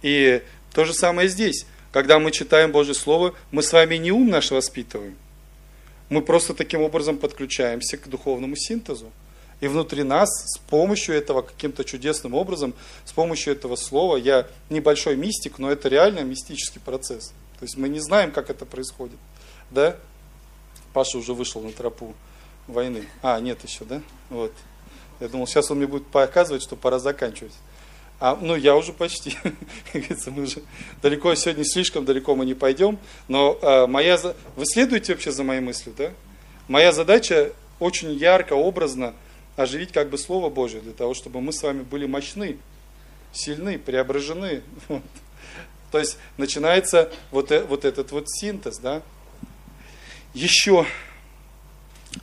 И 0.00 0.44
то 0.72 0.84
же 0.84 0.94
самое 0.94 1.28
здесь. 1.28 1.66
Когда 1.90 2.20
мы 2.20 2.30
читаем 2.30 2.70
Божье 2.70 2.94
Слово, 2.94 3.34
мы 3.50 3.64
с 3.64 3.72
вами 3.72 3.96
не 3.96 4.12
ум 4.12 4.28
наш 4.28 4.52
воспитываем. 4.52 5.16
Мы 6.08 6.22
просто 6.22 6.54
таким 6.54 6.82
образом 6.82 7.18
подключаемся 7.18 7.96
к 7.96 8.06
духовному 8.08 8.54
синтезу. 8.54 9.10
И 9.60 9.68
внутри 9.68 10.02
нас 10.02 10.28
с 10.28 10.58
помощью 10.58 11.14
этого 11.14 11.40
каким-то 11.42 11.82
чудесным 11.84 12.34
образом, 12.34 12.74
с 13.04 13.12
помощью 13.12 13.54
этого 13.54 13.76
слова, 13.76 14.16
я 14.16 14.46
небольшой 14.68 15.16
мистик, 15.16 15.58
но 15.58 15.70
это 15.70 15.88
реально 15.88 16.20
мистический 16.20 16.80
процесс. 16.80 17.28
То 17.58 17.62
есть 17.62 17.76
мы 17.76 17.88
не 17.88 18.00
знаем, 18.00 18.32
как 18.32 18.50
это 18.50 18.66
происходит. 18.66 19.18
Да? 19.70 19.96
Паша 20.92 21.16
уже 21.16 21.32
вышел 21.32 21.62
на 21.62 21.72
тропу 21.72 22.14
войны. 22.66 23.06
А, 23.22 23.40
нет 23.40 23.64
еще, 23.64 23.84
да? 23.84 24.02
Вот. 24.28 24.52
Я 25.20 25.28
думал, 25.28 25.46
сейчас 25.46 25.70
он 25.70 25.78
мне 25.78 25.86
будет 25.86 26.06
показывать, 26.06 26.62
что 26.62 26.76
пора 26.76 26.98
заканчивать. 26.98 27.54
А, 28.20 28.38
ну, 28.40 28.56
я 28.56 28.76
уже 28.76 28.92
почти. 28.92 29.36
мы 30.26 30.42
уже 30.42 30.62
далеко 31.00 31.34
сегодня, 31.34 31.64
слишком 31.64 32.04
далеко 32.04 32.34
мы 32.34 32.44
не 32.44 32.54
пойдем. 32.54 32.98
Но 33.28 33.58
а, 33.62 33.86
моя... 33.86 34.18
Вы 34.56 34.66
следуете 34.66 35.14
вообще 35.14 35.32
за 35.32 35.44
моей 35.44 35.60
мыслью, 35.60 35.94
да? 35.96 36.12
Моя 36.68 36.92
задача 36.92 37.52
очень 37.78 38.12
ярко, 38.12 38.52
образно 38.52 39.14
оживить 39.56 39.92
как 39.92 40.10
бы 40.10 40.18
Слово 40.18 40.50
Божие, 40.50 40.82
для 40.82 40.92
того, 40.92 41.14
чтобы 41.14 41.40
мы 41.40 41.52
с 41.52 41.62
вами 41.62 41.82
были 41.82 42.06
мощны, 42.06 42.58
сильны, 43.32 43.78
преображены. 43.78 44.62
Вот. 44.88 45.02
То 45.92 45.98
есть 46.00 46.18
начинается 46.36 47.12
вот, 47.30 47.52
э, 47.52 47.62
вот 47.62 47.84
этот 47.84 48.10
вот 48.10 48.28
синтез, 48.28 48.78
да. 48.78 49.02
Еще, 50.34 50.84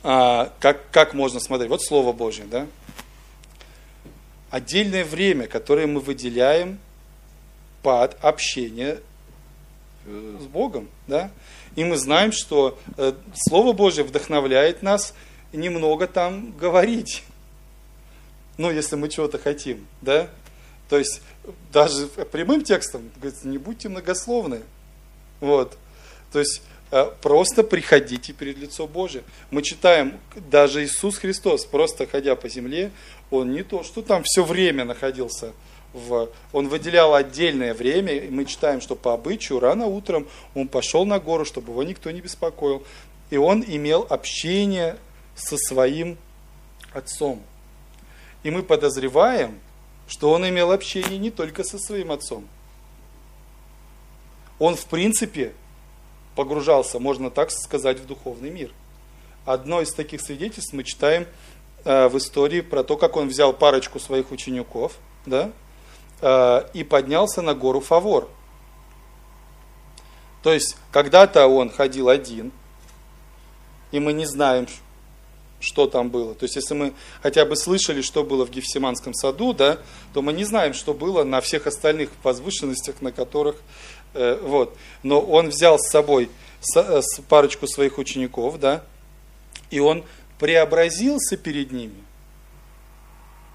а, 0.02 0.52
как, 0.60 0.90
как 0.90 1.14
можно 1.14 1.40
смотреть, 1.40 1.70
вот 1.70 1.82
Слово 1.82 2.12
Божье, 2.12 2.44
да 2.44 2.66
отдельное 4.54 5.04
время, 5.04 5.48
которое 5.48 5.88
мы 5.88 5.98
выделяем 5.98 6.78
под 7.82 8.16
общение 8.22 9.00
э, 10.06 10.38
с 10.40 10.44
Богом. 10.44 10.88
Да? 11.08 11.32
И 11.74 11.82
мы 11.82 11.96
знаем, 11.96 12.30
что 12.30 12.78
э, 12.96 13.14
Слово 13.34 13.72
Божье 13.72 14.04
вдохновляет 14.04 14.80
нас 14.80 15.12
немного 15.56 16.06
там 16.06 16.52
говорить. 16.52 17.24
Ну, 18.56 18.70
если 18.70 18.96
мы 18.96 19.08
чего-то 19.08 19.38
хотим, 19.38 19.86
да? 20.00 20.28
То 20.88 20.98
есть, 20.98 21.22
даже 21.72 22.06
прямым 22.06 22.62
текстом, 22.62 23.10
говорится, 23.16 23.48
не 23.48 23.58
будьте 23.58 23.88
многословны. 23.88 24.62
Вот. 25.40 25.76
То 26.32 26.38
есть, 26.38 26.62
э, 26.90 27.10
просто 27.20 27.64
приходите 27.64 28.32
перед 28.32 28.58
лицо 28.58 28.86
Божие. 28.86 29.24
Мы 29.50 29.62
читаем, 29.62 30.18
даже 30.50 30.84
Иисус 30.84 31.16
Христос, 31.16 31.64
просто 31.64 32.06
ходя 32.06 32.36
по 32.36 32.48
земле, 32.48 32.90
он 33.30 33.52
не 33.52 33.62
то, 33.62 33.82
что 33.82 34.02
там 34.02 34.22
все 34.24 34.44
время 34.44 34.84
находился 34.84 35.52
в... 35.94 36.28
Он 36.52 36.68
выделял 36.68 37.14
отдельное 37.14 37.72
время, 37.72 38.12
и 38.12 38.28
мы 38.28 38.44
читаем, 38.44 38.80
что 38.80 38.94
по 38.94 39.14
обычаю 39.14 39.60
рано 39.60 39.86
утром 39.86 40.28
он 40.54 40.68
пошел 40.68 41.06
на 41.06 41.18
гору, 41.18 41.44
чтобы 41.44 41.72
его 41.72 41.82
никто 41.82 42.10
не 42.10 42.20
беспокоил. 42.20 42.84
И 43.30 43.36
он 43.36 43.64
имел 43.66 44.06
общение 44.10 44.96
со 45.34 45.56
своим 45.56 46.18
отцом. 46.92 47.42
И 48.42 48.50
мы 48.50 48.62
подозреваем, 48.62 49.58
что 50.06 50.30
он 50.30 50.48
имел 50.48 50.70
общение 50.70 51.18
не 51.18 51.30
только 51.30 51.64
со 51.64 51.78
своим 51.78 52.12
отцом. 52.12 52.46
Он, 54.58 54.76
в 54.76 54.86
принципе, 54.86 55.54
погружался, 56.36 56.98
можно 56.98 57.30
так 57.30 57.50
сказать, 57.50 57.98
в 57.98 58.06
духовный 58.06 58.50
мир. 58.50 58.72
Одно 59.44 59.80
из 59.80 59.92
таких 59.92 60.20
свидетельств 60.20 60.72
мы 60.72 60.84
читаем 60.84 61.26
Э, 61.84 62.08
в 62.08 62.16
истории 62.16 62.62
про 62.62 62.82
то, 62.82 62.96
как 62.96 63.16
он 63.16 63.28
взял 63.28 63.52
парочку 63.52 64.00
своих 64.00 64.32
учеников 64.32 64.96
да, 65.26 65.52
э, 66.22 66.66
и 66.72 66.82
поднялся 66.82 67.42
на 67.42 67.54
гору 67.54 67.80
Фавор. 67.80 68.26
То 70.42 70.52
есть, 70.54 70.78
когда-то 70.90 71.46
он 71.46 71.68
ходил 71.68 72.08
один, 72.08 72.52
и 73.92 74.00
мы 74.00 74.14
не 74.14 74.24
знаем, 74.24 74.66
что 75.64 75.86
там 75.86 76.10
было. 76.10 76.34
То 76.34 76.44
есть, 76.44 76.56
если 76.56 76.74
мы 76.74 76.92
хотя 77.22 77.44
бы 77.44 77.56
слышали, 77.56 78.02
что 78.02 78.22
было 78.22 78.44
в 78.44 78.50
Гефсиманском 78.50 79.14
саду, 79.14 79.52
да, 79.52 79.78
то 80.12 80.22
мы 80.22 80.32
не 80.32 80.44
знаем, 80.44 80.74
что 80.74 80.94
было 80.94 81.24
на 81.24 81.40
всех 81.40 81.66
остальных 81.66 82.10
возвышенностях, 82.22 83.00
на 83.00 83.12
которых... 83.12 83.56
Э, 84.12 84.38
вот. 84.42 84.76
Но 85.02 85.20
он 85.20 85.48
взял 85.48 85.78
с 85.78 85.90
собой 85.90 86.28
с, 86.60 86.76
э, 86.76 87.02
с 87.02 87.20
парочку 87.22 87.66
своих 87.66 87.98
учеников, 87.98 88.60
да, 88.60 88.84
и 89.70 89.80
он 89.80 90.04
преобразился 90.38 91.36
перед 91.36 91.72
ними 91.72 92.04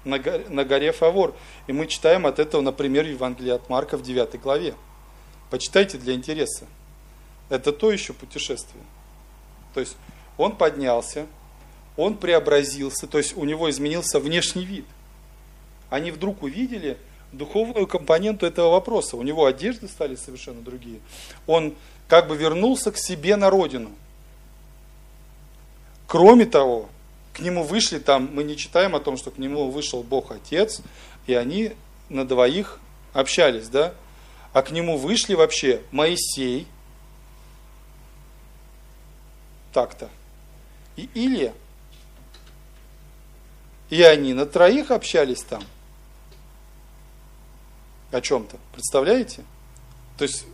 на 0.04 0.18
горе, 0.18 0.44
на 0.48 0.64
горе 0.64 0.92
Фавор. 0.92 1.34
И 1.66 1.72
мы 1.72 1.86
читаем 1.86 2.26
от 2.26 2.38
этого, 2.38 2.60
например, 2.60 3.06
Евангелие 3.06 3.54
от 3.54 3.68
Марка 3.68 3.96
в 3.96 4.02
9 4.02 4.40
главе. 4.40 4.74
Почитайте 5.50 5.98
для 5.98 6.14
интереса. 6.14 6.66
Это 7.48 7.72
то 7.72 7.90
еще 7.90 8.12
путешествие. 8.12 8.82
То 9.74 9.80
есть 9.80 9.96
он 10.36 10.56
поднялся, 10.56 11.26
он 11.96 12.16
преобразился, 12.16 13.06
то 13.06 13.18
есть 13.18 13.36
у 13.36 13.44
него 13.44 13.68
изменился 13.70 14.20
внешний 14.20 14.64
вид. 14.64 14.86
Они 15.88 16.10
вдруг 16.10 16.42
увидели 16.42 16.96
духовную 17.32 17.86
компоненту 17.86 18.46
этого 18.46 18.70
вопроса. 18.70 19.16
У 19.16 19.22
него 19.22 19.46
одежды 19.46 19.88
стали 19.88 20.16
совершенно 20.16 20.60
другие. 20.62 21.00
Он 21.46 21.74
как 22.08 22.28
бы 22.28 22.36
вернулся 22.36 22.90
к 22.92 22.96
себе 22.96 23.36
на 23.36 23.50
родину– 23.50 23.90
Кроме 26.10 26.44
того, 26.44 26.88
к 27.32 27.38
нему 27.38 27.62
вышли 27.62 28.00
там, 28.00 28.30
мы 28.32 28.42
не 28.42 28.56
читаем 28.56 28.96
о 28.96 29.00
том, 29.00 29.16
что 29.16 29.30
к 29.30 29.38
нему 29.38 29.70
вышел 29.70 30.02
Бог 30.02 30.32
Отец, 30.32 30.82
и 31.28 31.34
они 31.34 31.74
на 32.08 32.26
двоих 32.26 32.80
общались, 33.12 33.68
да? 33.68 33.94
А 34.52 34.62
к 34.62 34.72
нему 34.72 34.98
вышли 34.98 35.34
вообще 35.34 35.82
Моисей, 35.92 36.66
так-то, 39.72 40.10
и 40.96 41.08
Илья. 41.14 41.52
И 43.90 44.02
они 44.02 44.32
на 44.34 44.46
троих 44.46 44.90
общались 44.90 45.42
там. 45.42 45.62
О 48.10 48.20
чем-то. 48.20 48.56
Представляете? 48.72 49.44
То 50.16 50.24
есть, 50.24 50.46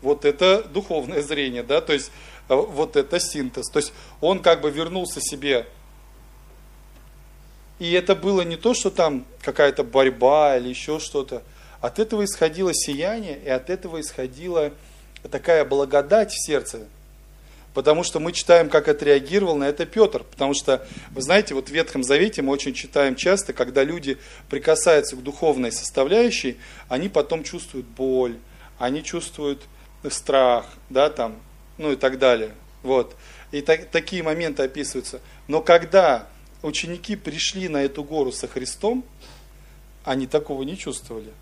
вот 0.00 0.24
это 0.24 0.64
духовное 0.64 1.22
зрение, 1.22 1.62
да? 1.62 1.80
То 1.80 1.92
есть, 1.92 2.10
Э, 2.48 2.54
вот 2.54 2.96
это 2.96 3.18
синтез. 3.20 3.68
То 3.70 3.78
есть 3.78 3.92
он 4.20 4.40
как 4.40 4.60
бы 4.60 4.70
вернулся 4.70 5.20
себе. 5.20 5.66
И 7.78 7.92
это 7.92 8.14
было 8.14 8.42
не 8.42 8.56
то, 8.56 8.74
что 8.74 8.90
там 8.90 9.24
какая-то 9.42 9.82
борьба 9.82 10.56
или 10.56 10.68
еще 10.68 11.00
что-то. 11.00 11.42
От 11.80 11.98
этого 11.98 12.24
исходило 12.24 12.72
сияние, 12.72 13.38
и 13.38 13.48
от 13.48 13.68
этого 13.68 14.00
исходила 14.00 14.72
такая 15.30 15.64
благодать 15.64 16.32
в 16.32 16.46
сердце. 16.46 16.86
Потому 17.74 18.04
что 18.04 18.20
мы 18.20 18.32
читаем, 18.32 18.70
как 18.70 18.86
отреагировал 18.86 19.56
на 19.56 19.64
это 19.64 19.84
Петр. 19.84 20.22
Потому 20.22 20.54
что, 20.54 20.86
вы 21.10 21.20
знаете, 21.20 21.54
вот 21.54 21.68
в 21.68 21.72
Ветхом 21.72 22.04
Завете 22.04 22.40
мы 22.40 22.52
очень 22.52 22.72
читаем 22.72 23.16
часто, 23.16 23.52
когда 23.52 23.82
люди 23.82 24.16
прикасаются 24.48 25.16
к 25.16 25.22
духовной 25.22 25.72
составляющей, 25.72 26.56
они 26.88 27.08
потом 27.08 27.42
чувствуют 27.42 27.86
боль, 27.86 28.36
они 28.78 29.02
чувствуют 29.02 29.62
страх, 30.08 30.66
да, 30.88 31.10
там, 31.10 31.36
ну 31.76 31.92
и 31.92 31.96
так 31.96 32.18
далее. 32.18 32.54
Вот. 32.84 33.16
И 33.50 33.60
так, 33.60 33.90
такие 33.90 34.22
моменты 34.22 34.62
описываются. 34.62 35.20
Но 35.48 35.60
когда 35.60 36.28
ученики 36.62 37.16
пришли 37.16 37.68
на 37.68 37.82
эту 37.82 38.04
гору 38.04 38.30
со 38.30 38.46
Христом, 38.46 39.04
они 40.04 40.26
такого 40.28 40.62
не 40.62 40.78
чувствовали, 40.78 41.32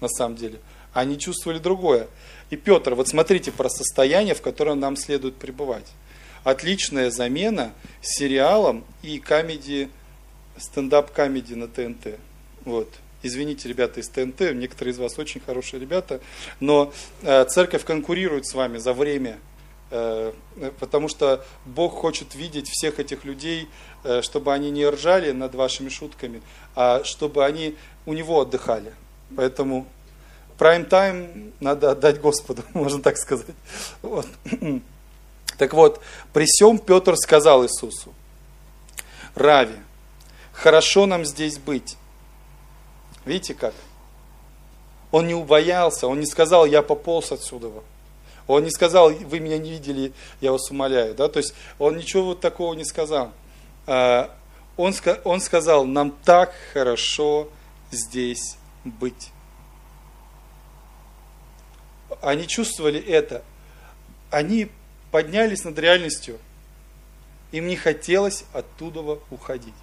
на 0.00 0.08
самом 0.08 0.36
деле. 0.36 0.58
Они 0.92 1.18
чувствовали 1.18 1.58
другое. 1.58 2.08
И 2.50 2.56
Петр, 2.56 2.94
вот 2.94 3.08
смотрите 3.08 3.50
про 3.50 3.68
состояние, 3.68 4.34
в 4.34 4.42
котором 4.42 4.78
нам 4.78 4.96
следует 4.96 5.36
пребывать. 5.36 5.86
Отличная 6.44 7.10
замена 7.10 7.72
сериалом 8.00 8.84
и 9.02 9.18
комедии, 9.18 9.88
стендап-комедии 10.56 11.54
на 11.54 11.66
ТНТ. 11.66 12.18
Вот. 12.64 12.88
Извините, 13.22 13.68
ребята 13.68 13.98
из 13.98 14.08
ТНТ, 14.08 14.52
некоторые 14.52 14.92
из 14.92 14.98
вас 14.98 15.18
очень 15.18 15.40
хорошие 15.40 15.80
ребята, 15.80 16.20
но 16.60 16.92
э, 17.22 17.44
церковь 17.46 17.84
конкурирует 17.84 18.46
с 18.46 18.54
вами 18.54 18.78
за 18.78 18.92
время, 18.92 19.38
э, 19.90 20.32
потому 20.78 21.08
что 21.08 21.44
Бог 21.64 21.94
хочет 21.94 22.36
видеть 22.36 22.68
всех 22.68 23.00
этих 23.00 23.24
людей, 23.24 23.68
э, 24.04 24.22
чтобы 24.22 24.52
они 24.52 24.70
не 24.70 24.86
ржали 24.86 25.32
над 25.32 25.56
вашими 25.56 25.88
шутками, 25.88 26.42
а 26.76 27.02
чтобы 27.02 27.44
они 27.44 27.74
у 28.04 28.12
Него 28.12 28.40
отдыхали. 28.40 28.92
Поэтому 29.34 29.88
прайм-тайм 30.58 31.52
надо 31.60 31.90
отдать 31.90 32.20
Господу, 32.20 32.62
можно 32.74 33.02
так 33.02 33.16
сказать. 33.16 33.54
Вот. 34.02 34.26
Так 35.58 35.72
вот, 35.72 36.00
при 36.32 36.44
всем 36.44 36.78
Петр 36.78 37.16
сказал 37.16 37.64
Иисусу, 37.64 38.12
Рави, 39.34 39.76
хорошо 40.52 41.06
нам 41.06 41.24
здесь 41.24 41.58
быть. 41.58 41.96
Видите 43.24 43.54
как? 43.54 43.74
Он 45.10 45.26
не 45.26 45.34
убоялся, 45.34 46.06
он 46.06 46.20
не 46.20 46.26
сказал, 46.26 46.66
я 46.66 46.82
пополз 46.82 47.32
отсюда. 47.32 47.70
Он 48.46 48.62
не 48.62 48.70
сказал, 48.70 49.10
вы 49.10 49.40
меня 49.40 49.58
не 49.58 49.70
видели, 49.70 50.12
я 50.40 50.52
вас 50.52 50.70
умоляю. 50.70 51.14
Да? 51.14 51.28
То 51.28 51.38
есть 51.38 51.54
он 51.78 51.96
ничего 51.96 52.26
вот 52.26 52.40
такого 52.40 52.74
не 52.74 52.84
сказал. 52.84 53.32
А, 53.86 54.30
он 54.76 55.40
сказал, 55.40 55.84
нам 55.84 56.12
так 56.24 56.52
хорошо 56.72 57.48
здесь 57.90 58.56
быть. 58.84 59.32
Они 62.20 62.46
чувствовали 62.46 63.00
это. 63.00 63.42
Они 64.30 64.68
поднялись 65.10 65.64
над 65.64 65.78
реальностью. 65.78 66.38
Им 67.52 67.68
не 67.68 67.76
хотелось 67.76 68.44
оттуда 68.52 69.18
уходить. 69.30 69.74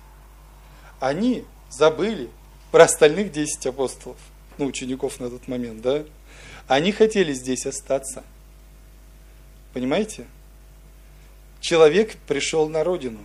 Они 1.00 1.46
забыли 1.70 2.30
про 2.72 2.86
остальных 2.86 3.32
10 3.32 3.66
апостолов, 3.68 4.18
ну, 4.58 4.66
учеников 4.66 5.20
на 5.20 5.30
тот 5.30 5.48
момент, 5.48 5.82
да? 5.82 6.04
Они 6.68 6.92
хотели 6.92 7.34
здесь 7.34 7.66
остаться. 7.66 8.24
Понимаете? 9.74 10.28
Человек 11.60 12.16
пришел 12.28 12.70
на 12.70 12.84
родину. 12.84 13.20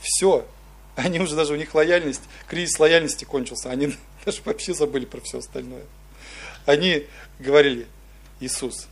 Все. 0.00 0.46
Они 0.96 1.20
уже 1.20 1.36
даже 1.36 1.52
у 1.52 1.56
них 1.56 1.74
лояльность, 1.74 2.22
кризис 2.48 2.78
лояльности 2.78 3.24
кончился. 3.24 3.70
Они 3.70 3.94
даже 4.24 4.42
вообще 4.44 4.74
забыли 4.74 5.04
про 5.04 5.20
все 5.20 5.38
остальное. 5.38 5.84
Они 6.66 7.06
говорили, 7.38 7.86
Иисус, 8.40 8.88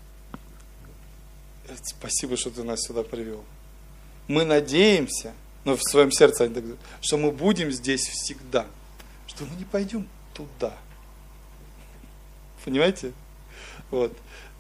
спасибо, 1.83 2.37
что 2.37 2.51
ты 2.51 2.63
нас 2.63 2.81
сюда 2.83 3.03
привел. 3.03 3.45
Мы 4.29 4.45
надеемся, 4.45 5.35
но 5.65 5.77
в 5.77 5.83
своем 5.83 6.11
сердце 6.11 6.45
они 6.45 6.55
так 6.55 6.63
говорят, 6.63 6.83
что 7.03 7.19
мы 7.19 7.31
будем 7.31 7.71
здесь 7.73 8.09
всегда, 8.09 8.67
что 9.27 9.45
мы 9.45 9.57
не 9.57 9.65
пойдем 9.65 10.09
туда. 10.33 10.73
Понимаете? 12.65 13.13
Вот. 13.91 14.17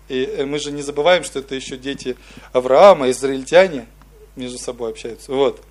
И 0.09 0.25
э, 0.25 0.45
мы 0.45 0.59
же 0.59 0.71
не 0.71 0.83
забываем, 0.83 1.25
что 1.25 1.39
это 1.39 1.55
еще 1.55 1.79
дети 1.79 2.17
Авраама, 2.53 3.11
израильтяне 3.11 3.87
между 4.37 4.59
собой 4.59 4.91
общаются. 4.91 5.33
Вот. 5.33 5.65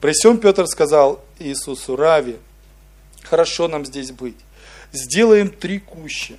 При 0.00 0.12
всем 0.12 0.38
Петр 0.38 0.66
сказал 0.66 1.22
Иисусу, 1.38 1.96
Рави, 1.96 2.36
хорошо 3.24 3.68
нам 3.68 3.84
здесь 3.84 4.12
быть. 4.12 4.36
Сделаем 4.92 5.50
три 5.50 5.80
кущи. 5.80 6.38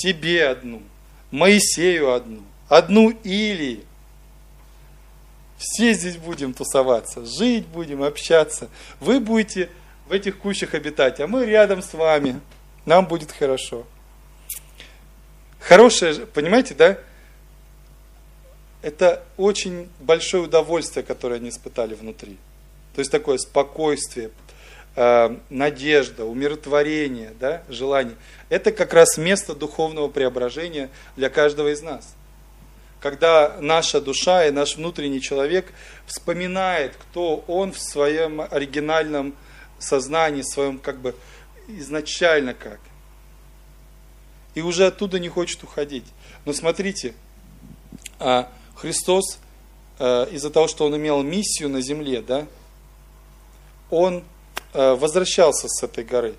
Тебе 0.00 0.48
одну, 0.48 0.82
Моисею 1.30 2.14
одну, 2.14 2.42
одну 2.70 3.10
Илии. 3.10 3.84
Все 5.58 5.92
здесь 5.92 6.16
будем 6.16 6.54
тусоваться, 6.54 7.26
жить 7.26 7.66
будем, 7.66 8.02
общаться. 8.02 8.70
Вы 8.98 9.20
будете 9.20 9.68
в 10.08 10.12
этих 10.12 10.38
кущах 10.38 10.72
обитать, 10.72 11.20
а 11.20 11.26
мы 11.26 11.44
рядом 11.44 11.82
с 11.82 11.92
вами. 11.92 12.40
Нам 12.86 13.04
будет 13.04 13.30
хорошо. 13.30 13.86
Хорошее, 15.58 16.24
понимаете, 16.24 16.74
да? 16.74 16.96
Это 18.80 19.22
очень 19.36 19.90
большое 20.00 20.44
удовольствие, 20.44 21.04
которое 21.04 21.34
они 21.34 21.50
испытали 21.50 21.92
внутри. 21.92 22.38
То 22.94 23.00
есть 23.00 23.10
такое 23.10 23.36
спокойствие, 23.36 24.30
надежда, 24.96 26.24
умиротворение, 26.24 27.32
да, 27.38 27.62
желание. 27.68 28.16
Это 28.48 28.72
как 28.72 28.92
раз 28.92 29.16
место 29.16 29.54
духовного 29.54 30.08
преображения 30.08 30.90
для 31.16 31.30
каждого 31.30 31.72
из 31.72 31.80
нас 31.80 32.14
когда 33.00 33.56
наша 33.60 34.00
душа 34.00 34.46
и 34.46 34.50
наш 34.50 34.76
внутренний 34.76 35.20
человек 35.20 35.72
вспоминает, 36.06 36.94
кто 36.96 37.36
он 37.48 37.72
в 37.72 37.80
своем 37.80 38.40
оригинальном 38.40 39.34
сознании, 39.78 40.42
в 40.42 40.46
своем 40.46 40.78
как 40.78 41.00
бы 41.00 41.16
изначально 41.68 42.54
как. 42.54 42.80
И 44.54 44.62
уже 44.62 44.86
оттуда 44.86 45.18
не 45.18 45.28
хочет 45.28 45.62
уходить. 45.62 46.04
Но 46.44 46.52
смотрите, 46.52 47.14
а, 48.18 48.50
Христос 48.74 49.38
а, 49.98 50.24
из-за 50.24 50.50
того, 50.50 50.68
что 50.68 50.84
он 50.84 50.96
имел 50.96 51.22
миссию 51.22 51.70
на 51.70 51.80
земле, 51.80 52.20
да, 52.20 52.46
он 53.90 54.24
возвращался 54.72 55.68
с 55.68 55.82
этой 55.82 56.04
горы 56.04 56.34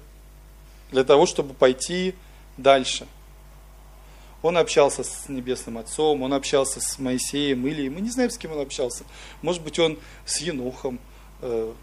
для 0.91 1.03
того, 1.03 1.25
чтобы 1.25 1.53
пойти 1.53 2.15
дальше– 2.57 3.07
он 4.41 4.57
общался 4.57 5.03
с 5.03 5.29
Небесным 5.29 5.77
Отцом, 5.77 6.23
он 6.23 6.33
общался 6.33 6.79
с 6.81 6.97
Моисеем, 6.97 7.67
или 7.67 7.89
мы 7.89 8.01
не 8.01 8.09
знаем, 8.09 8.31
с 8.31 8.37
кем 8.37 8.51
он 8.51 8.59
общался. 8.59 9.03
Может 9.41 9.61
быть, 9.61 9.77
он 9.77 9.99
с 10.25 10.37
Енохом, 10.41 10.99
э, 11.41 11.73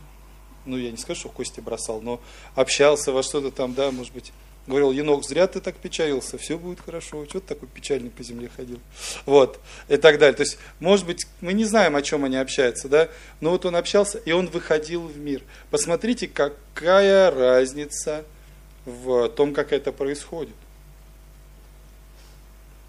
ну, 0.64 0.76
я 0.76 0.90
не 0.90 0.96
скажу, 0.96 1.20
что 1.20 1.28
кости 1.28 1.61
бросал, 1.61 2.01
но 2.01 2.20
общался 2.55 3.12
во 3.12 3.22
что-то 3.22 3.51
там, 3.51 3.74
да, 3.74 3.90
может 3.92 4.12
быть, 4.12 4.32
говорил, 4.68 4.92
Енох, 4.92 5.24
зря 5.24 5.46
ты 5.46 5.60
так 5.60 5.76
печалился, 5.76 6.38
все 6.38 6.58
будет 6.58 6.80
хорошо, 6.80 7.24
что 7.26 7.40
ты 7.40 7.46
такой 7.48 7.68
печальный 7.68 8.10
по 8.10 8.22
земле 8.22 8.50
ходил, 8.54 8.78
вот, 9.26 9.58
и 9.88 9.96
так 9.96 10.18
далее. 10.18 10.36
То 10.36 10.42
есть, 10.42 10.58
может 10.78 11.06
быть, 11.06 11.26
мы 11.40 11.52
не 11.52 11.64
знаем, 11.64 11.96
о 11.96 12.02
чем 12.02 12.24
они 12.24 12.36
общаются, 12.36 12.88
да, 12.88 13.08
но 13.40 13.50
вот 13.50 13.66
он 13.66 13.76
общался, 13.76 14.18
и 14.18 14.32
он 14.32 14.46
выходил 14.48 15.02
в 15.02 15.18
мир. 15.18 15.42
Посмотрите, 15.70 16.28
какая 16.28 17.30
разница 17.30 18.24
в 18.84 19.28
том, 19.30 19.54
как 19.54 19.72
это 19.72 19.92
происходит. 19.92 20.54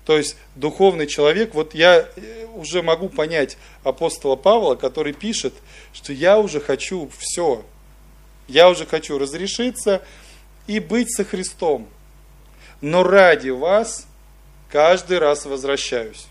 То 0.06 0.18
есть 0.18 0.38
духовный 0.56 1.06
человек, 1.06 1.54
вот 1.54 1.76
я 1.76 2.00
э, 2.16 2.46
уже 2.56 2.82
могу 2.82 3.10
понять 3.10 3.58
апостола 3.84 4.36
Павла, 4.36 4.74
который 4.76 5.14
пишет, 5.14 5.54
что 5.94 6.14
я 6.14 6.40
уже 6.40 6.60
хочу 6.60 7.12
все, 7.20 7.64
я 8.48 8.70
уже 8.70 8.88
хочу 8.88 9.20
разрешиться 9.20 10.02
и 10.70 10.80
быть 10.80 11.12
со 11.12 11.26
Христом. 11.26 11.90
Но 12.80 13.02
ради 13.04 13.50
вас 13.50 14.06
каждый 14.70 15.18
раз 15.18 15.46
возвращаюсь. 15.46 16.28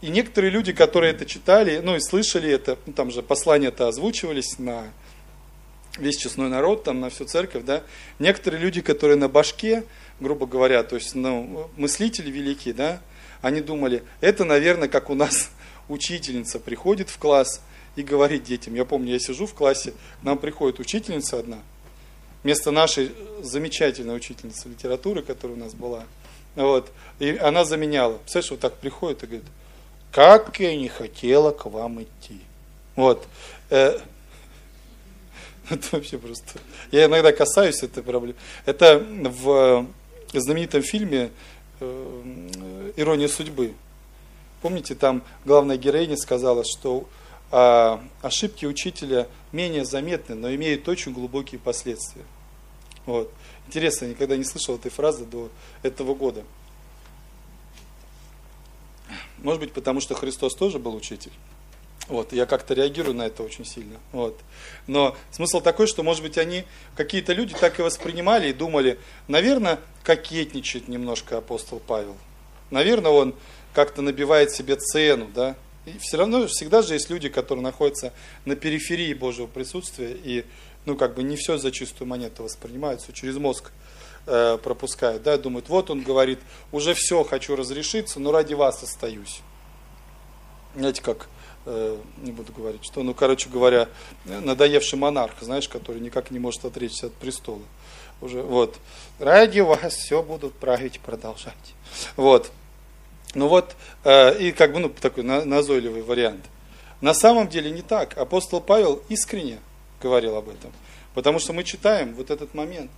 И 0.00 0.08
некоторые 0.08 0.50
люди, 0.50 0.72
которые 0.72 1.12
это 1.12 1.26
читали, 1.26 1.80
ну 1.84 1.94
и 1.94 2.00
слышали 2.00 2.50
это, 2.50 2.78
ну, 2.86 2.94
там 2.94 3.10
же 3.10 3.22
послания-то 3.22 3.86
озвучивались 3.86 4.58
на 4.58 4.90
весь 5.98 6.16
честной 6.16 6.48
народ, 6.48 6.84
там 6.84 7.00
на 7.00 7.10
всю 7.10 7.26
церковь, 7.26 7.64
да, 7.64 7.82
некоторые 8.18 8.62
люди, 8.62 8.80
которые 8.80 9.18
на 9.18 9.28
башке, 9.28 9.84
грубо 10.20 10.46
говоря, 10.46 10.82
то 10.82 10.96
есть 10.96 11.14
ну, 11.14 11.70
мыслители 11.76 12.30
великие, 12.30 12.72
да, 12.72 13.02
они 13.42 13.60
думали, 13.60 14.04
это, 14.22 14.46
наверное, 14.46 14.88
как 14.88 15.10
у 15.10 15.14
нас 15.14 15.50
учительница 15.90 16.60
приходит 16.60 17.10
в 17.10 17.18
класс 17.18 17.60
и 17.94 18.02
говорит 18.02 18.44
детям. 18.44 18.74
Я 18.74 18.86
помню, 18.86 19.12
я 19.12 19.18
сижу 19.18 19.46
в 19.46 19.52
классе, 19.52 19.92
к 20.20 20.24
нам 20.24 20.38
приходит 20.38 20.80
учительница 20.80 21.40
одна, 21.40 21.58
вместо 22.42 22.70
нашей 22.70 23.12
замечательной 23.42 24.16
учительницы 24.16 24.68
литературы, 24.68 25.22
которая 25.22 25.56
у 25.56 25.60
нас 25.60 25.74
была, 25.74 26.04
вот, 26.54 26.90
и 27.18 27.36
она 27.36 27.64
заменяла. 27.64 28.18
Представляешь, 28.18 28.50
вот 28.50 28.60
так 28.60 28.74
приходит 28.76 29.22
и 29.22 29.26
говорит, 29.26 29.46
как 30.12 30.58
я 30.58 30.76
не 30.76 30.88
хотела 30.88 31.52
к 31.52 31.66
вам 31.66 32.02
идти. 32.02 32.40
Вот. 32.96 33.26
Э, 33.70 33.98
это 35.70 35.88
вообще 35.92 36.18
просто... 36.18 36.58
Я 36.90 37.04
иногда 37.04 37.32
касаюсь 37.32 37.82
этой 37.82 38.02
проблемы. 38.02 38.34
Это 38.66 38.98
в 38.98 39.86
знаменитом 40.32 40.82
фильме 40.82 41.30
э, 41.80 42.92
«Ирония 42.96 43.28
судьбы». 43.28 43.74
Помните, 44.62 44.94
там 44.94 45.22
главная 45.44 45.76
героиня 45.76 46.16
сказала, 46.16 46.64
что 46.64 47.08
а, 47.50 48.02
ошибки 48.22 48.66
учителя 48.66 49.28
менее 49.52 49.84
заметны, 49.84 50.34
но 50.34 50.54
имеют 50.54 50.88
очень 50.88 51.12
глубокие 51.12 51.58
последствия. 51.58 52.24
Вот. 53.06 53.32
Интересно, 53.66 54.04
я 54.04 54.10
никогда 54.10 54.36
не 54.36 54.44
слышал 54.44 54.76
этой 54.76 54.90
фразы 54.90 55.24
до 55.24 55.50
этого 55.82 56.14
года. 56.14 56.44
Может 59.38 59.60
быть, 59.60 59.72
потому 59.72 60.00
что 60.00 60.14
Христос 60.14 60.54
тоже 60.54 60.78
был 60.78 60.94
учитель. 60.94 61.32
Вот, 62.08 62.32
я 62.32 62.46
как-то 62.46 62.72
реагирую 62.72 63.14
на 63.14 63.26
это 63.26 63.42
очень 63.42 63.66
сильно. 63.66 63.98
Вот. 64.12 64.38
Но 64.86 65.16
смысл 65.30 65.60
такой, 65.60 65.86
что, 65.86 66.02
может 66.02 66.22
быть, 66.22 66.38
они, 66.38 66.64
какие-то 66.96 67.34
люди 67.34 67.54
так 67.54 67.78
и 67.78 67.82
воспринимали 67.82 68.48
и 68.48 68.54
думали, 68.54 68.98
наверное, 69.26 69.78
кокетничает 70.04 70.88
немножко 70.88 71.36
апостол 71.36 71.80
Павел. 71.86 72.16
Наверное, 72.70 73.10
он 73.10 73.34
как-то 73.74 74.00
набивает 74.00 74.50
себе 74.52 74.76
цену, 74.76 75.28
да. 75.34 75.56
И 75.94 75.98
все 75.98 76.16
равно 76.16 76.46
всегда 76.46 76.82
же 76.82 76.94
есть 76.94 77.10
люди, 77.10 77.28
которые 77.28 77.62
находятся 77.62 78.12
на 78.44 78.56
периферии 78.56 79.14
Божьего 79.14 79.46
присутствия, 79.46 80.12
и 80.12 80.44
ну, 80.84 80.96
как 80.96 81.14
бы 81.14 81.22
не 81.22 81.36
все 81.36 81.58
за 81.58 81.70
чистую 81.70 82.08
монету 82.08 82.42
воспринимают, 82.42 83.02
все 83.02 83.12
через 83.12 83.36
мозг 83.36 83.72
э, 84.26 84.58
пропускают, 84.62 85.22
да, 85.22 85.36
думают, 85.38 85.68
вот 85.68 85.90
он 85.90 86.02
говорит, 86.02 86.38
уже 86.72 86.94
все, 86.94 87.24
хочу 87.24 87.56
разрешиться, 87.56 88.20
но 88.20 88.32
ради 88.32 88.54
вас 88.54 88.82
остаюсь. 88.82 89.40
Знаете, 90.74 91.02
как, 91.02 91.28
э, 91.66 91.96
не 92.18 92.32
буду 92.32 92.52
говорить, 92.52 92.84
что, 92.84 93.02
ну, 93.02 93.14
короче 93.14 93.48
говоря, 93.48 93.88
надоевший 94.24 94.98
монарх, 94.98 95.34
знаешь, 95.40 95.68
который 95.68 96.00
никак 96.00 96.30
не 96.30 96.38
может 96.38 96.64
отречься 96.64 97.06
от 97.06 97.14
престола. 97.14 97.62
Уже, 98.20 98.42
вот, 98.42 98.76
ради 99.18 99.60
вас 99.60 99.94
все 99.94 100.22
будут 100.22 100.54
править, 100.54 101.00
продолжать. 101.00 101.54
Вот. 102.16 102.50
Ну 103.34 103.48
вот, 103.48 103.76
э, 104.04 104.38
и 104.38 104.52
как 104.52 104.72
бы, 104.72 104.80
ну, 104.80 104.88
такой 104.88 105.22
назойливый 105.22 106.02
вариант. 106.02 106.44
На 107.00 107.14
самом 107.14 107.48
деле 107.48 107.70
не 107.70 107.82
так. 107.82 108.16
Апостол 108.16 108.60
Павел 108.60 109.02
искренне 109.08 109.58
говорил 110.00 110.36
об 110.36 110.48
этом. 110.48 110.72
Потому 111.14 111.38
что 111.38 111.52
мы 111.52 111.64
читаем 111.64 112.14
вот 112.14 112.30
этот 112.30 112.54
момент. 112.54 112.90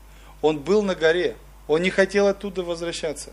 Он 0.42 0.58
был 0.58 0.82
на 0.82 0.94
горе, 0.94 1.36
он 1.68 1.82
не 1.82 1.90
хотел 1.90 2.26
оттуда 2.26 2.62
возвращаться. 2.62 3.32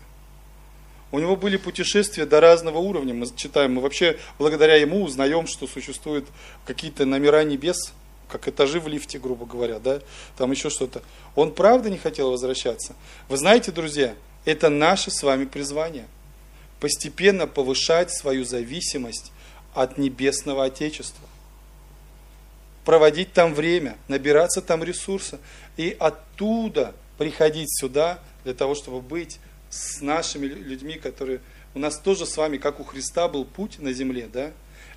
У 1.10 1.18
него 1.18 1.36
были 1.36 1.56
путешествия 1.56 2.26
до 2.26 2.40
разного 2.40 2.78
уровня. 2.78 3.14
Мы 3.14 3.26
читаем, 3.34 3.74
мы 3.74 3.80
вообще 3.80 4.18
благодаря 4.38 4.76
ему 4.76 5.02
узнаем, 5.02 5.46
что 5.46 5.66
существуют 5.66 6.26
какие-то 6.66 7.06
номера 7.06 7.44
небес, 7.44 7.94
как 8.28 8.46
этажи 8.46 8.78
в 8.78 8.88
лифте, 8.88 9.18
грубо 9.18 9.46
говоря, 9.46 9.78
да, 9.78 10.00
там 10.36 10.50
еще 10.50 10.68
что-то. 10.68 11.02
Он 11.34 11.54
правда 11.54 11.88
не 11.88 11.96
хотел 11.96 12.30
возвращаться. 12.30 12.94
Вы 13.28 13.38
знаете, 13.38 13.72
друзья, 13.72 14.14
это 14.44 14.68
наше 14.68 15.10
с 15.10 15.22
вами 15.22 15.46
призвание. 15.46 16.06
Постепенно 16.80 17.46
повышать 17.46 18.10
свою 18.10 18.44
зависимость 18.44 19.32
от 19.74 19.98
небесного 19.98 20.64
Отечества. 20.64 21.26
Проводить 22.84 23.32
там 23.32 23.54
время, 23.54 23.96
набираться 24.08 24.62
там 24.62 24.82
ресурса 24.82 25.38
и 25.76 25.96
оттуда 25.98 26.94
приходить 27.18 27.68
сюда 27.78 28.20
для 28.44 28.54
того, 28.54 28.74
чтобы 28.74 29.00
быть 29.00 29.40
с 29.70 30.00
нашими 30.00 30.46
людьми, 30.46 30.94
которые... 30.94 31.40
У 31.74 31.78
нас 31.78 31.98
тоже 31.98 32.24
с 32.24 32.36
вами, 32.36 32.56
как 32.56 32.80
у 32.80 32.84
Христа, 32.84 33.28
был 33.28 33.44
путь 33.44 33.78
на 33.78 33.92
земле, 33.92 34.28
да? 34.32 34.52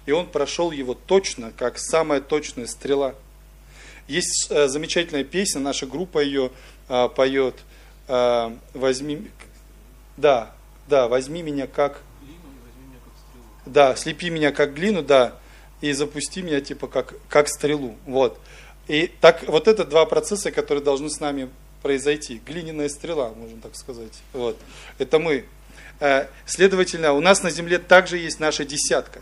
И 0.06 0.12
он 0.12 0.28
прошел 0.28 0.72
его 0.72 0.94
точно, 0.94 1.52
как 1.58 1.78
самая 1.78 2.22
точная 2.22 2.66
стрела. 2.66 3.14
Есть 4.08 4.48
э, 4.50 4.68
замечательная 4.68 5.24
песня, 5.24 5.60
наша 5.60 5.86
группа 5.86 6.20
ее 6.20 6.52
э, 6.88 7.10
поет. 7.16 7.56
Э, 8.08 8.56
возьми, 8.74 9.30
да, 10.18 10.54
да, 10.92 11.08
возьми 11.08 11.42
меня 11.42 11.68
как, 11.68 12.02
да, 13.66 13.96
слепи 13.96 14.30
меня 14.30 14.52
как 14.52 14.74
глину, 14.74 15.02
да, 15.02 15.38
и 15.80 15.94
запусти 15.94 16.42
меня 16.42 16.60
типа 16.60 16.88
как, 16.88 17.14
как 17.30 17.48
стрелу, 17.48 17.96
вот. 18.06 18.38
И 18.90 19.08
так, 19.22 19.44
вот 19.48 19.70
это 19.70 19.86
два 19.86 20.06
процесса, 20.06 20.52
которые 20.52 20.84
должны 20.84 21.10
с 21.10 21.22
нами 21.22 21.50
произойти. 21.82 22.42
Глиняная 22.46 22.90
стрела, 22.90 23.30
можно 23.30 23.62
так 23.62 23.76
сказать. 23.76 24.22
Вот. 24.34 24.58
Это 24.98 25.18
мы. 25.18 25.46
Э, 26.02 26.28
следовательно, 26.46 27.14
у 27.14 27.22
нас 27.22 27.42
на 27.42 27.50
земле 27.50 27.80
также 27.80 28.18
есть 28.18 28.42
наша 28.42 28.66
десятка. 28.66 29.22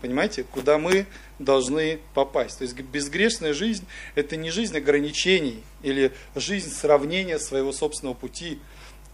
Понимаете, 0.00 0.44
куда 0.44 0.78
мы 0.78 1.06
должны 1.38 2.00
попасть. 2.14 2.58
То 2.58 2.62
есть 2.62 2.74
безгрешная 2.74 3.52
жизнь– 3.52 3.84
это 4.14 4.36
не 4.36 4.50
жизнь 4.50 4.76
ограничений 4.76 5.62
или 5.82 6.12
жизнь 6.34 6.72
сравнения 6.72 7.38
своего 7.38 7.70
собственного 7.72 8.14
пути. 8.14 8.58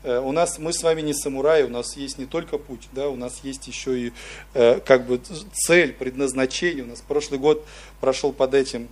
Э, 0.02 0.20
у 0.20 0.32
нас, 0.32 0.58
мы 0.58 0.72
с 0.72 0.82
вами 0.82 1.00
не 1.00 1.14
самураи, 1.14 1.62
у 1.62 1.68
нас 1.68 1.96
есть 1.96 2.18
не 2.18 2.26
только 2.26 2.58
путь, 2.58 2.88
да, 2.92 3.08
у 3.08 3.16
нас 3.16 3.40
есть 3.42 3.66
еще 3.66 3.98
и 3.98 4.12
э, 4.54 4.80
как 4.80 5.06
бы 5.06 5.20
цель, 5.52 5.92
предназначение. 5.92 6.84
У 6.84 6.88
нас 6.88 7.00
прошлый 7.00 7.40
год 7.40 7.64
прошел 8.00 8.32
под 8.32 8.54
этим, 8.54 8.88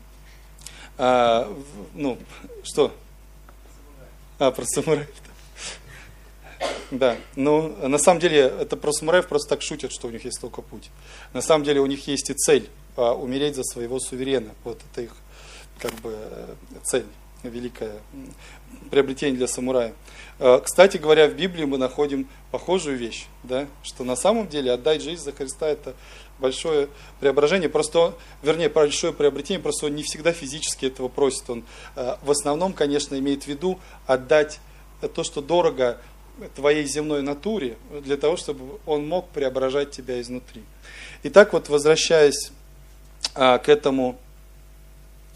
а, 0.98 1.52
ну, 1.94 2.18
что? 2.62 2.92
А, 4.38 4.50
про 4.50 4.64
самураев. 4.64 5.08
Да, 6.90 7.16
ну, 7.34 7.76
на 7.86 7.98
самом 7.98 8.20
деле, 8.20 8.38
это 8.38 8.76
про 8.76 8.92
самураев 8.92 9.26
просто 9.26 9.50
так 9.50 9.62
шутят, 9.62 9.92
что 9.92 10.06
у 10.06 10.10
них 10.10 10.24
есть 10.24 10.40
только 10.40 10.62
путь. 10.62 10.90
На 11.32 11.42
самом 11.42 11.64
деле, 11.64 11.80
у 11.80 11.86
них 11.86 12.06
есть 12.06 12.30
и 12.30 12.34
цель, 12.34 12.70
а, 12.96 13.12
умереть 13.12 13.56
за 13.56 13.64
своего 13.64 14.00
суверена. 14.00 14.50
Вот 14.64 14.80
это 14.90 15.02
их, 15.02 15.16
как 15.78 15.92
бы, 15.96 16.14
э, 16.14 16.54
цель 16.84 17.04
великое 17.42 17.92
приобретение 18.90 19.36
для 19.36 19.48
самурая. 19.48 19.92
А, 20.38 20.60
кстати 20.60 20.98
говоря, 20.98 21.28
в 21.28 21.34
Библии 21.34 21.64
мы 21.64 21.78
находим 21.78 22.28
похожую 22.50 22.96
вещь, 22.96 23.26
да, 23.42 23.66
что 23.82 24.04
на 24.04 24.16
самом 24.16 24.48
деле 24.48 24.72
отдать 24.72 25.02
жизнь 25.02 25.22
за 25.22 25.32
Христа 25.32 25.68
это 25.68 25.94
большое 26.38 26.88
преображение, 27.20 27.70
просто, 27.70 28.14
вернее, 28.42 28.68
большое 28.68 29.12
приобретение, 29.12 29.62
просто 29.62 29.86
он 29.86 29.94
не 29.94 30.02
всегда 30.02 30.32
физически 30.32 30.86
этого 30.86 31.08
просит. 31.08 31.48
Он 31.48 31.64
а, 31.94 32.18
в 32.22 32.30
основном, 32.30 32.74
конечно, 32.74 33.18
имеет 33.18 33.44
в 33.44 33.46
виду 33.46 33.78
отдать 34.06 34.60
то, 35.14 35.24
что 35.24 35.40
дорого 35.40 35.98
твоей 36.54 36.84
земной 36.84 37.22
натуре, 37.22 37.78
для 38.02 38.18
того, 38.18 38.36
чтобы 38.36 38.78
он 38.84 39.08
мог 39.08 39.28
преображать 39.28 39.90
тебя 39.90 40.20
изнутри. 40.20 40.62
Итак, 41.22 41.54
вот 41.54 41.70
возвращаясь 41.70 42.50
а, 43.34 43.56
к 43.58 43.70
этому, 43.70 44.18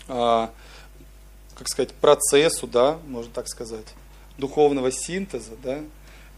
как 0.07 0.51
сказать, 1.66 1.92
процессу, 1.94 2.66
да, 2.66 2.98
можно 3.07 3.30
так 3.32 3.48
сказать, 3.48 3.86
духовного 4.41 4.91
синтеза, 4.91 5.53
да, 5.62 5.80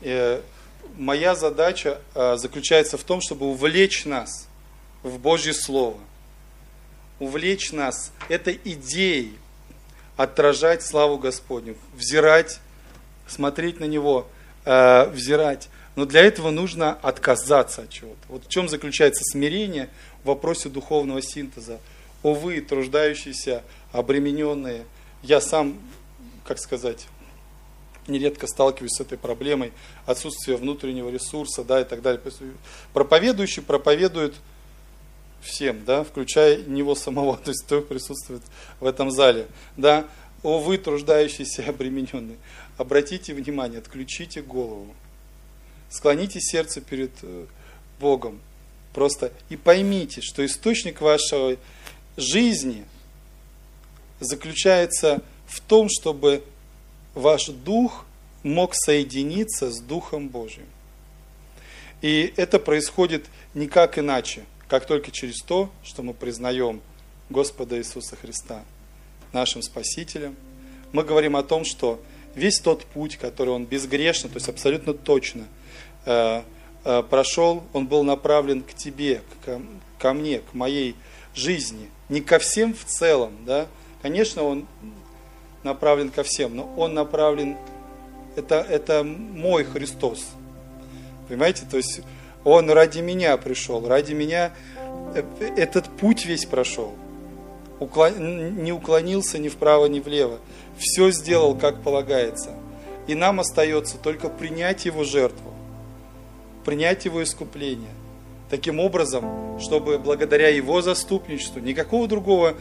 э, 0.02 0.42
моя 0.96 1.34
задача 1.34 2.00
а, 2.14 2.36
заключается 2.36 2.98
в 2.98 3.04
том, 3.04 3.20
чтобы 3.20 3.46
увлечь 3.46 4.04
нас 4.04 4.46
в 5.02 5.18
Божье 5.18 5.54
Слово, 5.54 5.98
увлечь 7.18 7.72
нас 7.72 8.12
этой 8.28 8.60
идеей 8.64 9.38
отражать 10.16 10.82
славу 10.82 11.16
Господню, 11.18 11.76
взирать, 11.94 12.58
смотреть 13.26 13.80
на 13.80 13.84
Него– 13.84 14.26
э, 14.64 15.08
взирать. 15.10 15.68
Но 15.94 16.06
для 16.06 16.22
этого 16.22 16.50
нужно 16.50 16.92
отказаться 17.02 17.82
от 17.82 17.90
чего-то. 17.90 18.20
Вот 18.28 18.46
в 18.46 18.48
чем 18.48 18.68
заключается 18.68 19.22
смирение 19.24 19.90
в 20.22 20.28
вопросе 20.28 20.68
духовного 20.68 21.20
синтеза. 21.20 21.80
О 22.22 22.34
вы, 22.34 22.60
труждающиеся, 22.60 23.62
обремененные. 23.92 24.84
Я 25.22 25.40
сам, 25.40 25.78
как 26.44 26.58
сказать, 26.58 27.06
нередко 28.06 28.46
сталкиваюсь 28.46 28.92
с 28.92 29.00
этой 29.00 29.18
проблемой 29.18 29.72
отсутствия 30.06 30.56
внутреннего 30.56 31.10
ресурса, 31.10 31.64
да, 31.64 31.80
и 31.80 31.84
так 31.84 32.02
далее. 32.02 32.20
Проповедующий 32.92 33.62
проповедует 33.62 34.34
всем, 35.40 35.84
да, 35.84 36.04
включая 36.04 36.62
него 36.64 36.94
самого, 36.94 37.36
то 37.44 37.50
есть 37.50 37.64
кто 37.64 37.80
присутствует 37.80 38.42
в 38.80 38.86
этом 38.86 39.10
зале, 39.10 39.46
да. 39.76 40.06
О 40.42 40.58
вы, 40.58 40.76
труждающиеся, 40.76 41.64
обремененные 41.68 42.36
обратите 42.76 43.34
внимание, 43.34 43.78
отключите 43.78 44.42
голову, 44.42 44.94
склоните 45.88 46.40
сердце 46.40 46.80
перед 46.80 47.12
э, 47.22 47.46
Богом. 48.00 48.40
Просто 48.92 49.32
и 49.48 49.56
поймите, 49.56 50.20
что 50.20 50.44
источник 50.44 51.00
вашей 51.00 51.58
жизни 52.16 52.84
заключается 54.20 55.22
в 55.46 55.60
том, 55.60 55.88
чтобы 55.90 56.42
ваш 57.14 57.46
дух 57.46 58.04
мог 58.42 58.74
соединиться 58.74 59.70
с 59.70 59.80
Духом 59.80 60.28
Божьим. 60.28 60.66
И 62.00 62.32
это 62.36 62.58
происходит 62.58 63.26
никак 63.54 63.98
иначе, 63.98 64.44
как 64.68 64.86
только 64.86 65.10
через 65.10 65.40
то, 65.40 65.70
что 65.84 66.02
мы 66.02 66.14
признаем 66.14 66.80
Господа 67.30 67.78
Иисуса 67.78 68.16
Христа 68.16 68.64
нашим 69.32 69.62
Спасителем. 69.62 70.36
Мы 70.92 71.04
говорим 71.04 71.36
о 71.36 71.42
том, 71.42 71.64
что 71.64 72.00
весь 72.34 72.58
тот 72.58 72.84
путь, 72.84 73.16
который 73.16 73.50
он 73.50 73.64
безгрешно, 73.64 74.28
то 74.28 74.36
есть 74.36 74.48
абсолютно 74.48 74.94
точно 74.94 75.46
э, 76.04 76.42
э, 76.84 77.02
прошел, 77.08 77.62
он 77.72 77.86
был 77.86 78.02
направлен 78.02 78.62
к 78.62 78.74
тебе, 78.74 79.22
к, 79.44 79.60
ко 79.98 80.12
мне, 80.12 80.40
к 80.40 80.54
моей 80.54 80.96
жизни. 81.34 81.88
Не 82.08 82.20
ко 82.20 82.38
всем 82.38 82.74
в 82.74 82.84
целом, 82.84 83.32
да. 83.46 83.68
Конечно, 84.02 84.42
он 84.42 84.66
направлен 85.62 86.10
ко 86.10 86.22
всем, 86.22 86.56
но 86.56 86.72
он 86.76 86.94
направлен, 86.94 87.56
это, 88.36 88.56
это 88.56 89.04
мой 89.04 89.64
Христос. 89.64 90.26
Понимаете, 91.28 91.64
то 91.70 91.76
есть 91.76 92.00
он 92.44 92.70
ради 92.70 93.00
меня 93.00 93.36
пришел, 93.36 93.86
ради 93.86 94.12
меня 94.12 94.52
э, 95.14 95.22
этот 95.56 95.88
путь 95.88 96.26
весь 96.26 96.44
прошел. 96.44 96.92
Уклон, 97.78 98.62
не 98.62 98.72
уклонился 98.72 99.38
ни 99.38 99.48
вправо, 99.48 99.86
ни 99.86 100.00
влево 100.00 100.38
все 100.82 101.10
сделал, 101.10 101.54
как 101.54 101.82
полагается. 101.82 102.50
И 103.06 103.14
нам 103.14 103.40
остается 103.40 103.98
только 103.98 104.28
принять 104.28 104.84
Его 104.84 105.04
жертву, 105.04 105.52
принять 106.64 107.04
Его 107.04 107.22
искупление. 107.22 107.90
Таким 108.50 108.80
образом, 108.80 109.58
чтобы 109.60 109.98
благодаря 109.98 110.48
Его 110.48 110.82
заступничеству, 110.82 111.60
никакого 111.60 112.06
другого 112.06 112.54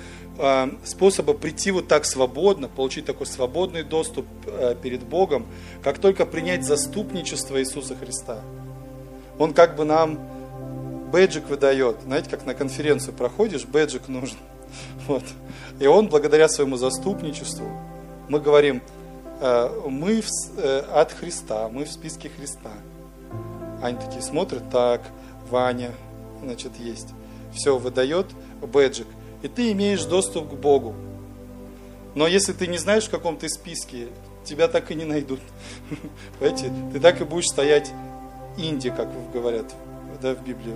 способа 0.84 1.34
прийти 1.34 1.72
вот 1.72 1.88
так 1.88 2.06
свободно, 2.06 2.68
получить 2.68 3.06
такой 3.06 3.28
свободный 3.28 3.84
доступ 3.84 4.26
э, 4.48 4.76
перед 4.82 5.04
Богом, 5.04 5.46
как 5.84 6.00
только 6.00 6.26
принять 6.26 6.66
заступничество 6.66 7.60
Иисуса 7.60 7.96
Христа. 7.96 8.40
Он 9.38 9.54
как 9.54 9.76
бы 9.76 9.86
нам 9.86 10.20
бэджик 11.12 11.48
выдает. 11.50 11.98
Знаете, 12.04 12.30
как 12.30 12.46
на 12.46 12.54
конференцию 12.54 13.14
проходишь, 13.14 13.66
бэджик 13.66 14.08
нужен– 14.08 14.38
Вот. 15.08 15.24
И 15.80 15.88
он, 15.88 16.08
благодаря 16.08 16.48
своему 16.48 16.78
заступничеству, 16.78 17.68
мы 18.30 18.40
говорим, 18.40 18.82
э, 19.40 19.70
мы 19.88 20.22
э, 20.58 20.80
от 20.94 21.12
Христа, 21.12 21.70
мы 21.70 21.86
в 21.86 21.92
списке 21.92 22.30
Христа. 22.30 22.72
Они 23.82 23.98
такие 23.98 24.22
смотрят, 24.22 24.70
так, 24.70 25.02
Ваня, 25.50 25.92
значит, 26.44 26.78
есть. 26.78 27.10
Все, 27.54 27.78
выдает 27.78 28.28
бэджик. 28.62 29.08
И 29.42 29.48
ты 29.48 29.72
имеешь 29.72 30.04
доступ 30.06 30.50
к 30.50 30.54
Богу. 30.54 30.96
Но 32.16 32.28
если 32.28 32.54
ты 32.54 32.68
не 32.68 32.78
знаешь, 32.78 33.06
в 33.06 33.10
каком 33.10 33.38
ты 33.38 33.50
списке, 33.50 34.08
тебя 34.44 34.68
так 34.68 34.92
и 34.92 34.96
не 34.96 35.06
найдут. 35.06 35.40
Понимаете? 36.40 36.72
Ты 36.94 37.00
так 37.00 37.22
и 37.22 37.24
будешь 37.24 37.48
стоять 37.48 37.92
инди, 38.58 38.90
как 38.90 39.10
говорят 39.32 39.74
да, 40.22 40.36
в 40.36 40.44
Библии. 40.44 40.74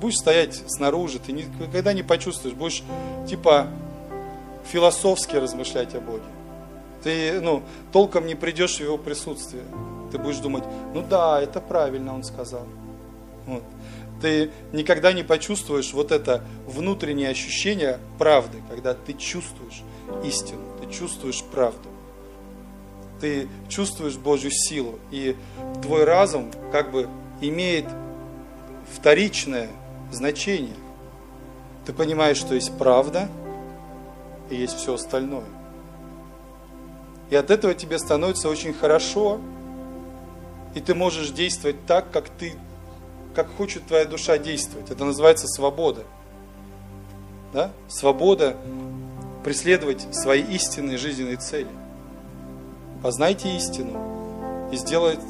Будешь 0.00 0.16
стоять 0.16 0.62
снаружи, 0.66 1.18
ты 1.18 1.32
никогда 1.32 1.92
не 1.92 2.02
почувствуешь, 2.02 2.54
будешь 2.54 2.82
типа 3.28 3.68
философски 4.70 5.36
размышлять 5.36 5.94
о 5.94 6.00
Боге. 6.00 6.22
Ты 7.02 7.40
ну, 7.40 7.62
толком 7.92 8.26
не 8.26 8.34
придешь 8.34 8.76
в 8.76 8.80
его 8.80 8.96
присутствие. 8.96 9.62
Ты 10.10 10.18
будешь 10.18 10.38
думать, 10.38 10.64
ну 10.94 11.02
да, 11.02 11.40
это 11.40 11.60
правильно 11.60 12.14
он 12.14 12.22
сказал. 12.24 12.66
Вот. 13.46 13.62
Ты 14.20 14.50
никогда 14.72 15.12
не 15.12 15.22
почувствуешь 15.22 15.92
вот 15.92 16.12
это 16.12 16.44
внутреннее 16.66 17.28
ощущение 17.28 17.98
правды, 18.18 18.58
когда 18.68 18.94
ты 18.94 19.12
чувствуешь 19.12 19.82
истину, 20.24 20.62
ты 20.80 20.92
чувствуешь 20.92 21.42
правду. 21.42 21.88
Ты 23.20 23.48
чувствуешь 23.68 24.16
Божью 24.16 24.50
силу, 24.50 24.98
и 25.10 25.36
твой 25.82 26.04
разум 26.04 26.50
как 26.72 26.90
бы 26.90 27.08
имеет 27.40 27.86
вторичное 28.92 29.68
значение. 30.12 30.76
Ты 31.84 31.92
понимаешь, 31.92 32.36
что 32.36 32.54
есть 32.54 32.76
правда 32.78 33.28
и 34.50 34.56
есть 34.56 34.76
все 34.76 34.94
остальное. 34.94 35.44
И 37.30 37.36
от 37.36 37.50
этого 37.50 37.74
тебе 37.74 37.98
становится 37.98 38.48
очень 38.48 38.72
хорошо, 38.72 39.40
и 40.74 40.80
ты 40.80 40.94
можешь 40.94 41.30
действовать 41.30 41.84
так, 41.86 42.10
как 42.10 42.28
ты, 42.28 42.54
как 43.34 43.54
хочет 43.56 43.86
твоя 43.86 44.04
душа 44.04 44.38
действовать. 44.38 44.90
Это 44.90 45.04
называется 45.04 45.46
свобода. 45.46 46.04
Да? 47.52 47.70
Свобода 47.88 48.56
преследовать 49.44 50.06
свои 50.14 50.42
истинные 50.42 50.98
жизненные 50.98 51.36
цели. 51.36 51.68
Познайте 53.02 53.54
истину 53.54 54.68
и 54.72 54.76
сделает 54.76 55.20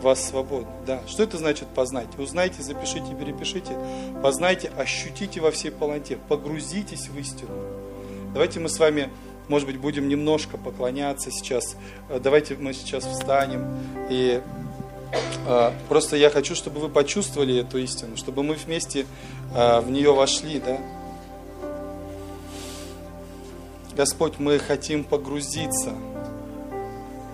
вас 0.00 0.24
свободным. 0.24 0.72
Да. 0.86 1.00
Что 1.06 1.24
это 1.24 1.38
значит 1.38 1.66
познать? 1.68 2.06
Узнайте, 2.18 2.62
запишите, 2.62 3.14
перепишите. 3.18 3.76
Познайте, 4.22 4.70
ощутите 4.76 5.40
во 5.40 5.50
всей 5.50 5.70
полноте. 5.70 6.18
Погрузитесь 6.28 7.08
в 7.08 7.18
истину. 7.18 7.50
Давайте 8.32 8.60
мы 8.60 8.68
с 8.68 8.78
вами, 8.78 9.10
может 9.48 9.66
быть, 9.66 9.78
будем 9.78 10.08
немножко 10.08 10.56
поклоняться 10.56 11.30
сейчас. 11.30 11.76
Давайте 12.08 12.54
мы 12.54 12.72
сейчас 12.72 13.04
встанем. 13.04 13.78
И 14.08 14.40
э, 14.40 14.75
просто 15.88 16.16
я 16.16 16.30
хочу, 16.30 16.54
чтобы 16.54 16.80
вы 16.80 16.88
почувствовали 16.88 17.60
эту 17.60 17.78
истину, 17.78 18.16
чтобы 18.16 18.42
мы 18.42 18.54
вместе 18.54 19.06
э, 19.54 19.80
в 19.80 19.90
нее 19.90 20.12
вошли. 20.12 20.60
Да? 20.60 20.78
Господь, 23.94 24.38
мы 24.38 24.58
хотим 24.58 25.04
погрузиться 25.04 25.92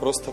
просто 0.00 0.32